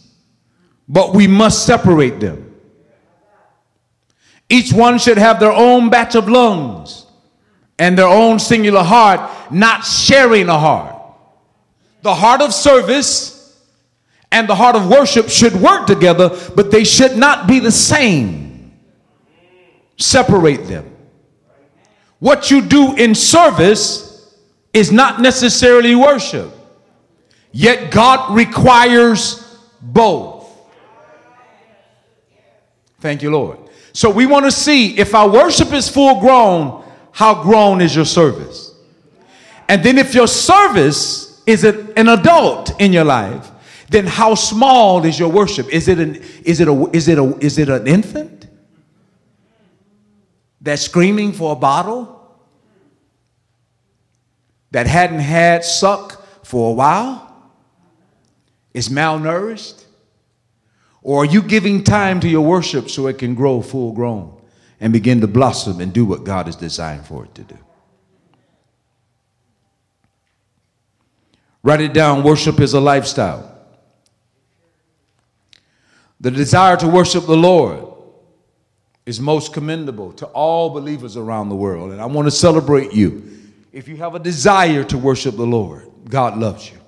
but 0.88 1.14
we 1.14 1.28
must 1.28 1.64
separate 1.64 2.18
them. 2.18 2.56
Each 4.48 4.72
one 4.72 4.98
should 4.98 5.16
have 5.16 5.38
their 5.38 5.52
own 5.52 5.90
batch 5.90 6.16
of 6.16 6.28
lungs 6.28 7.06
and 7.78 7.96
their 7.96 8.08
own 8.08 8.40
singular 8.40 8.82
heart, 8.82 9.52
not 9.52 9.84
sharing 9.84 10.48
a 10.48 10.58
heart. 10.58 11.00
The 12.02 12.16
heart 12.16 12.40
of 12.40 12.52
service 12.52 13.64
and 14.32 14.48
the 14.48 14.56
heart 14.56 14.74
of 14.74 14.88
worship 14.88 15.28
should 15.28 15.54
work 15.54 15.86
together, 15.86 16.36
but 16.56 16.72
they 16.72 16.82
should 16.82 17.16
not 17.16 17.46
be 17.46 17.60
the 17.60 17.70
same 17.70 18.49
separate 20.00 20.66
them. 20.66 20.96
What 22.18 22.50
you 22.50 22.60
do 22.60 22.94
in 22.96 23.14
service 23.14 24.34
is 24.72 24.92
not 24.92 25.20
necessarily 25.20 25.94
worship, 25.94 26.52
yet 27.52 27.90
God 27.90 28.34
requires 28.34 29.58
both. 29.80 30.46
Thank 33.00 33.22
you, 33.22 33.30
Lord. 33.30 33.58
So 33.92 34.10
we 34.10 34.26
want 34.26 34.44
to 34.44 34.52
see 34.52 34.98
if 34.98 35.14
our 35.14 35.28
worship 35.28 35.72
is 35.72 35.88
full 35.88 36.20
grown, 36.20 36.84
how 37.12 37.42
grown 37.42 37.80
is 37.80 37.96
your 37.96 38.04
service? 38.04 38.74
And 39.68 39.82
then 39.82 39.98
if 39.98 40.14
your 40.14 40.28
service 40.28 41.42
is 41.46 41.64
an 41.64 42.08
adult 42.08 42.80
in 42.80 42.92
your 42.92 43.04
life, 43.04 43.50
then 43.88 44.06
how 44.06 44.34
small 44.34 45.04
is 45.04 45.18
your 45.18 45.30
worship? 45.30 45.68
Is 45.68 45.88
it 45.88 45.98
an 45.98 46.16
is 46.44 46.60
it 46.60 46.68
a 46.68 46.90
is 46.92 47.08
it 47.08 47.18
a 47.18 47.36
is 47.40 47.58
it 47.58 47.68
an 47.68 47.86
infant? 47.86 48.46
That's 50.60 50.82
screaming 50.82 51.32
for 51.32 51.52
a 51.52 51.56
bottle 51.56 52.16
that 54.70 54.86
hadn't 54.86 55.20
had 55.20 55.64
suck 55.64 56.44
for 56.44 56.70
a 56.70 56.74
while 56.74 57.50
is 58.74 58.88
malnourished? 58.88 59.84
Or 61.02 61.22
are 61.22 61.26
you 61.26 61.42
giving 61.42 61.82
time 61.82 62.20
to 62.20 62.28
your 62.28 62.42
worship 62.42 62.90
so 62.90 63.06
it 63.06 63.18
can 63.18 63.34
grow 63.34 63.62
full 63.62 63.92
grown 63.92 64.38
and 64.80 64.92
begin 64.92 65.20
to 65.22 65.26
blossom 65.26 65.80
and 65.80 65.92
do 65.92 66.04
what 66.04 66.24
God 66.24 66.46
has 66.46 66.56
designed 66.56 67.06
for 67.06 67.24
it 67.24 67.34
to 67.36 67.42
do? 67.42 67.58
Write 71.62 71.80
it 71.80 71.92
down 71.92 72.22
worship 72.22 72.60
is 72.60 72.74
a 72.74 72.80
lifestyle. 72.80 73.46
The 76.20 76.30
desire 76.30 76.76
to 76.78 76.88
worship 76.88 77.26
the 77.26 77.36
Lord 77.36 77.89
is 79.06 79.20
most 79.20 79.52
commendable 79.52 80.12
to 80.12 80.26
all 80.26 80.70
believers 80.70 81.16
around 81.16 81.48
the 81.48 81.56
world. 81.56 81.92
And 81.92 82.00
I 82.00 82.06
want 82.06 82.26
to 82.26 82.30
celebrate 82.30 82.92
you. 82.92 83.38
If 83.72 83.88
you 83.88 83.96
have 83.96 84.14
a 84.14 84.18
desire 84.18 84.84
to 84.84 84.98
worship 84.98 85.36
the 85.36 85.46
Lord, 85.46 85.88
God 86.08 86.38
loves 86.38 86.70
you. 86.70 86.78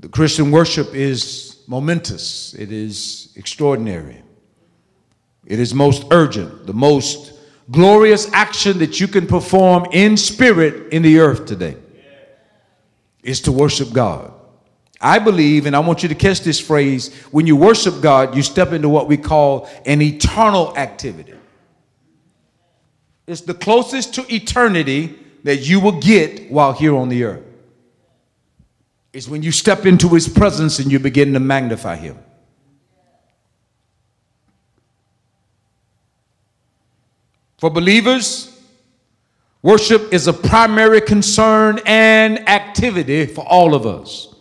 The 0.00 0.08
Christian 0.08 0.50
worship 0.50 0.94
is 0.94 1.62
momentous, 1.66 2.54
it 2.54 2.72
is 2.72 3.32
extraordinary, 3.36 4.22
it 5.46 5.60
is 5.60 5.74
most 5.74 6.06
urgent, 6.10 6.66
the 6.66 6.72
most 6.72 7.34
glorious 7.70 8.30
action 8.32 8.78
that 8.78 9.00
you 9.00 9.06
can 9.06 9.26
perform 9.26 9.86
in 9.92 10.16
spirit 10.16 10.92
in 10.92 11.02
the 11.02 11.18
earth 11.18 11.46
today 11.46 11.76
is 13.22 13.40
to 13.42 13.52
worship 13.52 13.92
God. 13.92 14.32
I 15.02 15.18
believe, 15.18 15.66
and 15.66 15.74
I 15.74 15.80
want 15.80 16.04
you 16.04 16.08
to 16.08 16.14
catch 16.14 16.40
this 16.42 16.60
phrase 16.60 17.12
when 17.32 17.46
you 17.46 17.56
worship 17.56 18.00
God, 18.00 18.36
you 18.36 18.42
step 18.42 18.72
into 18.72 18.88
what 18.88 19.08
we 19.08 19.16
call 19.16 19.68
an 19.84 20.00
eternal 20.00 20.76
activity. 20.76 21.34
It's 23.26 23.40
the 23.40 23.54
closest 23.54 24.14
to 24.14 24.34
eternity 24.34 25.18
that 25.42 25.56
you 25.56 25.80
will 25.80 26.00
get 26.00 26.50
while 26.50 26.72
here 26.72 26.96
on 26.96 27.08
the 27.08 27.24
earth. 27.24 27.44
It's 29.12 29.28
when 29.28 29.42
you 29.42 29.52
step 29.52 29.86
into 29.86 30.08
his 30.08 30.28
presence 30.28 30.78
and 30.78 30.90
you 30.90 30.98
begin 30.98 31.32
to 31.34 31.40
magnify 31.40 31.96
him. 31.96 32.18
For 37.58 37.70
believers, 37.70 38.60
worship 39.62 40.12
is 40.12 40.26
a 40.28 40.32
primary 40.32 41.00
concern 41.00 41.80
and 41.86 42.48
activity 42.48 43.26
for 43.26 43.44
all 43.46 43.74
of 43.74 43.86
us. 43.86 44.31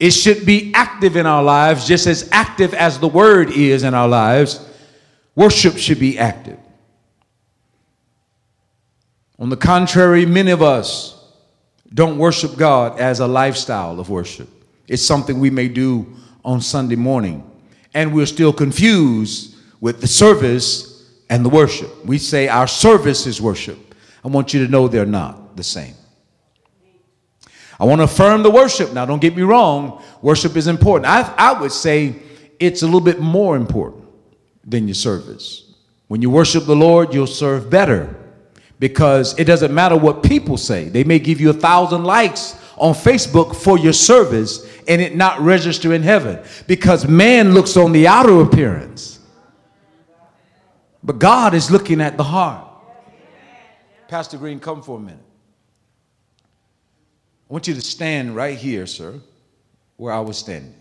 It 0.00 0.12
should 0.12 0.46
be 0.46 0.72
active 0.74 1.16
in 1.16 1.26
our 1.26 1.42
lives, 1.42 1.86
just 1.86 2.06
as 2.06 2.26
active 2.32 2.72
as 2.72 2.98
the 2.98 3.06
word 3.06 3.50
is 3.50 3.84
in 3.84 3.92
our 3.92 4.08
lives. 4.08 4.66
Worship 5.36 5.76
should 5.76 6.00
be 6.00 6.18
active. 6.18 6.58
On 9.38 9.50
the 9.50 9.58
contrary, 9.58 10.24
many 10.24 10.50
of 10.52 10.62
us 10.62 11.22
don't 11.92 12.16
worship 12.16 12.56
God 12.56 12.98
as 12.98 13.20
a 13.20 13.26
lifestyle 13.26 14.00
of 14.00 14.08
worship. 14.08 14.48
It's 14.88 15.02
something 15.02 15.38
we 15.38 15.50
may 15.50 15.68
do 15.68 16.06
on 16.44 16.62
Sunday 16.62 16.96
morning, 16.96 17.48
and 17.92 18.14
we're 18.14 18.26
still 18.26 18.54
confused 18.54 19.54
with 19.82 20.00
the 20.00 20.06
service 20.06 21.10
and 21.28 21.44
the 21.44 21.48
worship. 21.50 22.04
We 22.06 22.16
say 22.16 22.48
our 22.48 22.66
service 22.66 23.26
is 23.26 23.40
worship. 23.40 23.94
I 24.24 24.28
want 24.28 24.54
you 24.54 24.64
to 24.64 24.70
know 24.70 24.88
they're 24.88 25.04
not 25.04 25.56
the 25.56 25.62
same. 25.62 25.94
I 27.80 27.84
want 27.86 28.00
to 28.00 28.04
affirm 28.04 28.42
the 28.42 28.50
worship. 28.50 28.92
Now, 28.92 29.06
don't 29.06 29.22
get 29.22 29.34
me 29.34 29.42
wrong, 29.42 30.02
worship 30.20 30.54
is 30.54 30.66
important. 30.66 31.10
I, 31.10 31.22
I 31.38 31.58
would 31.58 31.72
say 31.72 32.14
it's 32.58 32.82
a 32.82 32.84
little 32.84 33.00
bit 33.00 33.20
more 33.20 33.56
important 33.56 34.04
than 34.62 34.86
your 34.86 34.94
service. 34.94 35.72
When 36.08 36.20
you 36.20 36.28
worship 36.28 36.66
the 36.66 36.76
Lord, 36.76 37.14
you'll 37.14 37.26
serve 37.26 37.70
better 37.70 38.14
because 38.78 39.38
it 39.38 39.44
doesn't 39.44 39.72
matter 39.72 39.96
what 39.96 40.22
people 40.22 40.58
say. 40.58 40.90
They 40.90 41.04
may 41.04 41.18
give 41.18 41.40
you 41.40 41.48
a 41.50 41.54
thousand 41.54 42.04
likes 42.04 42.54
on 42.76 42.92
Facebook 42.92 43.56
for 43.56 43.78
your 43.78 43.94
service 43.94 44.66
and 44.86 45.00
it 45.00 45.16
not 45.16 45.40
register 45.40 45.94
in 45.94 46.02
heaven 46.02 46.38
because 46.66 47.08
man 47.08 47.54
looks 47.54 47.78
on 47.78 47.92
the 47.92 48.06
outer 48.06 48.42
appearance. 48.42 49.20
But 51.02 51.18
God 51.18 51.54
is 51.54 51.70
looking 51.70 52.02
at 52.02 52.18
the 52.18 52.24
heart. 52.24 52.66
Pastor 54.08 54.36
Green, 54.36 54.60
come 54.60 54.82
for 54.82 54.98
a 54.98 55.00
minute. 55.00 55.29
I 57.50 57.52
want 57.52 57.66
you 57.66 57.74
to 57.74 57.80
stand 57.80 58.36
right 58.36 58.56
here, 58.56 58.86
sir, 58.86 59.18
where 59.96 60.12
I 60.12 60.20
was 60.20 60.38
standing. 60.38 60.72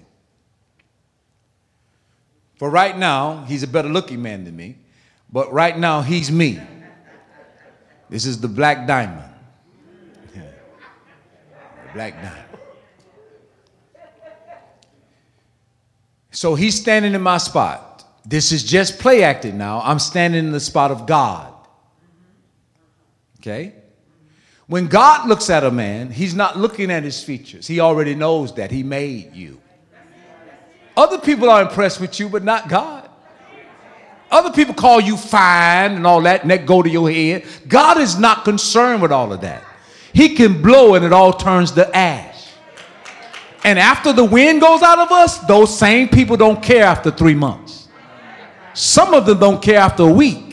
For 2.58 2.70
right 2.70 2.96
now, 2.96 3.44
he's 3.46 3.64
a 3.64 3.68
better 3.68 3.90
looking 3.90 4.22
man 4.22 4.44
than 4.44 4.56
me, 4.56 4.78
but 5.32 5.52
right 5.52 5.76
now, 5.76 6.02
he's 6.02 6.32
me. 6.32 6.60
This 8.08 8.28
is 8.28 8.40
the 8.40 8.48
black 8.48 8.86
diamond. 8.86 9.34
the 10.34 10.44
black 11.94 12.14
diamond. 12.22 12.46
So 16.30 16.54
he's 16.54 16.80
standing 16.80 17.16
in 17.16 17.22
my 17.22 17.40
spot. 17.40 18.06
This 18.26 18.52
is 18.52 18.64
just 18.64 19.00
play 19.00 19.24
acting 19.24 19.58
now. 19.58 19.82
I'm 19.84 19.98
standing 19.98 20.46
in 20.46 20.52
the 20.52 20.60
spot 20.60 20.92
of 20.92 21.08
God. 21.08 21.52
Okay? 23.40 23.74
When 24.70 24.86
God 24.86 25.28
looks 25.28 25.50
at 25.50 25.64
a 25.64 25.72
man, 25.72 26.12
he's 26.12 26.36
not 26.36 26.56
looking 26.56 26.92
at 26.92 27.04
his 27.04 27.24
features. 27.24 27.66
He 27.66 27.80
already 27.80 28.14
knows 28.14 28.54
that 28.54 28.70
he 28.70 28.84
made 28.84 29.34
you. 29.34 29.60
Other 30.96 31.18
people 31.18 31.50
are 31.50 31.64
impressed 31.64 32.00
with 32.00 32.20
you, 32.20 32.30
but 32.30 32.44
not 32.44 32.70
God. 32.70 33.10
Other 34.30 34.52
people 34.52 34.76
call 34.76 35.02
you 35.02 35.18
fine 35.18 35.94
and 35.94 36.06
all 36.06 36.22
that, 36.22 36.44
and 36.44 36.52
that 36.52 36.68
go 36.68 36.84
to 36.84 36.90
your 36.90 37.10
head. 37.10 37.46
God 37.68 37.98
is 37.98 38.20
not 38.20 38.44
concerned 38.44 39.02
with 39.02 39.12
all 39.12 39.34
of 39.34 39.42
that. 39.42 39.64
He 40.14 40.36
can 40.36 40.62
blow 40.62 40.94
and 40.94 41.04
it 41.04 41.12
all 41.12 41.34
turns 41.34 41.72
to 41.72 41.98
ash. 41.98 42.52
And 43.64 43.80
after 43.80 44.14
the 44.14 44.24
wind 44.24 44.62
goes 44.62 44.84
out 44.84 45.00
of 45.00 45.12
us, 45.12 45.40
those 45.40 45.76
same 45.76 46.10
people 46.10 46.38
don't 46.38 46.62
care 46.62 46.84
after 46.84 47.10
three 47.10 47.34
months. 47.34 47.88
Some 48.76 49.16
of 49.16 49.26
them 49.26 49.40
don't 49.40 49.64
care 49.64 49.80
after 49.80 50.04
a 50.04 50.14
week. 50.14 50.49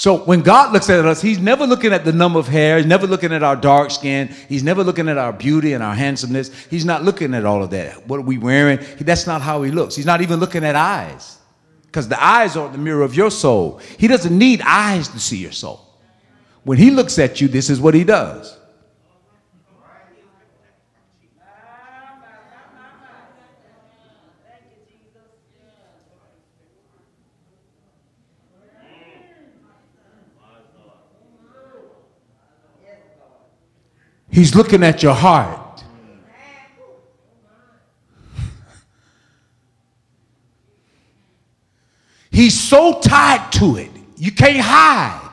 So 0.00 0.16
when 0.16 0.40
God 0.40 0.72
looks 0.72 0.88
at 0.88 1.04
us, 1.04 1.20
He's 1.20 1.38
never 1.38 1.66
looking 1.66 1.92
at 1.92 2.06
the 2.06 2.12
number 2.14 2.38
of 2.38 2.48
hair, 2.48 2.78
He's 2.78 2.86
never 2.86 3.06
looking 3.06 3.34
at 3.34 3.42
our 3.42 3.54
dark 3.54 3.90
skin, 3.90 4.28
He's 4.48 4.62
never 4.62 4.82
looking 4.82 5.10
at 5.10 5.18
our 5.18 5.30
beauty 5.30 5.74
and 5.74 5.84
our 5.84 5.94
handsomeness. 5.94 6.50
He's 6.70 6.86
not 6.86 7.04
looking 7.04 7.34
at 7.34 7.44
all 7.44 7.62
of 7.62 7.68
that. 7.72 8.06
What 8.08 8.16
are 8.16 8.22
we 8.22 8.38
wearing? 8.38 8.78
That's 8.98 9.26
not 9.26 9.42
how 9.42 9.62
He 9.62 9.70
looks. 9.70 9.94
He's 9.94 10.06
not 10.06 10.22
even 10.22 10.40
looking 10.40 10.64
at 10.64 10.74
eyes. 10.74 11.36
Because 11.82 12.08
the 12.08 12.18
eyes 12.18 12.56
are 12.56 12.70
the 12.70 12.78
mirror 12.78 13.02
of 13.02 13.14
your 13.14 13.30
soul. 13.30 13.78
He 13.98 14.08
doesn't 14.08 14.38
need 14.38 14.62
eyes 14.64 15.06
to 15.08 15.20
see 15.20 15.36
your 15.36 15.52
soul. 15.52 15.86
When 16.64 16.78
He 16.78 16.90
looks 16.90 17.18
at 17.18 17.42
you, 17.42 17.48
this 17.48 17.68
is 17.68 17.78
what 17.78 17.92
He 17.92 18.02
does. 18.02 18.56
He's 34.30 34.54
looking 34.54 34.82
at 34.84 35.02
your 35.02 35.14
heart. 35.14 35.82
He's 42.30 42.58
so 42.58 43.00
tied 43.00 43.50
to 43.52 43.76
it, 43.76 43.90
you 44.16 44.32
can't 44.32 44.60
hide. 44.60 45.26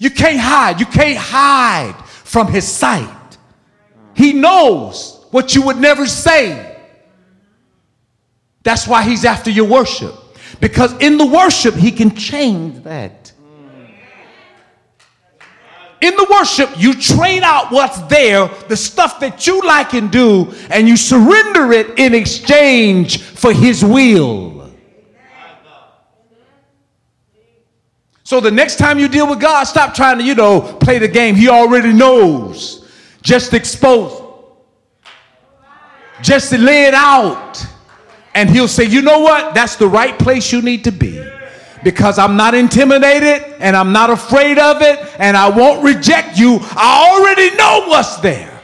You 0.00 0.10
can't 0.10 0.40
hide. 0.40 0.80
You 0.80 0.86
can't 0.86 1.18
hide 1.18 1.94
from 2.06 2.48
his 2.48 2.66
sight. 2.66 3.36
He 4.14 4.32
knows 4.32 5.26
what 5.30 5.54
you 5.54 5.62
would 5.66 5.76
never 5.76 6.06
say. 6.06 6.78
That's 8.62 8.88
why 8.88 9.02
he's 9.02 9.26
after 9.26 9.50
your 9.50 9.66
worship. 9.66 10.14
Because 10.58 10.92
in 11.00 11.18
the 11.18 11.26
worship, 11.26 11.74
he 11.74 11.92
can 11.92 12.16
change 12.16 12.82
that 12.84 13.19
in 16.00 16.16
the 16.16 16.26
worship, 16.30 16.70
you 16.78 16.94
train 16.94 17.42
out 17.42 17.70
what's 17.70 18.00
there, 18.02 18.48
the 18.68 18.76
stuff 18.76 19.20
that 19.20 19.46
you 19.46 19.60
like 19.62 19.92
and 19.94 20.10
do, 20.10 20.52
and 20.70 20.88
you 20.88 20.96
surrender 20.96 21.72
it 21.72 21.98
in 21.98 22.14
exchange 22.14 23.22
for 23.22 23.52
His 23.52 23.84
will. 23.84 24.70
So 28.24 28.40
the 28.40 28.50
next 28.50 28.76
time 28.76 28.98
you 28.98 29.08
deal 29.08 29.28
with 29.28 29.40
God, 29.40 29.64
stop 29.64 29.92
trying 29.92 30.18
to, 30.18 30.24
you 30.24 30.36
know, 30.36 30.60
play 30.60 30.98
the 30.98 31.08
game. 31.08 31.34
He 31.34 31.48
already 31.48 31.92
knows. 31.92 32.88
Just 33.22 33.52
expose. 33.54 34.22
Just 36.22 36.52
lay 36.52 36.84
it 36.84 36.94
out. 36.94 37.66
And 38.34 38.48
He'll 38.48 38.68
say, 38.68 38.84
you 38.84 39.02
know 39.02 39.18
what? 39.18 39.54
That's 39.54 39.76
the 39.76 39.88
right 39.88 40.16
place 40.18 40.52
you 40.52 40.62
need 40.62 40.84
to 40.84 40.92
be 40.92 41.20
because 41.82 42.18
I'm 42.18 42.36
not 42.36 42.54
intimidated 42.54 43.54
and 43.60 43.76
I'm 43.76 43.92
not 43.92 44.10
afraid 44.10 44.58
of 44.58 44.82
it 44.82 44.98
and 45.18 45.36
I 45.36 45.48
won't 45.48 45.84
reject 45.84 46.38
you. 46.38 46.58
I 46.60 47.18
already 47.18 47.56
know 47.56 47.88
what's 47.88 48.16
there. 48.16 48.60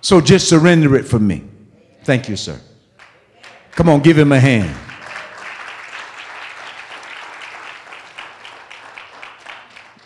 So 0.00 0.20
just 0.20 0.48
surrender 0.48 0.96
it 0.96 1.04
for 1.04 1.18
me. 1.18 1.44
Thank 2.04 2.28
you, 2.28 2.36
sir. 2.36 2.60
Come 3.72 3.88
on, 3.88 4.00
give 4.00 4.18
him 4.18 4.32
a 4.32 4.40
hand. 4.40 4.76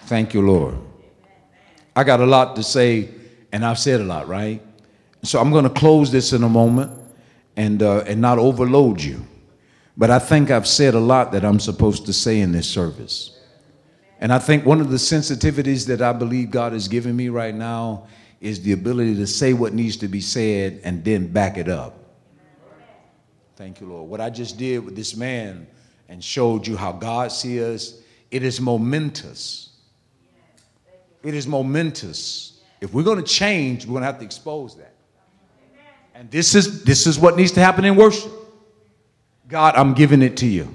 Thank 0.06 0.34
you, 0.34 0.42
Lord. 0.42 0.78
I 1.96 2.04
got 2.04 2.20
a 2.20 2.26
lot 2.26 2.54
to 2.56 2.62
say, 2.62 3.08
and 3.50 3.64
I've 3.64 3.78
said 3.78 4.00
a 4.00 4.04
lot, 4.04 4.28
right? 4.28 4.62
So 5.24 5.40
I'm 5.40 5.50
going 5.50 5.64
to 5.64 5.70
close 5.70 6.12
this 6.12 6.32
in 6.32 6.44
a 6.44 6.48
moment 6.48 6.92
and, 7.56 7.82
uh, 7.82 8.04
and 8.06 8.20
not 8.20 8.38
overload 8.38 9.02
you. 9.02 9.26
But 9.96 10.10
I 10.10 10.18
think 10.18 10.50
I've 10.50 10.66
said 10.66 10.94
a 10.94 11.00
lot 11.00 11.32
that 11.32 11.44
I'm 11.44 11.58
supposed 11.58 12.06
to 12.06 12.12
say 12.12 12.40
in 12.40 12.52
this 12.52 12.68
service. 12.68 13.38
And 14.20 14.32
I 14.32 14.38
think 14.38 14.64
one 14.66 14.80
of 14.80 14.90
the 14.90 14.96
sensitivities 14.96 15.86
that 15.86 16.02
I 16.02 16.12
believe 16.12 16.50
God 16.50 16.72
has 16.72 16.88
given 16.88 17.16
me 17.16 17.28
right 17.28 17.54
now 17.54 18.06
is 18.40 18.62
the 18.62 18.72
ability 18.72 19.16
to 19.16 19.26
say 19.26 19.52
what 19.52 19.72
needs 19.72 19.96
to 19.98 20.08
be 20.08 20.20
said 20.20 20.80
and 20.84 21.04
then 21.04 21.32
back 21.32 21.56
it 21.56 21.68
up. 21.68 21.98
Thank 23.56 23.80
you, 23.80 23.88
Lord. 23.88 24.10
What 24.10 24.20
I 24.20 24.28
just 24.28 24.58
did 24.58 24.84
with 24.84 24.94
this 24.94 25.16
man 25.16 25.66
and 26.08 26.22
showed 26.22 26.66
you 26.66 26.76
how 26.76 26.92
God 26.92 27.32
sees 27.32 27.62
us, 27.62 28.00
it 28.30 28.42
is 28.42 28.60
momentous. 28.60 29.70
It 31.22 31.34
is 31.34 31.46
momentous. 31.46 32.60
If 32.80 32.92
we're 32.92 33.02
going 33.02 33.18
to 33.18 33.24
change, 33.24 33.86
we're 33.86 33.92
going 33.92 34.02
to 34.02 34.06
have 34.06 34.18
to 34.18 34.24
expose 34.24 34.76
that. 34.76 34.94
And 36.14 36.30
this 36.30 36.54
is 36.54 36.82
this 36.84 37.06
is 37.06 37.18
what 37.18 37.36
needs 37.36 37.52
to 37.52 37.60
happen 37.60 37.84
in 37.84 37.96
worship. 37.96 38.32
God, 39.48 39.76
I'm 39.76 39.94
giving 39.94 40.22
it 40.22 40.38
to 40.38 40.46
you. 40.46 40.68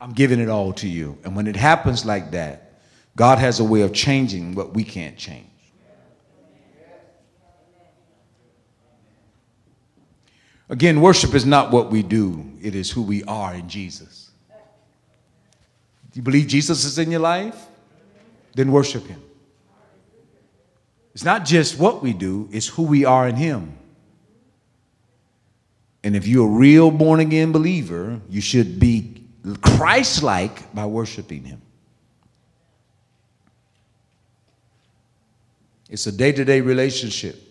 I'm 0.00 0.12
giving 0.12 0.40
it 0.40 0.48
all 0.48 0.72
to 0.74 0.88
you. 0.88 1.18
And 1.24 1.34
when 1.34 1.46
it 1.46 1.56
happens 1.56 2.04
like 2.04 2.30
that, 2.32 2.72
God 3.16 3.38
has 3.38 3.60
a 3.60 3.64
way 3.64 3.82
of 3.82 3.92
changing 3.92 4.54
what 4.54 4.74
we 4.74 4.84
can't 4.84 5.16
change. 5.16 5.46
Again, 10.68 11.00
worship 11.00 11.34
is 11.34 11.46
not 11.46 11.70
what 11.70 11.90
we 11.90 12.02
do, 12.02 12.44
it 12.60 12.74
is 12.74 12.90
who 12.90 13.02
we 13.02 13.22
are 13.24 13.54
in 13.54 13.68
Jesus. 13.68 14.30
Do 16.10 16.18
you 16.18 16.22
believe 16.22 16.48
Jesus 16.48 16.84
is 16.84 16.98
in 16.98 17.10
your 17.10 17.20
life? 17.20 17.66
Then 18.54 18.72
worship 18.72 19.06
him. 19.06 19.22
It's 21.14 21.24
not 21.24 21.44
just 21.44 21.78
what 21.78 22.02
we 22.02 22.12
do, 22.12 22.48
it's 22.50 22.66
who 22.66 22.82
we 22.82 23.04
are 23.04 23.28
in 23.28 23.36
him. 23.36 23.78
And 26.06 26.14
if 26.14 26.28
you're 26.28 26.46
a 26.46 26.48
real 26.48 26.92
born 26.92 27.18
again 27.18 27.50
believer, 27.50 28.20
you 28.30 28.40
should 28.40 28.78
be 28.78 29.24
Christ 29.60 30.22
like 30.22 30.72
by 30.72 30.86
worshiping 30.86 31.42
Him. 31.42 31.60
It's 35.90 36.06
a 36.06 36.12
day 36.12 36.30
to 36.30 36.44
day 36.44 36.60
relationship 36.60 37.42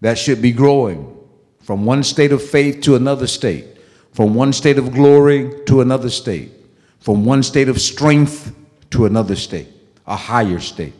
that 0.00 0.18
should 0.18 0.42
be 0.42 0.50
growing 0.50 1.16
from 1.62 1.86
one 1.86 2.02
state 2.02 2.32
of 2.32 2.42
faith 2.42 2.80
to 2.80 2.96
another 2.96 3.28
state, 3.28 3.78
from 4.14 4.34
one 4.34 4.52
state 4.52 4.76
of 4.76 4.92
glory 4.92 5.52
to 5.66 5.80
another 5.80 6.10
state, 6.10 6.50
from 6.98 7.24
one 7.24 7.44
state 7.44 7.68
of 7.68 7.80
strength 7.80 8.52
to 8.90 9.06
another 9.06 9.36
state, 9.36 9.68
a 10.08 10.16
higher 10.16 10.58
state. 10.58 10.94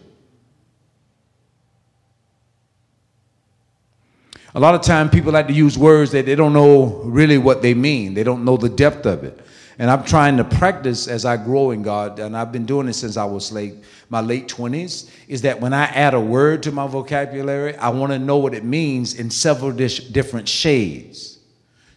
A 4.54 4.58
lot 4.60 4.74
of 4.74 4.82
time 4.82 5.08
people 5.08 5.32
like 5.32 5.46
to 5.46 5.52
use 5.52 5.78
words 5.78 6.10
that 6.10 6.26
they 6.26 6.34
don't 6.34 6.52
know 6.52 7.02
really 7.04 7.38
what 7.38 7.62
they 7.62 7.72
mean. 7.72 8.14
They 8.14 8.24
don't 8.24 8.44
know 8.44 8.56
the 8.56 8.68
depth 8.68 9.06
of 9.06 9.22
it. 9.22 9.46
And 9.78 9.90
I'm 9.90 10.04
trying 10.04 10.36
to 10.36 10.44
practice 10.44 11.06
as 11.06 11.24
I 11.24 11.36
grow 11.36 11.70
in 11.70 11.82
God, 11.82 12.18
and 12.18 12.36
I've 12.36 12.52
been 12.52 12.66
doing 12.66 12.88
it 12.88 12.92
since 12.92 13.16
I 13.16 13.24
was 13.24 13.50
late, 13.50 13.76
my 14.10 14.20
late 14.20 14.48
20s, 14.48 15.08
is 15.26 15.40
that 15.42 15.58
when 15.60 15.72
I 15.72 15.84
add 15.84 16.12
a 16.12 16.20
word 16.20 16.62
to 16.64 16.72
my 16.72 16.86
vocabulary, 16.86 17.76
I 17.76 17.88
want 17.88 18.12
to 18.12 18.18
know 18.18 18.36
what 18.36 18.52
it 18.52 18.64
means 18.64 19.14
in 19.14 19.30
several 19.30 19.72
different 19.72 20.48
shades. 20.48 21.38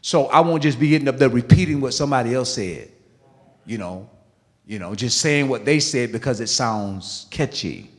So 0.02 0.28
I 0.28 0.40
won't 0.42 0.64
just 0.64 0.80
be 0.80 0.90
getting 0.90 1.08
up 1.08 1.18
there 1.18 1.30
repeating 1.30 1.82
what 1.82 1.94
somebody 1.94 2.34
else 2.34 2.54
said, 2.54 2.90
you 3.66 3.78
know, 3.78 4.10
you 4.66 4.80
know, 4.80 4.96
just 4.96 5.20
saying 5.20 5.50
what 5.50 5.66
they 5.66 5.80
said 5.80 6.12
because 6.12 6.40
it 6.40 6.48
sounds 6.48 7.26
catchy. 7.32 7.90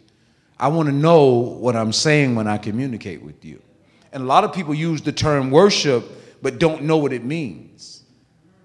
I 0.58 0.68
want 0.68 0.88
to 0.88 0.94
know 0.94 1.30
what 1.30 1.76
I'm 1.76 1.92
saying 1.92 2.36
when 2.36 2.46
I 2.46 2.56
communicate 2.56 3.22
with 3.22 3.44
you. 3.44 3.60
And 4.14 4.22
a 4.22 4.26
lot 4.26 4.44
of 4.44 4.54
people 4.54 4.72
use 4.72 5.02
the 5.02 5.12
term 5.12 5.50
worship 5.50 6.04
but 6.40 6.58
don't 6.58 6.82
know 6.82 6.98
what 6.98 7.12
it 7.12 7.24
means. 7.24 8.04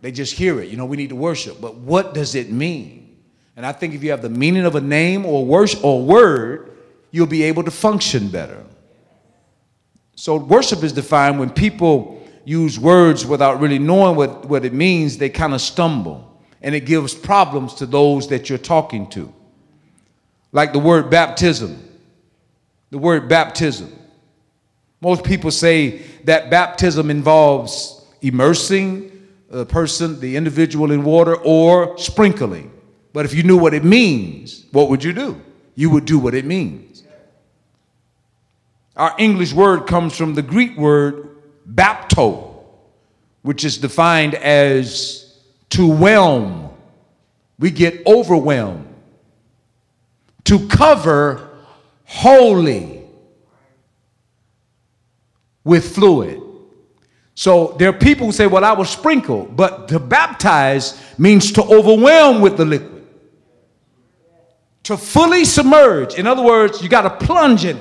They 0.01 0.11
just 0.11 0.33
hear 0.33 0.59
it. 0.59 0.69
You 0.69 0.77
know, 0.77 0.85
we 0.85 0.97
need 0.97 1.09
to 1.09 1.15
worship. 1.15 1.59
But 1.59 1.75
what 1.75 2.13
does 2.13 2.35
it 2.35 2.51
mean? 2.51 3.17
And 3.55 3.65
I 3.65 3.71
think 3.71 3.93
if 3.93 4.03
you 4.03 4.11
have 4.11 4.21
the 4.21 4.29
meaning 4.29 4.65
of 4.65 4.75
a 4.75 4.81
name 4.81 5.25
or 5.25 5.45
worship 5.45 5.83
or 5.83 6.03
word, 6.03 6.77
you'll 7.11 7.25
be 7.27 7.43
able 7.43 7.63
to 7.63 7.71
function 7.71 8.29
better. 8.29 8.63
So 10.15 10.35
worship 10.35 10.83
is 10.83 10.93
defined 10.93 11.39
when 11.39 11.49
people 11.49 12.21
use 12.43 12.77
words 12.77 13.25
without 13.25 13.61
really 13.61 13.79
knowing 13.79 14.17
what, 14.17 14.45
what 14.45 14.65
it 14.65 14.73
means, 14.73 15.17
they 15.17 15.29
kind 15.29 15.53
of 15.53 15.61
stumble. 15.61 16.41
And 16.61 16.75
it 16.75 16.81
gives 16.81 17.13
problems 17.13 17.73
to 17.75 17.85
those 17.85 18.27
that 18.27 18.49
you're 18.49 18.57
talking 18.57 19.09
to. 19.11 19.33
Like 20.51 20.73
the 20.73 20.79
word 20.79 21.09
baptism. 21.09 21.81
The 22.91 22.97
word 22.97 23.29
baptism. 23.29 23.97
Most 25.01 25.23
people 25.23 25.51
say 25.51 25.99
that 26.25 26.49
baptism 26.49 27.09
involves 27.09 28.05
immersing 28.21 29.27
the 29.49 29.65
person, 29.65 30.19
the 30.19 30.35
individual 30.35 30.91
in 30.91 31.03
water, 31.03 31.35
or 31.35 31.97
sprinkling. 31.97 32.71
But 33.13 33.25
if 33.25 33.33
you 33.33 33.43
knew 33.43 33.57
what 33.57 33.73
it 33.73 33.83
means, 33.83 34.65
what 34.71 34.89
would 34.89 35.03
you 35.03 35.13
do? 35.13 35.41
You 35.75 35.89
would 35.91 36.05
do 36.05 36.19
what 36.19 36.35
it 36.35 36.45
means. 36.45 37.03
Our 38.95 39.15
English 39.17 39.53
word 39.53 39.87
comes 39.87 40.15
from 40.15 40.33
the 40.33 40.41
Greek 40.41 40.77
word 40.77 41.29
bapto, 41.67 42.63
which 43.41 43.63
is 43.63 43.77
defined 43.77 44.35
as 44.35 45.39
to 45.69 45.89
whelm. 45.89 46.69
We 47.57 47.71
get 47.71 48.05
overwhelmed. 48.05 48.87
To 50.45 50.67
cover 50.67 51.49
wholly 52.05 52.98
with 55.63 55.95
fluid. 55.95 56.41
So 57.39 57.75
there 57.79 57.87
are 57.87 57.93
people 57.93 58.25
who 58.25 58.33
say, 58.33 58.47
Well, 58.47 58.65
I 58.65 58.73
was 58.73 58.89
sprinkled, 58.89 59.55
but 59.55 59.87
to 59.87 59.97
baptize 59.97 61.01
means 61.17 61.53
to 61.53 61.63
overwhelm 61.63 62.41
with 62.41 62.57
the 62.57 62.65
liquid, 62.65 63.07
to 64.83 64.97
fully 64.97 65.45
submerge. 65.45 66.15
In 66.15 66.27
other 66.27 66.43
words, 66.43 66.81
you 66.81 66.89
got 66.89 67.03
to 67.03 67.25
plunge 67.25 67.63
in. 67.63 67.79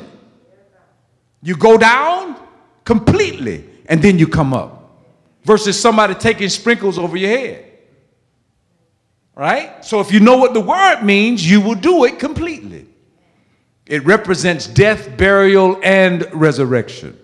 You 1.43 1.57
go 1.57 1.77
down 1.77 2.37
completely 2.85 3.69
and 3.87 4.01
then 4.01 4.17
you 4.17 4.29
come 4.29 4.55
up, 4.55 4.97
versus 5.43 5.81
somebody 5.81 6.15
taking 6.15 6.49
sprinkles 6.49 6.97
over 6.97 7.17
your 7.17 7.31
head. 7.31 7.65
Right? 9.35 9.85
So 9.85 9.99
if 9.99 10.13
you 10.13 10.21
know 10.21 10.37
what 10.37 10.55
the 10.55 10.61
word 10.61 11.03
means, 11.03 11.49
you 11.49 11.61
will 11.61 11.75
do 11.75 12.05
it 12.05 12.21
completely. 12.21 12.87
It 13.87 14.05
represents 14.05 14.69
death, 14.69 15.17
burial, 15.17 15.81
and 15.83 16.33
resurrection 16.33 17.18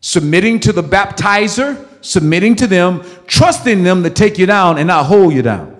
submitting 0.00 0.60
to 0.60 0.72
the 0.72 0.82
baptizer, 0.82 1.86
submitting 2.04 2.54
to 2.56 2.66
them, 2.66 3.02
trusting 3.26 3.82
them 3.82 4.02
to 4.02 4.10
take 4.10 4.38
you 4.38 4.46
down 4.46 4.78
and 4.78 4.86
not 4.86 5.06
hold 5.06 5.32
you 5.32 5.42
down. 5.42 5.74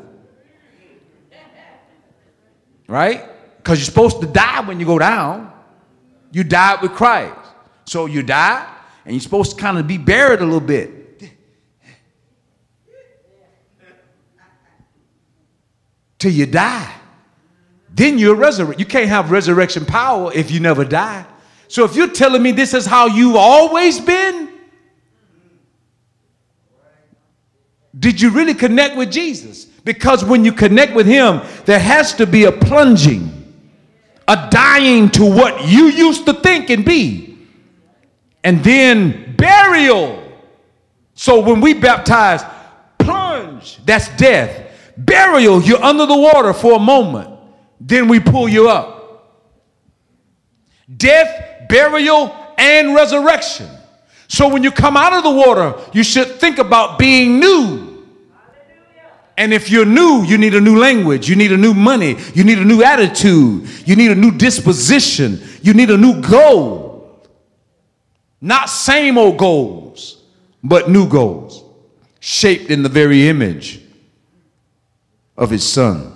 Right? 2.88 3.24
Because 3.58 3.78
you're 3.78 3.86
supposed 3.86 4.20
to 4.20 4.26
die 4.26 4.60
when 4.66 4.78
you 4.78 4.86
go 4.86 4.98
down. 4.98 5.52
You 6.32 6.44
died 6.44 6.82
with 6.82 6.92
Christ. 6.92 7.34
So 7.84 8.06
you 8.06 8.22
die, 8.22 8.66
and 9.04 9.14
you're 9.14 9.20
supposed 9.20 9.56
to 9.56 9.62
kind 9.62 9.78
of 9.78 9.86
be 9.86 9.98
buried 9.98 10.40
a 10.40 10.44
little 10.44 10.60
bit. 10.60 11.22
Till 16.18 16.32
you 16.32 16.46
die. 16.46 16.92
Then 17.92 18.18
you're 18.18 18.34
resurrected. 18.34 18.80
You 18.80 18.86
can't 18.86 19.08
have 19.08 19.30
resurrection 19.30 19.84
power 19.84 20.32
if 20.34 20.50
you 20.50 20.60
never 20.60 20.84
die. 20.84 21.24
So 21.68 21.84
if 21.84 21.96
you're 21.96 22.10
telling 22.10 22.42
me 22.42 22.52
this 22.52 22.74
is 22.74 22.86
how 22.86 23.06
you've 23.06 23.36
always 23.36 24.00
been, 24.00 24.50
did 27.98 28.20
you 28.20 28.30
really 28.30 28.54
connect 28.54 28.96
with 28.96 29.10
Jesus? 29.10 29.64
Because 29.64 30.24
when 30.24 30.44
you 30.44 30.52
connect 30.52 30.94
with 30.94 31.06
Him, 31.06 31.42
there 31.64 31.78
has 31.78 32.12
to 32.14 32.26
be 32.26 32.44
a 32.44 32.52
plunging, 32.52 33.54
a 34.28 34.48
dying 34.50 35.10
to 35.10 35.24
what 35.24 35.66
you 35.66 35.86
used 35.86 36.26
to 36.26 36.34
think 36.34 36.70
and 36.70 36.84
be, 36.84 37.38
and 38.44 38.62
then 38.62 39.34
burial. 39.36 40.22
So 41.14 41.40
when 41.40 41.60
we 41.60 41.74
baptize, 41.74 42.42
plunge, 42.98 43.78
that's 43.84 44.08
death. 44.16 44.72
Burial, 44.96 45.62
you're 45.62 45.82
under 45.82 46.06
the 46.06 46.16
water 46.16 46.52
for 46.52 46.74
a 46.74 46.78
moment, 46.78 47.30
then 47.80 48.08
we 48.08 48.20
pull 48.20 48.48
you 48.48 48.68
up. 48.68 48.95
Death 50.95 51.47
burial, 51.68 52.34
and 52.59 52.95
resurrection. 52.95 53.68
So 54.28 54.49
when 54.49 54.62
you 54.62 54.70
come 54.70 54.97
out 54.97 55.12
of 55.12 55.22
the 55.22 55.30
water, 55.30 55.74
you 55.93 56.03
should 56.03 56.28
think 56.37 56.59
about 56.59 56.99
being 56.99 57.39
new. 57.39 58.05
And 59.39 59.53
if 59.53 59.70
you're 59.70 59.84
new, 59.84 60.24
you 60.24 60.39
need 60.39 60.55
a 60.55 60.61
new 60.61 60.78
language, 60.78 61.28
you 61.28 61.37
need 61.37 61.53
a 61.53 61.57
new 61.57 61.74
money, 61.74 62.16
you 62.34 62.43
need 62.43 62.59
a 62.59 62.64
new 62.64 62.82
attitude, 62.82 63.68
you 63.87 63.95
need 63.95 64.11
a 64.11 64.14
new 64.14 64.32
disposition, 64.32 65.43
you 65.62 65.74
need 65.74 65.91
a 65.91 65.97
new 65.97 66.22
goal. 66.22 67.26
Not 68.41 68.70
same 68.70 69.18
old 69.18 69.37
goals, 69.37 70.22
but 70.64 70.89
new 70.89 71.07
goals, 71.07 71.62
shaped 72.18 72.70
in 72.70 72.82
the 72.82 72.89
very 72.89 73.28
image 73.28 73.82
of 75.37 75.51
his 75.51 75.70
son. 75.70 76.15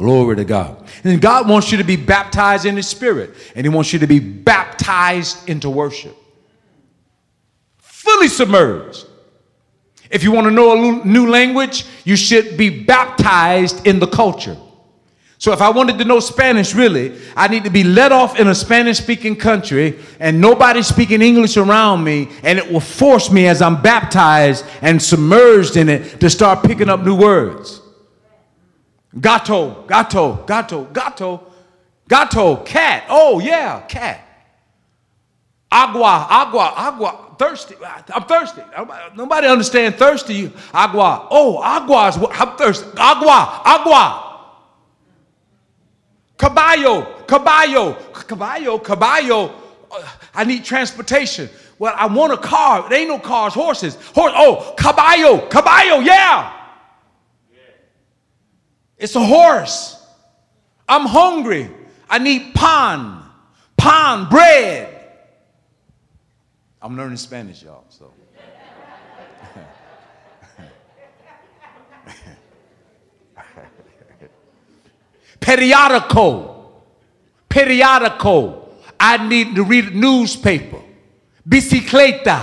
Glory 0.00 0.34
to 0.36 0.46
God. 0.46 0.82
And 1.04 1.20
God 1.20 1.46
wants 1.46 1.70
you 1.70 1.76
to 1.76 1.84
be 1.84 1.96
baptized 1.96 2.64
in 2.64 2.74
His 2.74 2.86
Spirit, 2.86 3.34
and 3.54 3.66
He 3.66 3.68
wants 3.68 3.92
you 3.92 3.98
to 3.98 4.06
be 4.06 4.18
baptized 4.18 5.46
into 5.46 5.68
worship. 5.68 6.16
Fully 7.76 8.28
submerged. 8.28 9.06
If 10.10 10.22
you 10.24 10.32
want 10.32 10.46
to 10.46 10.50
know 10.52 10.72
a 10.72 11.04
new 11.04 11.28
language, 11.28 11.84
you 12.04 12.16
should 12.16 12.56
be 12.56 12.82
baptized 12.82 13.86
in 13.86 13.98
the 13.98 14.06
culture. 14.06 14.56
So 15.36 15.52
if 15.52 15.60
I 15.60 15.68
wanted 15.68 15.98
to 15.98 16.06
know 16.06 16.18
Spanish 16.18 16.74
really, 16.74 17.20
I 17.36 17.48
need 17.48 17.64
to 17.64 17.70
be 17.70 17.84
let 17.84 18.10
off 18.10 18.40
in 18.40 18.48
a 18.48 18.54
Spanish 18.54 18.96
speaking 18.96 19.36
country 19.36 19.98
and 20.18 20.40
nobody 20.40 20.82
speaking 20.82 21.20
English 21.20 21.58
around 21.58 22.04
me, 22.04 22.30
and 22.42 22.58
it 22.58 22.72
will 22.72 22.80
force 22.80 23.30
me 23.30 23.46
as 23.48 23.60
I'm 23.60 23.82
baptized 23.82 24.64
and 24.80 25.02
submerged 25.02 25.76
in 25.76 25.90
it 25.90 26.20
to 26.20 26.30
start 26.30 26.64
picking 26.64 26.88
up 26.88 27.00
new 27.00 27.14
words. 27.14 27.79
Gato, 29.18 29.84
gato, 29.88 30.44
gato, 30.46 30.84
gato, 30.84 31.52
gato, 32.06 32.56
cat. 32.58 33.04
Oh, 33.08 33.40
yeah, 33.40 33.80
cat. 33.88 34.26
Agua, 35.72 36.26
agua, 36.28 36.72
agua, 36.76 37.34
thirsty. 37.38 37.74
I'm 38.12 38.24
thirsty. 38.24 38.62
Nobody 39.16 39.46
understand 39.48 39.96
thirsty. 39.96 40.52
Agua. 40.72 41.28
Oh, 41.30 41.58
agua 41.58 42.08
is 42.08 42.18
what 42.18 42.38
I'm 42.40 42.56
thirsty. 42.56 42.88
Agua, 42.96 43.62
agua. 43.64 44.26
Caballo, 46.36 47.24
caballo, 47.26 47.94
caballo, 48.12 48.78
caballo. 48.78 49.52
Uh, 49.90 50.08
I 50.34 50.44
need 50.44 50.64
transportation. 50.64 51.50
Well, 51.78 51.94
I 51.96 52.06
want 52.06 52.32
a 52.32 52.36
car. 52.36 52.88
There 52.88 52.98
ain't 52.98 53.08
no 53.08 53.18
cars, 53.18 53.54
horses. 53.54 53.96
Horse. 54.14 54.32
Oh, 54.36 54.74
caballo, 54.78 55.48
caballo, 55.48 56.00
yeah. 56.00 56.59
It's 59.00 59.16
a 59.16 59.24
horse. 59.24 59.96
I'm 60.86 61.06
hungry. 61.06 61.70
I 62.08 62.18
need 62.18 62.54
pan, 62.54 63.22
pan, 63.78 64.28
bread. 64.28 64.88
I'm 66.82 66.98
learning 66.98 67.16
Spanish, 67.16 67.62
y'all, 67.62 67.84
so. 67.88 68.12
periodical, 75.40 76.84
periodical. 77.48 78.76
I 78.98 79.26
need 79.26 79.54
to 79.54 79.64
read 79.64 79.86
a 79.86 79.96
newspaper. 79.96 80.82
Bicicleta. 81.48 82.42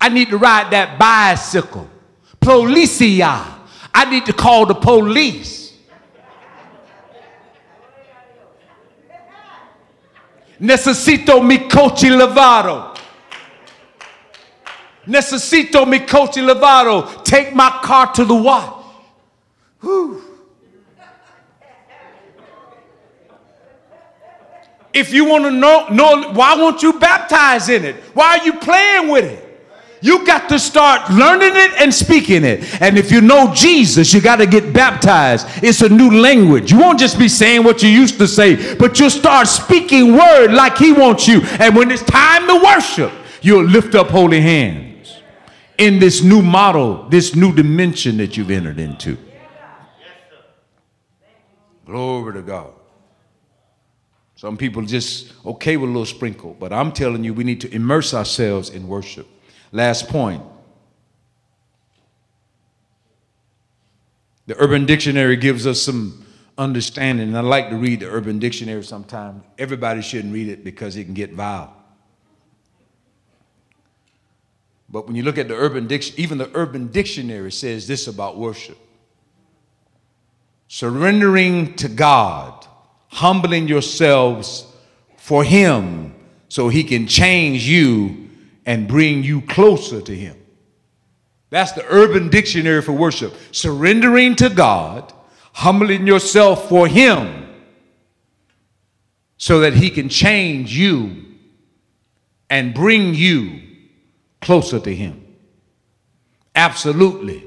I 0.00 0.08
need 0.08 0.30
to 0.30 0.38
ride 0.38 0.72
that 0.72 0.98
bicycle. 0.98 1.88
Policia. 2.40 3.58
I 3.94 4.10
need 4.10 4.26
to 4.26 4.32
call 4.32 4.66
the 4.66 4.74
police. 4.74 5.59
Necesito 10.60 11.42
mi 11.42 11.68
coche 11.68 12.10
lavado. 12.10 12.96
Necesito 15.06 15.86
mi 15.86 16.00
coche 16.00 16.42
lavado. 16.42 17.24
Take 17.24 17.54
my 17.54 17.70
car 17.82 18.12
to 18.12 18.24
the 18.24 18.34
wash. 18.34 18.84
Whew. 19.80 20.22
If 24.92 25.12
you 25.12 25.24
want 25.24 25.44
to 25.44 25.50
know, 25.50 25.86
know, 25.88 26.32
why 26.32 26.56
won't 26.56 26.82
you 26.82 26.98
baptize 26.98 27.68
in 27.68 27.84
it? 27.84 27.96
Why 28.12 28.38
are 28.38 28.44
you 28.44 28.54
playing 28.54 29.08
with 29.08 29.24
it? 29.24 29.49
You 30.02 30.24
got 30.24 30.48
to 30.48 30.58
start 30.58 31.10
learning 31.10 31.52
it 31.52 31.72
and 31.80 31.92
speaking 31.92 32.42
it. 32.42 32.80
And 32.80 32.96
if 32.96 33.12
you 33.12 33.20
know 33.20 33.52
Jesus, 33.54 34.14
you 34.14 34.20
got 34.20 34.36
to 34.36 34.46
get 34.46 34.72
baptized. 34.72 35.46
It's 35.62 35.82
a 35.82 35.88
new 35.88 36.20
language. 36.20 36.72
You 36.72 36.78
won't 36.78 36.98
just 36.98 37.18
be 37.18 37.28
saying 37.28 37.64
what 37.64 37.82
you 37.82 37.90
used 37.90 38.18
to 38.18 38.26
say, 38.26 38.74
but 38.76 38.98
you'll 38.98 39.10
start 39.10 39.46
speaking 39.46 40.14
word 40.14 40.52
like 40.52 40.78
he 40.78 40.92
wants 40.92 41.28
you. 41.28 41.42
And 41.58 41.76
when 41.76 41.90
it's 41.90 42.02
time 42.02 42.46
to 42.46 42.64
worship, 42.64 43.12
you'll 43.42 43.64
lift 43.64 43.94
up 43.94 44.08
holy 44.08 44.40
hands 44.40 45.20
in 45.76 45.98
this 45.98 46.22
new 46.22 46.40
model, 46.40 47.08
this 47.08 47.34
new 47.34 47.54
dimension 47.54 48.16
that 48.18 48.36
you've 48.36 48.50
entered 48.50 48.78
into. 48.78 49.18
Glory 51.84 52.34
to 52.34 52.42
God. 52.42 52.72
Some 54.36 54.56
people 54.56 54.82
just 54.82 55.34
okay 55.44 55.76
with 55.76 55.90
a 55.90 55.92
little 55.92 56.06
sprinkle, 56.06 56.56
but 56.58 56.72
I'm 56.72 56.92
telling 56.92 57.24
you, 57.24 57.34
we 57.34 57.44
need 57.44 57.60
to 57.60 57.74
immerse 57.74 58.14
ourselves 58.14 58.70
in 58.70 58.88
worship. 58.88 59.26
Last 59.72 60.08
point. 60.08 60.42
The 64.46 64.56
Urban 64.58 64.84
Dictionary 64.84 65.36
gives 65.36 65.66
us 65.66 65.80
some 65.80 66.26
understanding, 66.58 67.28
and 67.28 67.38
I 67.38 67.40
like 67.40 67.70
to 67.70 67.76
read 67.76 68.00
the 68.00 68.10
Urban 68.10 68.38
Dictionary 68.38 68.82
sometimes. 68.82 69.44
Everybody 69.58 70.02
shouldn't 70.02 70.34
read 70.34 70.48
it 70.48 70.64
because 70.64 70.96
it 70.96 71.04
can 71.04 71.14
get 71.14 71.32
vile. 71.32 71.76
But 74.88 75.06
when 75.06 75.14
you 75.14 75.22
look 75.22 75.38
at 75.38 75.46
the 75.46 75.54
Urban 75.54 75.86
Dictionary, 75.86 76.24
even 76.24 76.38
the 76.38 76.50
Urban 76.54 76.88
Dictionary 76.88 77.52
says 77.52 77.86
this 77.86 78.08
about 78.08 78.36
worship 78.36 78.76
surrendering 80.70 81.74
to 81.74 81.88
God, 81.88 82.64
humbling 83.08 83.66
yourselves 83.66 84.64
for 85.16 85.42
Him 85.42 86.14
so 86.48 86.68
He 86.68 86.84
can 86.84 87.08
change 87.08 87.68
you 87.68 88.29
and 88.66 88.88
bring 88.88 89.22
you 89.22 89.40
closer 89.42 90.00
to 90.00 90.14
Him. 90.14 90.36
That's 91.50 91.72
the 91.72 91.84
urban 91.88 92.28
dictionary 92.28 92.82
for 92.82 92.92
worship. 92.92 93.34
Surrendering 93.50 94.36
to 94.36 94.48
God, 94.48 95.12
humbling 95.52 96.06
yourself 96.06 96.68
for 96.68 96.86
Him 96.86 97.48
so 99.36 99.60
that 99.60 99.74
He 99.74 99.90
can 99.90 100.08
change 100.08 100.76
you 100.76 101.24
and 102.48 102.74
bring 102.74 103.14
you 103.14 103.60
closer 104.40 104.78
to 104.78 104.94
Him. 104.94 105.26
Absolutely, 106.54 107.44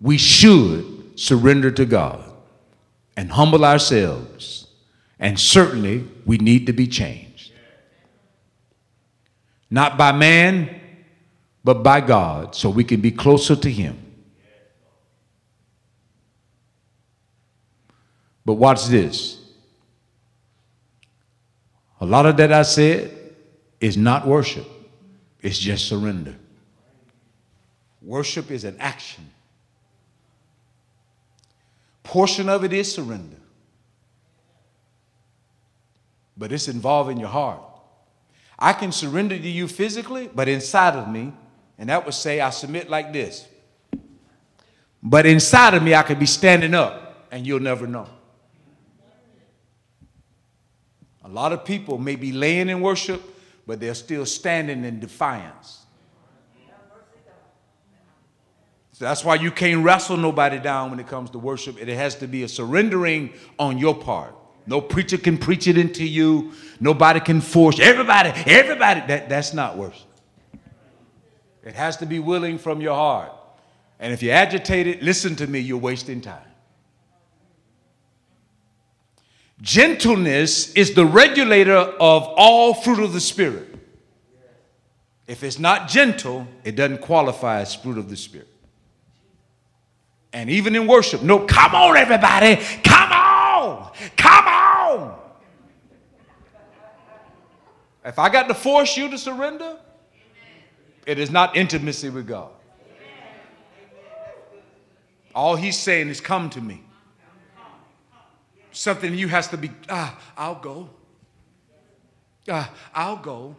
we 0.00 0.18
should 0.18 1.18
surrender 1.18 1.70
to 1.70 1.84
God 1.86 2.32
and 3.16 3.30
humble 3.30 3.64
ourselves, 3.64 4.66
and 5.18 5.38
certainly 5.38 6.06
we 6.26 6.36
need 6.38 6.66
to 6.66 6.72
be 6.72 6.86
changed. 6.86 7.25
Not 9.70 9.98
by 9.98 10.12
man, 10.12 10.80
but 11.64 11.82
by 11.82 12.00
God, 12.00 12.54
so 12.54 12.70
we 12.70 12.84
can 12.84 13.00
be 13.00 13.10
closer 13.10 13.56
to 13.56 13.70
Him. 13.70 13.98
But 18.44 18.54
watch 18.54 18.86
this. 18.86 19.40
A 22.00 22.06
lot 22.06 22.26
of 22.26 22.36
that 22.36 22.52
I 22.52 22.62
said 22.62 23.10
is 23.80 23.96
not 23.96 24.26
worship, 24.26 24.66
it's 25.40 25.58
just 25.58 25.88
surrender. 25.88 26.36
Worship 28.00 28.52
is 28.52 28.62
an 28.62 28.76
action. 28.78 29.28
Portion 32.04 32.48
of 32.48 32.62
it 32.62 32.72
is 32.72 32.94
surrender, 32.94 33.36
but 36.36 36.52
it's 36.52 36.68
involving 36.68 37.18
your 37.18 37.28
heart. 37.28 37.65
I 38.58 38.72
can 38.72 38.92
surrender 38.92 39.36
to 39.38 39.48
you 39.48 39.68
physically, 39.68 40.30
but 40.34 40.48
inside 40.48 40.94
of 40.94 41.10
me, 41.10 41.32
and 41.78 41.88
that 41.90 42.04
would 42.04 42.14
say 42.14 42.40
I 42.40 42.50
submit 42.50 42.88
like 42.88 43.12
this. 43.12 43.46
But 45.02 45.26
inside 45.26 45.74
of 45.74 45.82
me, 45.82 45.94
I 45.94 46.02
could 46.02 46.18
be 46.18 46.26
standing 46.26 46.74
up, 46.74 47.26
and 47.30 47.46
you'll 47.46 47.60
never 47.60 47.86
know. 47.86 48.08
A 51.24 51.28
lot 51.28 51.52
of 51.52 51.64
people 51.64 51.98
may 51.98 52.16
be 52.16 52.32
laying 52.32 52.68
in 52.68 52.80
worship, 52.80 53.20
but 53.66 53.80
they're 53.80 53.94
still 53.94 54.24
standing 54.24 54.84
in 54.84 55.00
defiance. 55.00 55.82
So 58.92 59.04
that's 59.04 59.22
why 59.24 59.34
you 59.34 59.50
can't 59.50 59.84
wrestle 59.84 60.16
nobody 60.16 60.58
down 60.58 60.90
when 60.90 60.98
it 60.98 61.06
comes 61.06 61.28
to 61.30 61.38
worship. 61.38 61.76
It 61.78 61.88
has 61.88 62.14
to 62.16 62.26
be 62.26 62.44
a 62.44 62.48
surrendering 62.48 63.34
on 63.58 63.76
your 63.76 63.94
part. 63.94 64.34
No 64.66 64.80
preacher 64.80 65.16
can 65.16 65.38
preach 65.38 65.66
it 65.68 65.78
into 65.78 66.04
you. 66.04 66.52
Nobody 66.80 67.20
can 67.20 67.40
force 67.40 67.78
everybody, 67.80 68.30
everybody. 68.46 69.00
That, 69.06 69.28
that's 69.28 69.54
not 69.54 69.76
worship. 69.76 70.06
It 71.64 71.74
has 71.74 71.96
to 71.98 72.06
be 72.06 72.18
willing 72.18 72.58
from 72.58 72.80
your 72.80 72.94
heart. 72.94 73.32
And 73.98 74.12
if 74.12 74.22
you 74.22 74.30
agitate 74.30 74.86
it, 74.86 75.02
listen 75.02 75.36
to 75.36 75.46
me, 75.46 75.58
you're 75.60 75.78
wasting 75.78 76.20
time. 76.20 76.42
Gentleness 79.62 80.72
is 80.74 80.94
the 80.94 81.06
regulator 81.06 81.76
of 81.76 82.22
all 82.36 82.74
fruit 82.74 83.00
of 83.00 83.12
the 83.12 83.20
Spirit. 83.20 83.74
If 85.26 85.42
it's 85.42 85.58
not 85.58 85.88
gentle, 85.88 86.46
it 86.62 86.76
doesn't 86.76 87.00
qualify 87.00 87.60
as 87.60 87.74
fruit 87.74 87.98
of 87.98 88.10
the 88.10 88.16
Spirit. 88.16 88.48
And 90.32 90.50
even 90.50 90.76
in 90.76 90.86
worship, 90.86 91.22
no, 91.22 91.40
come 91.46 91.74
on, 91.74 91.96
everybody, 91.96 92.56
come 92.84 93.10
on, 93.10 93.92
come 94.16 94.46
on. 94.46 95.18
If 98.06 98.20
I 98.20 98.28
got 98.28 98.46
to 98.46 98.54
force 98.54 98.96
you 98.96 99.10
to 99.10 99.18
surrender, 99.18 99.76
it 101.06 101.18
is 101.18 101.28
not 101.28 101.56
intimacy 101.56 102.08
with 102.08 102.28
God. 102.28 102.52
All 105.34 105.56
he's 105.56 105.76
saying 105.76 106.08
is, 106.08 106.20
Come 106.20 106.48
to 106.50 106.60
me. 106.60 106.84
Something 108.70 109.14
you 109.14 109.26
has 109.28 109.48
to 109.48 109.56
be, 109.56 109.70
ah, 109.88 110.16
I'll 110.36 110.60
go. 110.60 110.88
Ah, 112.48 112.72
I'll 112.94 113.16
go. 113.16 113.56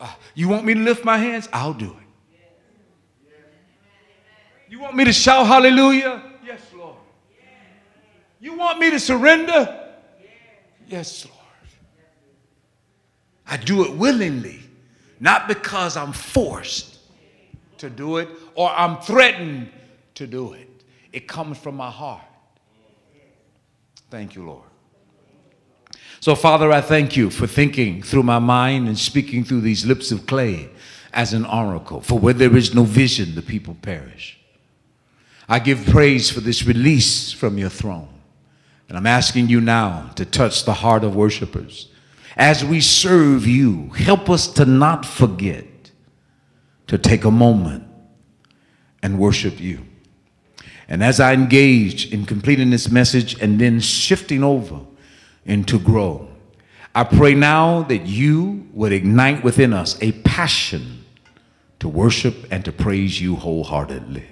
Ah, 0.00 0.16
you 0.34 0.48
want 0.48 0.64
me 0.64 0.72
to 0.72 0.80
lift 0.80 1.04
my 1.04 1.18
hands? 1.18 1.48
I'll 1.52 1.74
do 1.74 1.90
it. 1.90 3.30
You 4.70 4.80
want 4.80 4.96
me 4.96 5.04
to 5.04 5.12
shout 5.12 5.46
hallelujah? 5.46 6.22
Yes, 6.44 6.62
Lord. 6.74 6.96
You 8.40 8.56
want 8.56 8.78
me 8.78 8.90
to 8.90 8.98
surrender? 8.98 9.92
Yes, 10.88 11.26
Lord. 11.26 11.33
I 13.46 13.56
do 13.56 13.84
it 13.84 13.92
willingly, 13.92 14.60
not 15.20 15.48
because 15.48 15.96
I'm 15.96 16.12
forced 16.12 16.98
to 17.78 17.90
do 17.90 18.18
it 18.18 18.28
or 18.54 18.70
I'm 18.70 18.98
threatened 18.98 19.70
to 20.14 20.26
do 20.26 20.54
it. 20.54 20.68
It 21.12 21.28
comes 21.28 21.58
from 21.58 21.76
my 21.76 21.90
heart. 21.90 22.22
Thank 24.10 24.34
you, 24.34 24.46
Lord. 24.46 24.64
So, 26.20 26.34
Father, 26.34 26.72
I 26.72 26.80
thank 26.80 27.16
you 27.16 27.28
for 27.30 27.46
thinking 27.46 28.02
through 28.02 28.22
my 28.22 28.38
mind 28.38 28.88
and 28.88 28.98
speaking 28.98 29.44
through 29.44 29.60
these 29.60 29.84
lips 29.84 30.10
of 30.10 30.26
clay 30.26 30.70
as 31.12 31.34
an 31.34 31.44
oracle. 31.44 32.00
For 32.00 32.18
where 32.18 32.32
there 32.32 32.56
is 32.56 32.74
no 32.74 32.84
vision, 32.84 33.34
the 33.34 33.42
people 33.42 33.76
perish. 33.82 34.38
I 35.48 35.58
give 35.58 35.84
praise 35.86 36.30
for 36.30 36.40
this 36.40 36.64
release 36.64 37.30
from 37.32 37.58
your 37.58 37.68
throne. 37.68 38.08
And 38.88 38.96
I'm 38.96 39.06
asking 39.06 39.48
you 39.48 39.60
now 39.60 40.10
to 40.16 40.24
touch 40.24 40.64
the 40.64 40.74
heart 40.74 41.04
of 41.04 41.14
worshipers 41.14 41.88
as 42.36 42.64
we 42.64 42.80
serve 42.80 43.46
you, 43.46 43.90
help 43.90 44.28
us 44.28 44.48
to 44.54 44.64
not 44.64 45.06
forget 45.06 45.66
to 46.86 46.98
take 46.98 47.24
a 47.24 47.30
moment 47.30 47.84
and 49.02 49.18
worship 49.18 49.60
you. 49.60 49.86
And 50.88 51.02
as 51.02 51.20
I 51.20 51.32
engage 51.32 52.12
in 52.12 52.26
completing 52.26 52.70
this 52.70 52.90
message 52.90 53.40
and 53.40 53.58
then 53.58 53.80
shifting 53.80 54.42
over 54.42 54.80
into 55.44 55.78
grow, 55.78 56.28
I 56.94 57.04
pray 57.04 57.34
now 57.34 57.82
that 57.84 58.06
you 58.06 58.68
would 58.72 58.92
ignite 58.92 59.42
within 59.42 59.72
us 59.72 60.00
a 60.00 60.12
passion 60.12 61.04
to 61.80 61.88
worship 61.88 62.46
and 62.50 62.64
to 62.64 62.72
praise 62.72 63.20
you 63.20 63.36
wholeheartedly. 63.36 64.24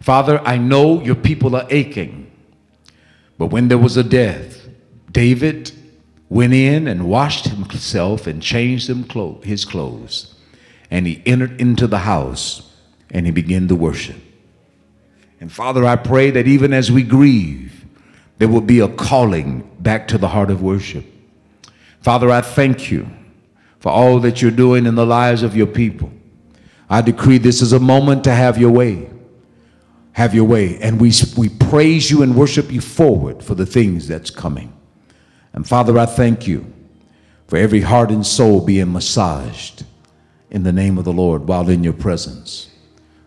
Father, 0.00 0.40
I 0.44 0.58
know 0.58 1.02
your 1.02 1.14
people 1.14 1.56
are 1.56 1.66
aching, 1.70 2.30
but 3.36 3.46
when 3.46 3.68
there 3.68 3.78
was 3.78 3.96
a 3.96 4.04
death, 4.04 4.68
David 5.10 5.72
went 6.30 6.54
in 6.54 6.86
and 6.86 7.08
washed 7.08 7.46
himself 7.46 8.26
and 8.26 8.40
changed 8.40 8.88
clo- 9.08 9.40
his 9.42 9.64
clothes. 9.66 10.34
And 10.90 11.06
he 11.06 11.22
entered 11.26 11.60
into 11.60 11.86
the 11.86 11.98
house 11.98 12.72
and 13.10 13.26
he 13.26 13.32
began 13.32 13.68
to 13.68 13.74
worship. 13.74 14.16
And 15.40 15.52
Father, 15.52 15.84
I 15.84 15.96
pray 15.96 16.30
that 16.30 16.46
even 16.46 16.72
as 16.72 16.90
we 16.90 17.02
grieve, 17.02 17.84
there 18.38 18.48
will 18.48 18.60
be 18.60 18.78
a 18.78 18.88
calling 18.88 19.68
back 19.80 20.08
to 20.08 20.18
the 20.18 20.28
heart 20.28 20.50
of 20.50 20.62
worship. 20.62 21.04
Father, 22.00 22.30
I 22.30 22.40
thank 22.40 22.90
you 22.90 23.08
for 23.80 23.90
all 23.90 24.20
that 24.20 24.40
you're 24.40 24.50
doing 24.50 24.86
in 24.86 24.94
the 24.94 25.06
lives 25.06 25.42
of 25.42 25.56
your 25.56 25.66
people. 25.66 26.12
I 26.88 27.02
decree 27.02 27.38
this 27.38 27.60
is 27.60 27.72
a 27.72 27.80
moment 27.80 28.24
to 28.24 28.32
have 28.32 28.56
your 28.56 28.70
way. 28.70 29.10
Have 30.12 30.34
your 30.34 30.44
way. 30.44 30.78
And 30.78 31.00
we, 31.00 31.12
we 31.36 31.48
praise 31.48 32.10
you 32.10 32.22
and 32.22 32.36
worship 32.36 32.70
you 32.70 32.80
forward 32.80 33.42
for 33.42 33.54
the 33.54 33.66
things 33.66 34.06
that's 34.06 34.30
coming. 34.30 34.72
And 35.52 35.66
Father, 35.66 35.98
I 35.98 36.06
thank 36.06 36.46
you 36.46 36.72
for 37.46 37.56
every 37.56 37.80
heart 37.80 38.10
and 38.10 38.24
soul 38.24 38.64
being 38.64 38.92
massaged 38.92 39.84
in 40.50 40.62
the 40.62 40.72
name 40.72 40.98
of 40.98 41.04
the 41.04 41.12
Lord 41.12 41.46
while 41.48 41.68
in 41.68 41.82
your 41.82 41.92
presence. 41.92 42.70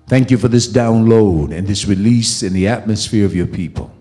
Thank 0.08 0.32
you 0.32 0.38
for 0.38 0.48
this 0.48 0.68
download 0.68 1.56
and 1.56 1.68
this 1.68 1.86
release 1.86 2.44
in 2.44 2.54
the 2.54 2.68
atmosphere 2.68 3.26
of 3.26 3.36
your 3.36 3.48
people. 3.48 3.92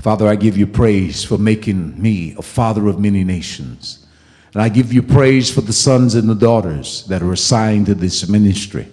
Father, 0.00 0.28
I 0.28 0.36
give 0.36 0.56
you 0.56 0.66
praise 0.66 1.24
for 1.24 1.38
making 1.38 2.00
me 2.00 2.34
a 2.38 2.42
father 2.42 2.86
of 2.86 3.00
many 3.00 3.24
nations. 3.24 4.06
And 4.54 4.62
I 4.62 4.68
give 4.68 4.92
you 4.92 5.02
praise 5.02 5.50
for 5.50 5.60
the 5.60 5.72
sons 5.72 6.14
and 6.14 6.28
the 6.28 6.34
daughters 6.34 7.04
that 7.06 7.22
are 7.22 7.32
assigned 7.32 7.86
to 7.86 7.94
this 7.94 8.28
ministry, 8.28 8.88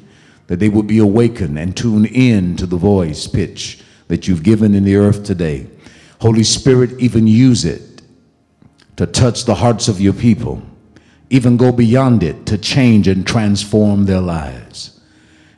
that 0.47 0.59
they 0.59 0.69
will 0.69 0.83
be 0.83 0.97
awakened 0.97 1.57
and 1.57 1.77
tune 1.77 2.05
in 2.05 2.57
to 2.57 2.65
the 2.65 2.77
voice 2.77 3.27
pitch 3.27 3.83
that 4.07 4.27
you've 4.27 4.43
given 4.43 4.75
in 4.75 4.83
the 4.83 4.95
earth 4.95 5.23
today. 5.23 5.67
Holy 6.21 6.43
Spirit, 6.43 6.99
even 6.99 7.27
use 7.27 7.65
it 7.65 7.94
to 8.97 9.05
touch 9.05 9.45
the 9.45 9.55
hearts 9.55 9.87
of 9.87 9.99
your 9.99 10.13
people, 10.13 10.61
even 11.29 11.57
go 11.57 11.71
beyond 11.71 12.23
it 12.23 12.45
to 12.45 12.57
change 12.57 13.07
and 13.07 13.25
transform 13.25 14.05
their 14.05 14.21
lives. 14.21 14.99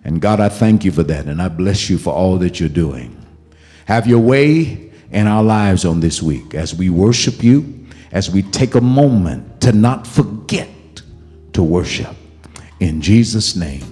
And 0.03 0.21
God, 0.21 0.39
I 0.39 0.49
thank 0.49 0.85
you 0.85 0.91
for 0.91 1.03
that, 1.03 1.25
and 1.25 1.41
I 1.41 1.49
bless 1.49 1.89
you 1.89 1.97
for 1.97 2.13
all 2.13 2.37
that 2.37 2.59
you're 2.59 2.69
doing. 2.69 3.25
Have 3.85 4.07
your 4.07 4.19
way 4.19 4.91
in 5.11 5.27
our 5.27 5.43
lives 5.43 5.85
on 5.85 5.99
this 5.99 6.21
week 6.21 6.53
as 6.53 6.75
we 6.75 6.89
worship 6.89 7.43
you, 7.43 7.85
as 8.11 8.29
we 8.29 8.41
take 8.41 8.75
a 8.75 8.81
moment 8.81 9.61
to 9.61 9.71
not 9.71 10.07
forget 10.07 10.69
to 11.53 11.63
worship. 11.63 12.15
In 12.79 13.01
Jesus' 13.01 13.55
name, 13.55 13.83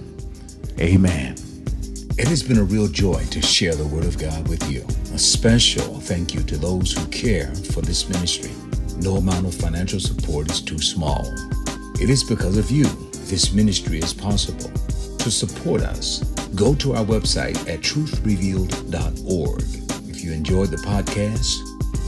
amen. 0.80 1.36
It 2.18 2.28
has 2.28 2.42
been 2.42 2.58
a 2.58 2.64
real 2.64 2.88
joy 2.88 3.24
to 3.30 3.42
share 3.42 3.74
the 3.74 3.86
Word 3.86 4.04
of 4.04 4.18
God 4.18 4.48
with 4.48 4.70
you. 4.70 4.86
A 5.12 5.18
special 5.18 6.00
thank 6.00 6.32
you 6.32 6.40
to 6.44 6.56
those 6.56 6.92
who 6.92 7.06
care 7.08 7.54
for 7.54 7.82
this 7.82 8.08
ministry. 8.08 8.52
No 8.98 9.16
amount 9.16 9.46
of 9.46 9.54
financial 9.54 10.00
support 10.00 10.50
is 10.50 10.60
too 10.60 10.78
small. 10.78 11.26
It 12.00 12.10
is 12.10 12.24
because 12.24 12.56
of 12.58 12.70
you 12.70 12.84
this 13.26 13.52
ministry 13.52 13.98
is 13.98 14.14
possible. 14.14 14.70
To 15.18 15.30
support 15.30 15.82
us, 15.82 16.22
go 16.54 16.74
to 16.76 16.94
our 16.94 17.04
website 17.04 17.56
at 17.68 17.80
truthrevealed.org. 17.80 19.62
If 20.08 20.22
you 20.22 20.32
enjoyed 20.32 20.68
the 20.68 20.76
podcast, 20.76 21.56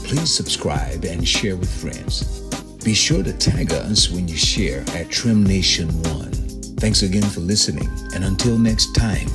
please 0.05 0.32
subscribe 0.32 1.05
and 1.05 1.26
share 1.26 1.57
with 1.57 1.70
friends. 1.70 2.41
Be 2.84 2.95
sure 2.95 3.24
to 3.24 3.32
tag 3.32 3.72
us 3.72 4.09
when 4.11 4.28
you 4.28 4.36
share 4.36 4.84
at 4.95 5.11
Trim 5.11 5.43
Nation 5.43 5.89
One. 6.05 6.32
Thanks 6.78 7.03
again 7.03 7.28
for 7.28 7.41
listening, 7.41 7.89
and 8.14 8.24
until 8.24 8.57
next 8.57 8.95
time, 8.95 9.28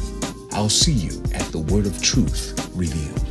I'll 0.54 0.70
see 0.70 0.94
you 0.94 1.22
at 1.34 1.46
the 1.52 1.60
Word 1.60 1.86
of 1.86 2.02
Truth 2.02 2.72
revealed. 2.74 3.23